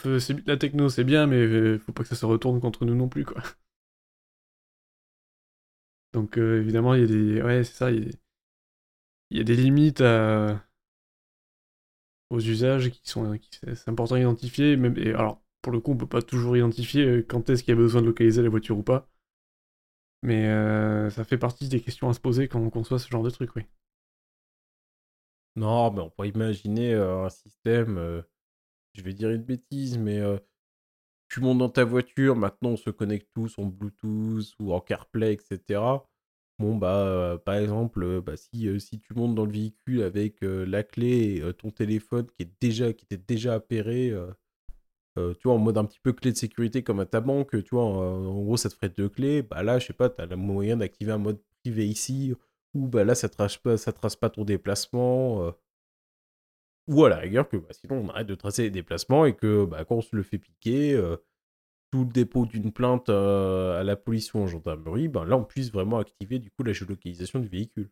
la 0.47 0.57
techno, 0.57 0.89
c'est 0.89 1.03
bien, 1.03 1.27
mais 1.27 1.37
euh, 1.37 1.79
faut 1.79 1.91
pas 1.91 2.03
que 2.03 2.09
ça 2.09 2.15
se 2.15 2.25
retourne 2.25 2.59
contre 2.61 2.85
nous 2.85 2.95
non 2.95 3.09
plus, 3.09 3.25
quoi. 3.25 3.41
Donc, 6.13 6.37
euh, 6.37 6.61
évidemment, 6.61 6.93
il 6.93 7.01
y 7.01 7.03
a 7.03 7.07
des. 7.07 7.41
Ouais, 7.41 7.63
c'est 7.63 7.73
ça, 7.73 7.91
il 7.91 8.11
y, 9.31 9.39
a... 9.39 9.43
des 9.43 9.55
limites 9.55 10.01
aux 12.29 12.39
usages 12.39 12.89
qui 12.89 13.09
sont. 13.09 13.37
C'est 13.51 13.89
important 13.89 14.15
d'identifier. 14.15 14.77
Même... 14.77 14.97
Et 14.97 15.13
alors, 15.13 15.41
pour 15.61 15.73
le 15.73 15.81
coup, 15.81 15.91
on 15.91 15.97
peut 15.97 16.07
pas 16.07 16.21
toujours 16.21 16.55
identifier 16.55 17.25
quand 17.27 17.49
est-ce 17.49 17.63
qu'il 17.63 17.73
y 17.73 17.77
a 17.77 17.79
besoin 17.79 18.01
de 18.01 18.07
localiser 18.07 18.41
la 18.41 18.49
voiture 18.49 18.77
ou 18.77 18.83
pas. 18.83 19.09
Mais 20.25 21.09
ça 21.11 21.23
fait 21.23 21.37
partie 21.37 21.69
des 21.69 21.79
questions 21.79 22.09
à 22.09 22.13
se 22.13 22.19
poser 22.19 22.47
quand 22.47 22.59
on 22.59 22.69
conçoit 22.69 22.99
ce 22.99 23.07
genre 23.07 23.23
de 23.23 23.29
truc, 23.29 23.55
oui. 23.55 23.63
Non, 25.55 25.91
mais 25.91 26.01
on 26.01 26.09
peut 26.09 26.27
imaginer 26.27 26.93
un 26.93 27.29
système 27.29 28.23
je 28.95 29.01
vais 29.01 29.13
dire 29.13 29.29
une 29.29 29.43
bêtise, 29.43 29.97
mais 29.97 30.21
tu 31.29 31.41
montes 31.41 31.57
dans 31.57 31.69
ta 31.69 31.83
voiture, 31.83 32.35
maintenant 32.35 32.71
on 32.71 32.77
se 32.77 32.89
connecte 32.89 33.29
tous 33.33 33.57
en 33.59 33.65
Bluetooth 33.65 34.55
ou 34.59 34.73
en 34.73 34.79
CarPlay, 34.79 35.33
etc. 35.33 35.81
Bon, 36.57 36.77
bah, 36.77 37.41
par 37.45 37.55
exemple, 37.55 38.21
bah, 38.21 38.37
si, 38.37 38.79
si 38.79 38.99
tu 38.99 39.13
montes 39.13 39.35
dans 39.35 39.45
le 39.45 39.51
véhicule 39.51 40.03
avec 40.03 40.37
la 40.41 40.83
clé 40.83 41.43
et 41.45 41.53
ton 41.53 41.71
téléphone 41.71 42.27
qui, 42.27 42.43
est 42.43 42.61
déjà, 42.61 42.93
qui 42.93 43.05
était 43.05 43.17
déjà 43.17 43.55
appairé, 43.55 44.13
tu 45.15 45.41
vois, 45.45 45.53
en 45.53 45.57
mode 45.57 45.77
un 45.77 45.85
petit 45.85 45.99
peu 45.99 46.13
clé 46.13 46.31
de 46.31 46.37
sécurité 46.37 46.83
comme 46.83 46.99
à 46.99 47.05
ta 47.05 47.21
banque, 47.21 47.63
tu 47.63 47.75
vois, 47.75 47.85
en, 47.85 48.43
gros, 48.43 48.57
ça 48.57 48.69
te 48.69 48.75
ferait 48.75 48.89
deux 48.89 49.09
clés, 49.09 49.41
bah 49.41 49.63
là, 49.63 49.79
je 49.79 49.87
sais 49.87 49.93
pas, 49.93 50.09
tu 50.09 50.21
as 50.21 50.25
le 50.25 50.35
moyen 50.35 50.77
d'activer 50.77 51.11
un 51.11 51.17
mode 51.17 51.39
privé 51.63 51.87
ici, 51.87 52.33
ou 52.73 52.87
bah 52.87 53.03
là, 53.03 53.15
ça 53.15 53.29
trace 53.29 53.57
pas, 53.57 53.77
ça 53.77 53.91
trace 53.93 54.15
pas 54.15 54.29
ton 54.29 54.43
déplacement. 54.43 55.53
Ou 56.87 57.03
à 57.05 57.09
la 57.09 57.17
rigueur 57.17 57.49
que 57.49 57.57
bah, 57.57 57.69
sinon 57.71 58.03
on 58.03 58.09
arrête 58.09 58.27
de 58.27 58.35
tracer 58.35 58.63
les 58.63 58.69
déplacements 58.69 59.25
et 59.25 59.35
que 59.35 59.65
bah, 59.65 59.85
quand 59.85 59.95
on 59.95 60.01
se 60.01 60.15
le 60.15 60.21
fait 60.21 60.37
piquer, 60.37 60.93
euh, 60.93 61.17
tout 61.91 62.03
le 62.03 62.11
dépôt 62.11 62.45
d'une 62.45 62.71
plainte 62.71 63.09
euh, 63.09 63.79
à 63.79 63.83
la 63.83 63.95
police 63.95 64.33
ou 64.33 64.39
en 64.39 64.47
gendarmerie, 64.47 65.07
ben 65.07 65.25
là 65.25 65.37
on 65.37 65.43
puisse 65.43 65.71
vraiment 65.71 65.97
activer 65.97 66.37
du 66.37 66.51
coup 66.51 66.63
la 66.63 66.73
géolocalisation 66.73 67.39
du 67.39 67.47
véhicule. 67.47 67.89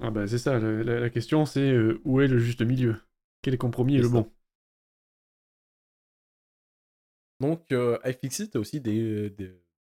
Ah 0.00 0.10
bah 0.10 0.26
c'est 0.26 0.38
ça, 0.38 0.58
la, 0.58 1.08
question 1.10 1.46
c'est 1.46 1.70
euh, 1.70 2.00
où 2.04 2.20
est 2.20 2.26
le 2.26 2.38
juste 2.38 2.62
milieu? 2.62 2.96
Quel 3.42 3.56
compromis 3.58 3.96
est, 3.96 4.02
le 4.02 4.08
bon? 4.08 4.28
Donc 7.40 7.72
iFixit 8.04 8.56
a 8.56 8.58
aussi 8.58 8.80
des, 8.80 9.30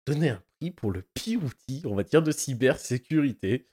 donner 0.06 0.30
un 0.30 0.42
prix 0.58 0.70
pour 0.70 0.92
le 0.92 1.02
pire 1.14 1.42
outil, 1.42 1.82
on 1.84 1.94
va 1.94 2.02
dire, 2.02 2.22
de 2.22 2.30
cybersécurité. 2.30 3.66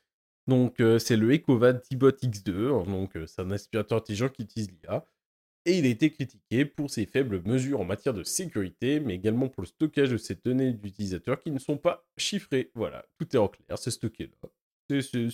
Donc, 0.47 0.79
euh, 0.79 0.99
c'est 0.99 1.17
le 1.17 1.34
ECOVAD 1.34 1.84
T-Bot 1.84 2.11
X2. 2.11 2.51
Hein, 2.51 2.84
donc, 2.89 3.15
euh, 3.15 3.27
c'est 3.27 3.41
un 3.41 3.51
aspirateur 3.51 3.99
intelligent 3.99 4.29
qui 4.29 4.43
utilise 4.43 4.69
l'IA. 4.71 5.05
Et 5.65 5.77
il 5.77 5.86
a 5.86 5.89
été 5.89 6.09
critiqué 6.09 6.65
pour 6.65 6.89
ses 6.89 7.05
faibles 7.05 7.41
mesures 7.45 7.79
en 7.79 7.86
matière 7.86 8.15
de 8.15 8.23
sécurité, 8.23 8.99
mais 8.99 9.13
également 9.13 9.47
pour 9.47 9.61
le 9.61 9.67
stockage 9.67 10.09
de 10.09 10.17
ces 10.17 10.34
données 10.34 10.73
d'utilisateurs 10.73 11.39
qui 11.39 11.51
ne 11.51 11.59
sont 11.59 11.77
pas 11.77 12.03
chiffrées. 12.17 12.71
Voilà, 12.73 13.05
tout 13.19 13.27
est 13.36 13.39
en 13.39 13.47
clair, 13.47 13.77
c'est 13.77 13.91
stocké 13.91 14.32
là. 14.41 14.49
C'est 14.89 15.27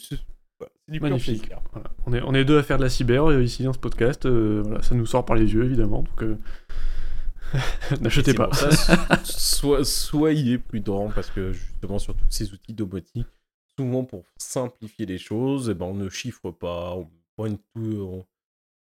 du 0.89 0.99
Magnifique. 0.99 1.49
On, 2.05 2.13
est, 2.13 2.21
on 2.21 2.33
est 2.33 2.43
deux 2.43 2.57
à 2.57 2.63
faire 2.63 2.77
de 2.77 2.83
la 2.83 2.89
cyber 2.89 3.29
euh, 3.29 3.41
ici 3.41 3.63
dans 3.63 3.71
ce 3.71 3.79
podcast. 3.79 4.27
voilà, 4.27 4.81
ça 4.81 4.95
nous 4.95 5.05
sort 5.05 5.23
par 5.23 5.37
les 5.37 5.53
yeux, 5.53 5.63
évidemment. 5.63 6.03
Donc, 6.03 6.37
N'achetez 8.01 8.33
pas. 8.33 8.49
soyez 9.83 10.57
prudents 10.57 11.09
parce 11.09 11.29
que 11.29 11.51
justement 11.51 11.99
sur 11.99 12.15
tous 12.15 12.25
ces 12.29 12.53
outils 12.53 12.73
domotique, 12.73 13.27
souvent 13.77 14.03
pour 14.03 14.25
simplifier 14.37 15.05
les 15.05 15.17
choses, 15.17 15.69
eh 15.69 15.73
ben, 15.73 15.85
on 15.85 15.93
ne 15.93 16.09
chiffre 16.09 16.51
pas, 16.51 16.95
on 16.95 17.09
pointe 17.35 17.61
tout. 17.73 18.23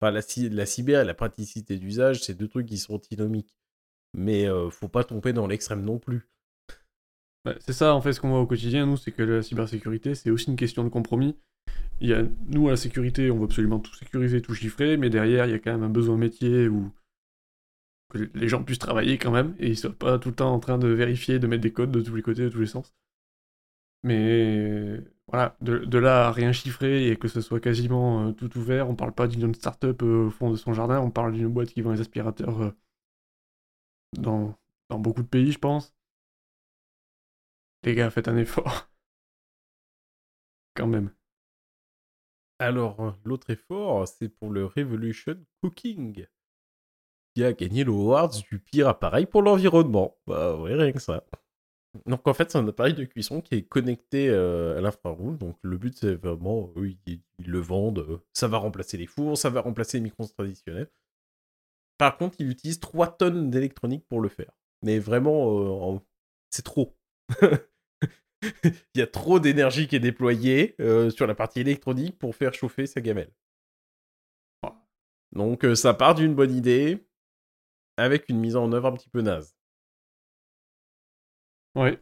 Enfin, 0.00 0.10
la, 0.10 0.20
la 0.50 0.66
cyber 0.66 1.02
et 1.02 1.04
la 1.04 1.14
praticité 1.14 1.78
d'usage, 1.78 2.22
c'est 2.22 2.34
deux 2.34 2.48
trucs 2.48 2.66
qui 2.66 2.78
sont 2.78 2.94
antinomiques. 2.94 3.54
Mais 4.14 4.48
euh, 4.48 4.70
faut 4.70 4.88
pas 4.88 5.04
tomber 5.04 5.32
dans 5.32 5.46
l'extrême 5.46 5.84
non 5.84 5.98
plus. 5.98 6.28
c'est 7.60 7.72
ça, 7.72 7.94
en 7.94 8.00
fait, 8.00 8.12
ce 8.12 8.20
qu'on 8.20 8.30
voit 8.30 8.40
au 8.40 8.46
quotidien, 8.46 8.86
nous, 8.86 8.96
c'est 8.96 9.12
que 9.12 9.22
la 9.22 9.42
cybersécurité, 9.42 10.14
c'est 10.14 10.30
aussi 10.30 10.50
une 10.50 10.56
question 10.56 10.84
de 10.84 10.88
compromis. 10.88 11.36
Il 12.00 12.08
y 12.08 12.14
a, 12.14 12.22
nous, 12.48 12.68
à 12.68 12.72
la 12.72 12.76
sécurité, 12.76 13.30
on 13.30 13.38
veut 13.38 13.44
absolument 13.44 13.78
tout 13.78 13.94
sécuriser, 13.94 14.42
tout 14.42 14.54
chiffrer, 14.54 14.96
mais 14.96 15.10
derrière, 15.10 15.46
il 15.46 15.52
y 15.52 15.54
a 15.54 15.58
quand 15.58 15.72
même 15.72 15.82
un 15.82 15.90
besoin 15.90 16.16
métier 16.16 16.68
où 16.68 16.90
les 18.34 18.48
gens 18.48 18.62
puissent 18.64 18.78
travailler 18.78 19.18
quand 19.18 19.30
même, 19.32 19.54
et 19.58 19.68
ils 19.68 19.76
soient 19.78 19.92
pas 19.92 20.18
tout 20.18 20.30
le 20.30 20.34
temps 20.36 20.52
en 20.52 20.60
train 20.60 20.78
de 20.78 20.88
vérifier, 20.88 21.38
de 21.38 21.46
mettre 21.46 21.62
des 21.62 21.72
codes 21.72 21.90
de 21.92 22.00
tous 22.02 22.14
les 22.14 22.22
côtés, 22.22 22.42
de 22.44 22.48
tous 22.50 22.60
les 22.60 22.66
sens. 22.66 22.94
Mais 24.02 25.00
voilà, 25.28 25.56
de, 25.60 25.98
là 25.98 26.28
à 26.28 26.32
rien 26.32 26.52
chiffrer 26.52 27.08
et 27.10 27.16
que 27.16 27.28
ce 27.28 27.40
soit 27.40 27.60
quasiment 27.60 28.28
euh, 28.28 28.32
tout 28.32 28.56
ouvert, 28.58 28.88
on 28.88 28.94
parle 28.96 29.12
pas 29.12 29.26
d'une 29.26 29.54
start-up 29.54 30.02
euh, 30.02 30.26
au 30.26 30.30
fond 30.30 30.50
de 30.50 30.56
son 30.56 30.72
jardin, 30.72 31.00
on 31.00 31.10
parle 31.10 31.32
d'une 31.32 31.48
boîte 31.48 31.70
qui 31.70 31.80
vend 31.82 31.92
les 31.92 32.00
aspirateurs 32.00 32.62
euh, 32.62 32.70
dans, 34.18 34.58
dans 34.88 34.98
beaucoup 34.98 35.22
de 35.22 35.28
pays, 35.28 35.52
je 35.52 35.58
pense. 35.58 35.94
Les 37.84 37.94
gars, 37.94 38.10
faites 38.10 38.28
un 38.28 38.36
effort. 38.36 38.90
quand 40.74 40.86
même. 40.86 41.10
Alors, 42.58 43.18
l'autre 43.24 43.48
effort, 43.50 44.06
c'est 44.08 44.28
pour 44.28 44.50
le 44.50 44.66
Revolution 44.66 45.36
Cooking 45.62 46.26
qui 47.37 47.45
a 47.45 47.53
gagné 47.53 47.84
le 47.84 47.93
Awards 47.93 48.30
du 48.30 48.59
pire 48.59 48.89
appareil 48.89 49.26
pour 49.26 49.43
l'environnement. 49.43 50.16
Bah 50.26 50.57
ouais, 50.57 50.74
rien 50.74 50.91
que 50.91 50.99
ça. 50.99 51.22
Donc 52.07 52.26
en 52.26 52.32
fait, 52.32 52.51
c'est 52.51 52.57
un 52.57 52.66
appareil 52.66 52.95
de 52.95 53.05
cuisson 53.05 53.43
qui 53.43 53.57
est 53.57 53.62
connecté 53.62 54.30
euh, 54.30 54.78
à 54.78 54.80
l'infrarouge. 54.80 55.37
Donc 55.37 55.59
le 55.61 55.76
but, 55.76 55.95
c'est 55.99 56.14
vraiment, 56.14 56.72
eux, 56.76 56.95
ils, 57.07 57.20
le 57.47 57.59
vendent. 57.59 57.99
Euh, 57.99 58.24
ça 58.32 58.49
va 58.49 58.57
remplacer 58.57 58.97
les 58.97 59.07
fours, 59.07 59.37
ça 59.37 59.51
va 59.51 59.61
remplacer 59.61 59.99
les 59.99 60.05
micros 60.05 60.26
traditionnels. 60.26 60.91
Par 61.99 62.16
contre, 62.16 62.37
il 62.39 62.49
utilise 62.49 62.80
3 62.80 63.18
tonnes 63.18 63.51
d'électronique 63.51 64.07
pour 64.09 64.22
le 64.22 64.30
faire. 64.30 64.53
Mais 64.80 64.99
vraiment, 64.99 65.95
euh, 65.95 65.99
c'est 66.49 66.64
trop. 66.64 66.97
il 67.43 68.72
y 68.95 69.03
a 69.03 69.07
trop 69.07 69.41
d'énergie 69.41 69.89
qui 69.89 69.97
est 69.97 70.01
déployée 70.01 70.74
sur 71.11 71.26
la 71.26 71.34
partie 71.34 71.61
électronique 71.61 72.18
pour 72.18 72.34
faire 72.34 72.55
chauffer 72.55 72.87
sa 72.87 73.03
gamelle. 73.03 73.30
Donc 75.32 75.66
ça 75.74 75.93
part 75.93 76.14
d'une 76.14 76.34
bonne 76.34 76.55
idée, 76.55 77.05
avec 77.97 78.28
une 78.28 78.38
mise 78.38 78.57
en 78.57 78.72
œuvre 78.72 78.88
un 78.88 78.92
petit 78.92 79.09
peu 79.09 79.20
naze. 79.20 79.57
Ouais. 81.74 82.01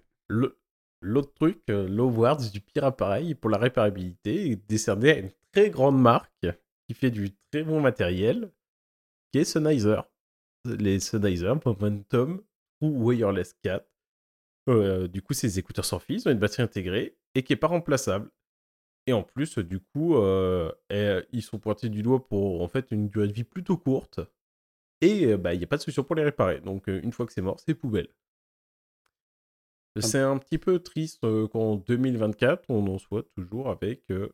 L'autre 1.01 1.35
truc, 1.35 1.63
euh, 1.69 1.89
l'Awards 1.89 2.51
du 2.51 2.61
pire 2.61 2.85
appareil 2.85 3.35
pour 3.35 3.51
la 3.51 3.59
réparabilité 3.59 4.51
est 4.51 4.69
décerné 4.69 5.11
à 5.11 5.19
une 5.19 5.31
très 5.53 5.71
grande 5.71 6.01
marque 6.01 6.47
qui 6.87 6.95
fait 6.95 7.11
du 7.11 7.35
très 7.51 7.63
bon 7.63 7.81
matériel, 7.81 8.51
qui 9.31 9.39
est 9.39 9.45
Sennheiser. 9.45 10.01
Les 10.65 11.01
Sennheiser, 11.01 11.53
Momentum 11.65 12.43
ou 12.81 13.05
Wireless 13.05 13.55
4. 13.63 13.87
Euh, 14.71 15.09
du 15.09 15.21
coup, 15.21 15.35
des 15.35 15.59
écouteurs 15.59 15.85
sans 15.85 15.99
fil, 15.99 16.17
ils 16.17 16.29
ont 16.29 16.33
une 16.33 16.39
batterie 16.39 16.63
intégrée 16.63 17.19
et 17.35 17.43
qui 17.43 17.53
n'est 17.53 17.59
pas 17.59 17.67
remplaçable. 17.67 18.31
Et 19.07 19.13
en 19.13 19.23
plus, 19.23 19.59
du 19.59 19.81
coup, 19.81 20.17
euh, 20.17 20.73
ils 20.91 21.43
sont 21.43 21.59
pointés 21.59 21.91
du 21.91 22.03
doigt 22.03 22.27
pour 22.27 22.63
en 22.63 22.69
fait 22.69 22.91
une 22.91 23.09
durée 23.09 23.29
de 23.29 23.35
vie 23.35 23.45
plutôt 23.45 23.77
courte 23.77 24.21
et 25.05 25.37
bah, 25.37 25.55
il 25.55 25.59
n'y 25.59 25.65
a 25.65 25.67
pas 25.67 25.77
de 25.77 25.83
solution 25.83 26.05
pour 26.05 26.17
les 26.17 26.25
réparer. 26.25 26.61
Donc 26.61 26.87
une 26.87 27.13
fois 27.13 27.27
que 27.27 27.33
c'est 27.33 27.43
mort, 27.43 27.61
c'est 27.61 27.75
poubelle. 27.75 28.09
C'est 30.01 30.21
un 30.21 30.39
petit 30.39 30.59
peu 30.59 30.81
triste 30.81 31.21
qu'en 31.53 31.77
2024, 31.77 32.65
on 32.69 32.87
en 32.89 32.99
soit 32.99 33.23
toujours 33.37 33.71
avec 33.71 34.03
des 34.09 34.29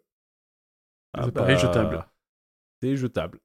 appareils 1.13 1.59
jetables. 1.59 2.07
C'est 2.83 2.97
jetable. 2.97 3.41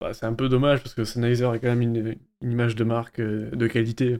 Bah, 0.00 0.14
c'est 0.14 0.26
un 0.26 0.34
peu 0.34 0.48
dommage 0.48 0.82
parce 0.82 0.94
que 0.94 1.04
Sennheiser 1.04 1.48
est 1.54 1.60
quand 1.60 1.74
même 1.74 1.82
une, 1.82 2.16
image 2.40 2.76
de 2.76 2.84
marque 2.84 3.20
de 3.20 3.66
qualité. 3.66 4.18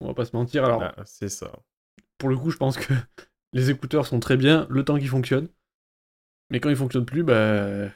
On 0.00 0.08
va 0.08 0.14
pas 0.14 0.24
se 0.24 0.34
mentir. 0.36 0.64
Alors, 0.64 0.82
ah, 0.82 0.94
c'est 1.04 1.28
ça. 1.28 1.52
Pour 2.18 2.28
le 2.28 2.36
coup, 2.36 2.50
je 2.50 2.56
pense 2.56 2.76
que 2.76 2.92
les 3.52 3.70
écouteurs 3.70 4.06
sont 4.06 4.20
très 4.20 4.36
bien 4.36 4.66
le 4.70 4.84
temps 4.84 4.98
qu'ils 4.98 5.08
fonctionnent. 5.08 5.48
Mais 6.50 6.58
quand 6.58 6.70
ils 6.70 6.76
fonctionnent 6.76 7.06
plus, 7.06 7.22
bah. 7.22 7.86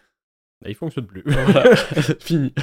bah 0.61 0.69
ils 0.69 0.77
fonctionnent 0.77 1.07
plus. 1.07 1.25
Fini. 2.21 2.55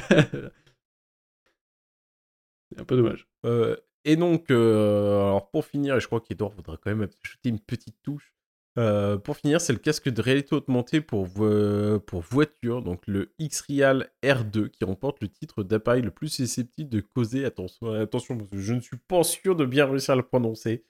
Un 2.78 2.84
peu 2.84 2.96
dommage. 2.96 3.28
Euh, 3.44 3.76
et 4.04 4.16
donc, 4.16 4.50
euh, 4.50 5.20
alors 5.20 5.50
pour 5.50 5.64
finir, 5.64 5.96
et 5.96 6.00
je 6.00 6.06
crois 6.06 6.20
qu'Edouard 6.20 6.50
voudra 6.50 6.76
quand 6.76 6.94
même 6.94 7.08
ajouter 7.24 7.48
une 7.48 7.60
petite 7.60 7.96
touche. 8.02 8.32
Euh, 8.78 9.18
pour 9.18 9.36
finir, 9.36 9.60
c'est 9.60 9.74
le 9.74 9.78
casque 9.78 10.08
de 10.08 10.22
réalité 10.22 10.54
augmentée 10.54 11.02
pour, 11.02 11.28
pour 11.28 12.20
voiture, 12.22 12.82
donc 12.82 13.06
le 13.06 13.32
X-Real 13.38 14.08
R2, 14.22 14.70
qui 14.70 14.84
remporte 14.84 15.20
le 15.20 15.28
titre 15.28 15.62
d'appareil 15.62 16.02
le 16.02 16.10
plus 16.10 16.28
susceptible 16.28 16.88
de 16.88 17.00
causer, 17.00 17.44
attention, 17.44 17.92
attention, 17.92 18.38
je 18.50 18.72
ne 18.72 18.80
suis 18.80 18.96
pas 18.96 19.24
sûr 19.24 19.56
de 19.56 19.66
bien 19.66 19.86
réussir 19.86 20.14
à 20.14 20.16
le 20.16 20.22
prononcer, 20.22 20.84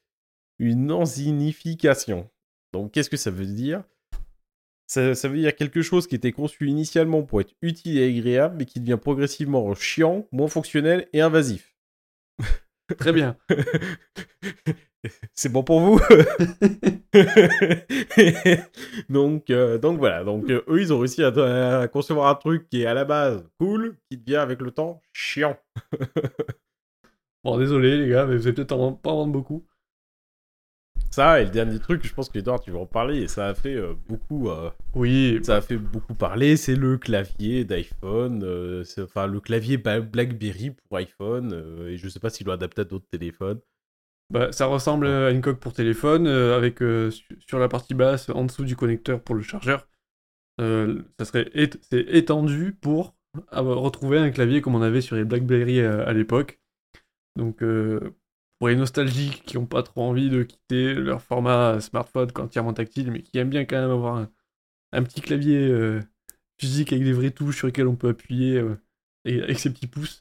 une 0.61 0.93
enzinification. 0.93 2.31
Donc, 2.73 2.93
qu'est-ce 2.93 3.11
que 3.11 3.17
ça 3.17 3.33
veut 3.33 3.47
dire? 3.47 3.83
Ça, 4.87 5.15
ça, 5.15 5.29
veut 5.29 5.39
dire 5.39 5.57
quelque 5.57 5.83
chose 5.83 6.07
qui 6.07 6.15
était 6.15 6.33
conçu 6.33 6.69
initialement 6.69 7.23
pour 7.23 7.41
être 7.41 7.55
utile 7.63 7.99
et 7.99 8.17
agréable, 8.19 8.57
mais 8.59 8.67
qui 8.67 8.79
devient 8.79 8.99
progressivement 9.01 9.75
chiant, 9.75 10.29
moins 10.33 10.49
fonctionnel 10.49 11.09
et 11.13 11.21
invasif. 11.21 11.72
Très 12.99 13.13
bien. 13.13 13.37
C'est 15.35 15.49
bon 15.49 15.65
pour 15.65 15.81
vous 15.81 15.99
donc, 19.09 19.51
euh, 19.51 19.77
donc 19.79 19.99
voilà, 19.99 20.23
donc 20.23 20.49
euh, 20.49 20.63
eux 20.69 20.81
ils 20.81 20.93
ont 20.93 21.01
réussi 21.01 21.25
à, 21.25 21.89
concevoir 21.89 22.29
un 22.29 22.37
truc 22.37 22.69
qui 22.69 22.83
est 22.83 22.87
à 22.87 22.95
la 22.95 23.05
base 23.05 23.45
cool, 23.59 23.97
qui 24.09 24.17
devient 24.17 24.37
avec 24.37 24.61
le 24.61 24.71
temps 24.71 25.03
chiant. 25.13 25.59
bon 27.45 27.59
désolé 27.59 27.99
les 27.99 28.11
gars, 28.11 28.27
mais 28.27 28.37
vous 28.37 28.47
avez 28.47 28.55
peut-être 28.55 28.69
pas 28.69 28.77
en 29.11 29.17
vendre 29.17 29.33
beaucoup. 29.33 29.67
Ça, 31.13 31.43
et 31.43 31.45
le 31.45 31.51
dernier 31.51 31.79
truc, 31.79 32.07
je 32.07 32.15
pense 32.15 32.31
que 32.31 32.39
Edouard, 32.39 32.61
tu 32.61 32.71
vas 32.71 32.79
en 32.79 32.87
parler, 32.87 33.19
et 33.21 33.29
ça 33.29 33.49
a 33.49 33.55
fait 33.55 33.75
euh, 33.75 33.93
beaucoup. 34.09 34.49
Euh, 34.49 34.71
oui. 34.95 35.39
Ça 35.43 35.57
a 35.57 35.61
fait 35.61 35.77
beaucoup 35.77 36.15
parler, 36.15 36.57
c'est 36.57 36.75
le 36.75 36.97
clavier 36.97 37.67
d'iPhone, 37.67 38.43
euh, 38.43 38.83
enfin 38.99 39.27
le 39.27 39.39
clavier 39.41 39.77
BlackBerry 39.77 40.71
pour 40.71 40.97
iPhone, 40.97 41.87
et 41.87 41.99
je 41.99 42.09
sais 42.09 42.19
pas 42.19 42.31
s'il 42.31 42.47
doit 42.47 42.55
adapté 42.55 42.81
à 42.81 42.85
d'autres 42.85 43.07
téléphones. 43.11 43.61
Bah, 44.31 44.53
ça 44.53 44.65
ressemble 44.65 45.07
à 45.07 45.31
une 45.31 45.43
coque 45.43 45.61
pour 45.61 45.75
téléphone, 45.75 46.27
avec 46.27 46.79
sur 47.47 47.59
la 47.59 47.69
partie 47.69 47.95
basse, 47.95 48.31
en 48.31 48.45
dessous 48.47 48.65
du 48.65 48.75
connecteur 48.75 49.21
pour 49.21 49.35
le 49.35 49.43
chargeur. 49.43 49.87
ça 50.59 51.25
serait 51.27 51.51
c'est 51.91 52.07
étendu 52.09 52.75
pour 52.81 53.15
retrouver 53.53 54.17
un 54.17 54.31
clavier 54.31 54.63
comme 54.63 54.75
on 54.75 54.83
avait 54.83 55.03
sur 55.03 55.17
les 55.17 55.25
BlackBerry 55.25 55.83
à, 55.83 56.05
à 56.05 56.13
l'époque. 56.15 56.59
Donc 57.37 57.63
pour 58.63 58.69
les 58.69 58.77
nostalgiques 58.77 59.43
qui 59.45 59.57
n'ont 59.57 59.67
pas 59.67 59.83
trop 59.83 60.03
envie 60.03 60.31
de 60.31 60.45
quitter 60.45 60.95
leur 60.95 61.21
format 61.21 61.81
smartphone 61.81 62.31
entièrement 62.39 62.73
tactile, 62.73 63.11
mais 63.11 63.21
qui 63.21 63.37
aiment 63.39 63.51
bien 63.51 63.65
quand 63.65 63.75
même 63.75 63.91
avoir 63.91 64.29
un, 64.93 65.03
petit 65.03 65.21
clavier 65.21 65.59
euh, 65.69 66.01
physique 66.61 66.93
avec 66.93 67.03
des 67.03 67.13
vraies 67.13 67.33
touches 67.33 67.57
sur 67.57 67.67
lesquelles 67.67 67.89
on 67.89 67.97
peut 67.97 68.11
appuyer 68.11 68.59
euh, 68.59 68.81
et, 69.25 69.43
avec 69.43 69.59
ses 69.59 69.71
petits 69.71 69.89
pouces. 69.89 70.21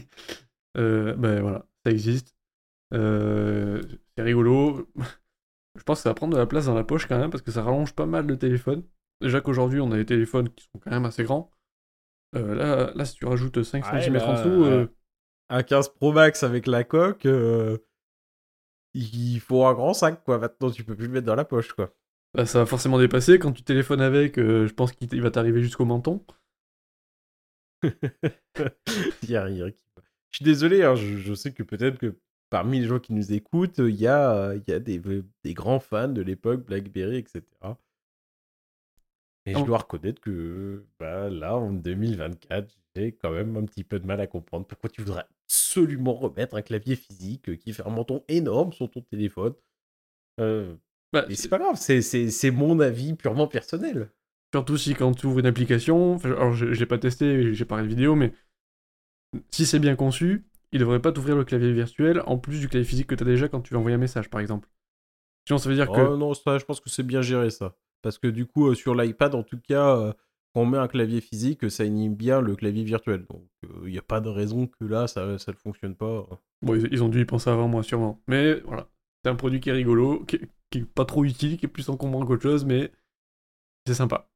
euh, 0.78 1.14
ben 1.14 1.40
voilà, 1.42 1.64
ça 1.86 1.92
existe. 1.92 2.34
C'est 2.90 3.78
rigolo. 4.18 4.90
Je 5.78 5.84
pense 5.84 5.98
que 5.98 6.02
ça 6.02 6.10
va 6.10 6.14
prendre 6.14 6.32
de 6.32 6.38
la 6.38 6.46
place 6.46 6.66
dans 6.66 6.74
la 6.74 6.82
poche 6.82 7.06
quand 7.06 7.20
même 7.20 7.30
parce 7.30 7.44
que 7.44 7.52
ça 7.52 7.62
rallonge 7.62 7.92
pas 7.92 8.06
mal 8.06 8.26
le 8.26 8.36
téléphone. 8.36 8.82
Déjà 9.20 9.40
qu'aujourd'hui 9.40 9.80
on 9.80 9.92
a 9.92 9.96
des 9.96 10.06
téléphones 10.06 10.48
qui 10.48 10.64
sont 10.64 10.80
quand 10.80 10.90
même 10.90 11.04
assez 11.04 11.22
grands. 11.22 11.52
là, 12.32 12.90
là, 12.92 13.04
si 13.04 13.14
tu 13.14 13.26
rajoutes 13.26 13.62
5 13.62 13.84
cm 13.84 14.16
en 14.16 14.32
dessous, 14.32 14.88
un 15.50 15.62
15 15.62 15.90
Pro 15.90 16.12
Max 16.12 16.42
avec 16.42 16.66
la 16.66 16.84
coque, 16.84 17.26
euh, 17.26 17.78
il 18.94 19.40
faut 19.40 19.64
un 19.66 19.74
grand 19.74 19.94
sac, 19.94 20.24
quoi. 20.24 20.38
Maintenant, 20.38 20.70
tu 20.70 20.84
peux 20.84 20.96
plus 20.96 21.06
le 21.06 21.12
mettre 21.12 21.26
dans 21.26 21.34
la 21.34 21.44
poche, 21.44 21.72
quoi. 21.72 21.94
Bah, 22.34 22.46
ça 22.46 22.60
va 22.60 22.66
forcément 22.66 22.98
dépasser. 22.98 23.38
Quand 23.38 23.52
tu 23.52 23.62
téléphones 23.62 24.00
avec, 24.00 24.38
euh, 24.38 24.66
je 24.66 24.72
pense 24.72 24.92
qu'il 24.92 25.20
va 25.22 25.30
t'arriver 25.30 25.62
jusqu'au 25.62 25.84
menton. 25.84 26.24
y 29.28 29.36
a 29.36 29.44
rien. 29.44 29.68
Je 30.30 30.36
suis 30.36 30.44
désolé, 30.44 30.82
hein, 30.84 30.94
je, 30.94 31.34
sais 31.34 31.52
que 31.52 31.62
peut-être 31.62 31.98
que 31.98 32.18
parmi 32.50 32.80
les 32.80 32.86
gens 32.86 33.00
qui 33.00 33.12
nous 33.12 33.32
écoutent, 33.32 33.78
il 33.78 33.96
y 33.96 34.06
a, 34.06 34.54
il 34.54 34.62
y 34.68 34.72
a 34.72 34.78
des, 34.78 35.00
des 35.44 35.54
grands 35.54 35.80
fans 35.80 36.08
de 36.08 36.22
l'époque 36.22 36.64
BlackBerry, 36.64 37.16
etc. 37.16 37.42
Et 39.46 39.56
je 39.56 39.62
Oh. 39.62 39.64
dois 39.64 39.78
reconnaître 39.78 40.20
que 40.20 40.86
bah, 40.98 41.28
là, 41.30 41.56
en 41.56 41.72
2024, 41.72 42.72
j'ai 42.94 43.12
quand 43.12 43.30
même 43.32 43.56
un 43.56 43.64
petit 43.64 43.84
peu 43.84 43.98
de 43.98 44.06
mal 44.06 44.20
à 44.20 44.26
comprendre 44.26 44.66
pourquoi 44.66 44.90
tu 44.90 45.02
voudrais 45.02 45.26
absolument 45.70 46.14
remettre 46.14 46.56
un 46.56 46.62
clavier 46.62 46.96
physique 46.96 47.48
euh, 47.48 47.56
qui 47.56 47.72
fait 47.72 47.86
un 47.86 47.90
menton 47.90 48.24
énorme 48.28 48.72
sur 48.72 48.90
ton 48.90 49.02
téléphone. 49.02 49.54
Euh, 50.40 50.74
Bah, 51.12 51.26
et 51.28 51.36
c'est 51.36 51.48
pas 51.48 51.58
grave, 51.58 51.76
c'est- 51.76 52.50
mon 52.50 52.80
avis 52.80 53.14
purement 53.14 53.46
personnel. 53.46 54.10
Surtout 54.52 54.76
si 54.76 54.94
quand 54.94 55.12
tu 55.12 55.26
ouvres 55.26 55.38
une 55.38 55.46
application, 55.46 56.16
alors 56.24 56.52
je, 56.52 56.72
je 56.72 56.80
l'ai 56.80 56.86
pas 56.86 56.98
testé, 56.98 57.54
j'ai 57.54 57.64
pas 57.64 57.80
de 57.82 57.86
vidéo, 57.86 58.16
mais 58.16 58.32
si 59.50 59.64
c'est 59.64 59.78
bien 59.78 59.94
conçu, 59.94 60.44
il 60.72 60.80
devrait 60.80 61.00
pas 61.00 61.12
t'ouvrir 61.12 61.36
le 61.36 61.44
clavier 61.44 61.72
virtuel 61.72 62.20
en 62.26 62.36
plus 62.38 62.58
du 62.58 62.68
clavier 62.68 62.88
physique 62.88 63.06
que 63.06 63.14
tu 63.14 63.22
as 63.22 63.26
déjà 63.26 63.48
quand 63.48 63.60
tu 63.60 63.74
vas 63.74 63.78
envoyer 63.78 63.94
un 63.94 63.98
message, 64.00 64.28
par 64.28 64.40
exemple. 64.40 64.68
Sinon, 65.46 65.58
ça 65.58 65.68
veut 65.68 65.74
dire 65.76 65.90
que 65.90 66.00
Oh 66.00 66.16
non, 66.16 66.34
ça, 66.34 66.58
je 66.58 66.64
pense 66.64 66.80
que 66.80 66.90
c'est 66.90 67.02
bien 67.04 67.22
géré 67.22 67.50
ça. 67.50 67.76
Parce 68.02 68.18
que 68.18 68.26
du 68.26 68.46
coup, 68.46 68.68
euh, 68.68 68.74
sur 68.74 68.94
l'iPad, 68.94 69.34
en 69.34 69.42
tout 69.42 69.58
cas, 69.60 69.96
euh, 69.96 70.12
quand 70.52 70.62
on 70.62 70.66
met 70.66 70.78
un 70.78 70.88
clavier 70.88 71.20
physique, 71.20 71.70
ça 71.70 71.84
inhibe 71.84 72.16
bien 72.16 72.40
le 72.40 72.56
clavier 72.56 72.84
virtuel. 72.84 73.24
Donc, 73.30 73.46
il 73.84 73.90
n'y 73.90 73.98
a 73.98 74.02
pas 74.02 74.20
de 74.20 74.28
raison 74.28 74.66
que 74.66 74.84
là, 74.84 75.06
ça 75.06 75.26
ne 75.26 75.38
fonctionne 75.54 75.94
pas. 75.94 76.26
bon, 76.62 76.74
ils, 76.74 77.02
ont 77.02 77.08
dû 77.08 77.20
y 77.20 77.24
penser 77.24 77.50
avant 77.50 77.68
moi, 77.68 77.82
sûrement. 77.82 78.20
Mais 78.26 78.60
voilà, 78.60 78.88
c'est 79.24 79.30
un 79.30 79.36
produit 79.36 79.60
qui 79.60 79.68
est 79.70 79.72
rigolo, 79.72 80.24
qui, 80.24 80.36
est- 80.36 80.48
qui 80.70 80.78
est 80.78 80.84
pas 80.84 81.04
trop 81.04 81.24
utile, 81.24 81.56
qui 81.56 81.66
est 81.66 81.68
plus 81.68 81.88
encombrant 81.88 82.24
qu'autre 82.26 82.42
chose, 82.42 82.64
mais 82.64 82.92
c'est 83.86 83.94
sympa. 83.94 84.28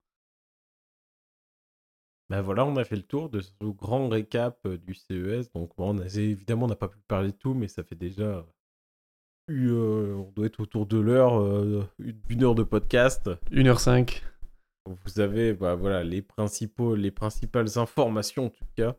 Ben 2.31 2.41
voilà, 2.41 2.65
on 2.65 2.77
a 2.77 2.85
fait 2.85 2.97
le 2.97 3.03
tour 3.03 3.29
de 3.29 3.41
ce 3.41 3.53
grand 3.63 4.09
récap 4.09 4.59
euh, 4.67 4.79
du 4.79 4.95
CES. 4.95 5.53
Donc, 5.53 5.73
on 5.79 5.99
a, 5.99 6.05
évidemment, 6.07 6.65
on 6.67 6.69
n'a 6.69 6.77
pas 6.77 6.89
pu 6.89 6.99
parler 7.07 7.33
de 7.33 7.37
tout, 7.37 7.55
mais 7.55 7.69
ça 7.69 7.83
fait 7.85 7.95
déjà. 7.97 8.47
eu, 9.49 9.69
euh, 9.69 10.15
on 10.17 10.31
doit 10.33 10.47
être 10.47 10.61
autour 10.61 10.87
de 10.87 10.99
l'heure, 10.99 11.39
euh, 11.39 11.85
d'une 11.99 12.45
heure 12.45 12.55
de 12.55 12.63
podcast. 12.63 13.29
1h05. 13.51 14.23
Vous 14.87 15.21
avez 15.21 15.55
bah, 15.55 15.75
voilà, 15.77 16.05
les, 16.05 16.23
principaux, 16.23 16.95
les 16.95 17.11
principales 17.11 17.79
informations, 17.79 18.47
en 18.47 18.51
tout 18.51 18.67
cas, 18.77 18.97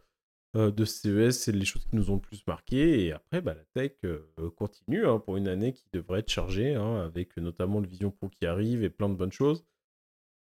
euh, 0.58 0.72
de 0.72 0.86
CES. 0.86 1.32
C'est 1.32 1.52
les 1.52 1.66
choses 1.66 1.86
qui 1.86 1.96
nous 1.96 2.12
ont 2.12 2.16
le 2.16 2.22
plus 2.22 2.46
marqué. 2.48 3.06
Et 3.06 3.12
après, 3.14 3.42
bah, 3.42 3.54
la 3.56 3.66
tech 3.74 3.94
euh, 4.06 4.20
continue 4.58 5.06
hein, 5.08 5.20
pour 5.20 5.38
une 5.38 5.48
année 5.48 5.74
qui 5.74 5.88
devrait 5.94 6.20
être 6.22 6.30
chargée, 6.32 6.76
hein, 6.76 7.02
avec 7.06 7.38
notamment 7.38 7.80
le 7.82 7.88
Vision 7.88 8.12
Pro 8.12 8.30
qui 8.30 8.46
arrive 8.46 8.84
et 8.84 8.90
plein 8.90 9.10
de 9.10 9.16
bonnes 9.16 9.32
choses. 9.32 9.66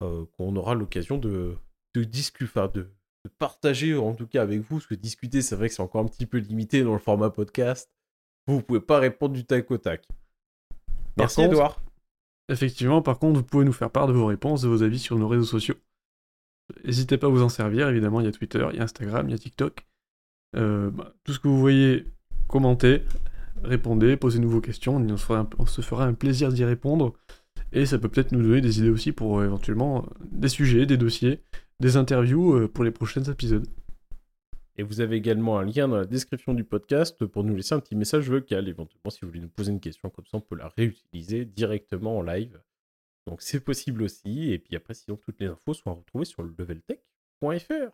euh, 0.03 0.25
qu'on 0.38 0.55
aura 0.55 0.75
l'occasion 0.75 1.17
de, 1.17 1.57
de 1.95 2.03
discuter, 2.03 2.59
de, 2.73 2.82
de 3.25 3.30
partager 3.39 3.95
en 3.95 4.13
tout 4.15 4.28
cas 4.28 4.41
avec 4.41 4.61
vous. 4.61 4.78
Parce 4.78 4.88
que 4.88 4.95
discuter, 4.95 5.41
c'est 5.41 5.55
vrai 5.55 5.69
que 5.69 5.75
c'est 5.75 5.82
encore 5.82 6.01
un 6.01 6.07
petit 6.07 6.25
peu 6.25 6.38
limité 6.38 6.84
dans 6.84 6.93
le 6.93 6.99
format 6.99 7.30
podcast. 7.30 7.91
Vous 8.47 8.57
ne 8.57 8.61
pouvez 8.61 8.82
pas 8.82 8.99
répondre 8.99 9.34
du 9.34 9.45
tac 9.45 9.69
au 9.71 9.78
tac. 9.78 10.07
Merci 11.17 11.41
Edouard. 11.43 11.82
Effectivement, 12.50 13.02
par 13.02 13.20
contre, 13.20 13.39
vous 13.39 13.45
pouvez 13.45 13.66
nous 13.66 13.74
faire 13.74 13.91
part 13.91 14.08
de 14.08 14.14
vos 14.14 14.26
réponses, 14.26 14.62
de 14.62 14.68
vos 14.68 14.84
avis 14.84 15.00
sur 15.00 15.18
nos 15.18 15.28
réseaux 15.28 15.45
sociaux. 15.45 15.76
N'hésitez 16.86 17.18
pas 17.18 17.28
à 17.28 17.30
vous 17.30 17.41
en 17.41 17.50
servir, 17.50 17.89
évidemment, 17.89 18.20
il 18.20 18.26
y 18.26 18.30
a 18.30 18.32
Twitter, 18.32 18.66
il 18.72 18.78
y 18.78 18.80
a 18.80 18.84
Instagram, 18.84 19.28
il 19.28 19.32
y 19.32 19.36
a 19.36 19.38
TikTok. 19.38 19.86
Euh, 20.56 20.89
bah, 20.91 21.14
tout 21.24 21.34
ce 21.34 21.39
que 21.39 21.48
vous 21.48 21.60
voyez, 21.60 22.06
commentez, 22.48 23.04
répondez, 23.64 24.18
posez-nous 24.18 24.50
vos 24.50 24.62
questions, 24.62 24.95
on 24.95 25.66
se 25.66 25.82
fera 25.82 26.06
un, 26.06 26.14
plaisir 26.14 26.52
d'y 26.52 26.64
répondre. 26.64 27.14
Et 27.74 27.86
ça 27.86 27.98
peut 27.98 28.08
peut-être 28.08 28.32
nous 28.32 28.41
donner 28.41 28.62
des 28.62 28.80
idées 28.80 28.89
aussi 28.89 29.12
pour 29.12 29.39
euh, 29.39 29.45
éventuellement 29.45 30.06
euh, 30.06 30.26
des 30.32 30.48
sujets, 30.48 30.86
des 30.86 30.98
dossiers, 30.98 31.41
des 31.82 31.98
interviews 31.98 32.68
pour 32.70 32.84
les 32.84 32.91
prochains 32.91 33.24
épisodes. 33.24 33.68
Et 34.78 34.84
vous 34.84 35.01
avez 35.01 35.15
également 35.15 35.57
un 35.57 35.65
lien 35.65 35.88
dans 35.88 35.97
la 35.97 36.05
description 36.05 36.53
du 36.53 36.63
podcast 36.63 37.25
pour 37.25 37.43
nous 37.43 37.55
laisser 37.55 37.73
un 37.73 37.80
petit 37.80 37.95
message 37.95 38.30
vocal, 38.30 38.67
éventuellement 38.67 39.09
si 39.09 39.19
vous 39.21 39.28
voulez 39.28 39.39
nous 39.39 39.49
poser 39.49 39.71
une 39.71 39.80
question, 39.80 40.09
comme 40.09 40.25
ça 40.25 40.38
on 40.38 40.41
peut 40.41 40.55
la 40.55 40.71
réutiliser 40.78 41.45
directement 41.45 42.17
en 42.17 42.21
live. 42.21 42.61
Donc 43.25 43.41
c'est 43.41 43.59
possible 43.59 44.03
aussi, 44.03 44.53
et 44.53 44.59
puis 44.59 44.75
après 44.75 44.93
sinon 44.93 45.17
toutes 45.17 45.41
les 45.41 45.47
infos 45.47 45.73
sont 45.73 45.89
à 45.89 45.93
retrouver 45.93 46.25
sur 46.25 46.43
le 46.43 46.53
leveltech.fr. 46.57 47.91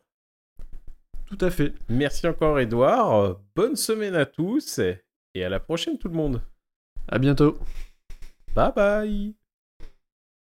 Tout 1.26 1.38
à 1.40 1.50
fait. 1.50 1.74
Merci 1.88 2.28
encore 2.28 2.60
Edouard, 2.60 3.40
bonne 3.56 3.78
semaine 3.78 4.16
à 4.16 4.26
tous, 4.26 4.80
et 5.34 5.44
à 5.44 5.50
la 5.50 5.62
prochaine 5.62 5.98
tout 5.98 6.10
le 6.10 6.16
monde. 6.16 6.42
À 7.08 7.18
bientôt. 7.18 7.58
Bye 8.54 8.74
bye 8.76 9.43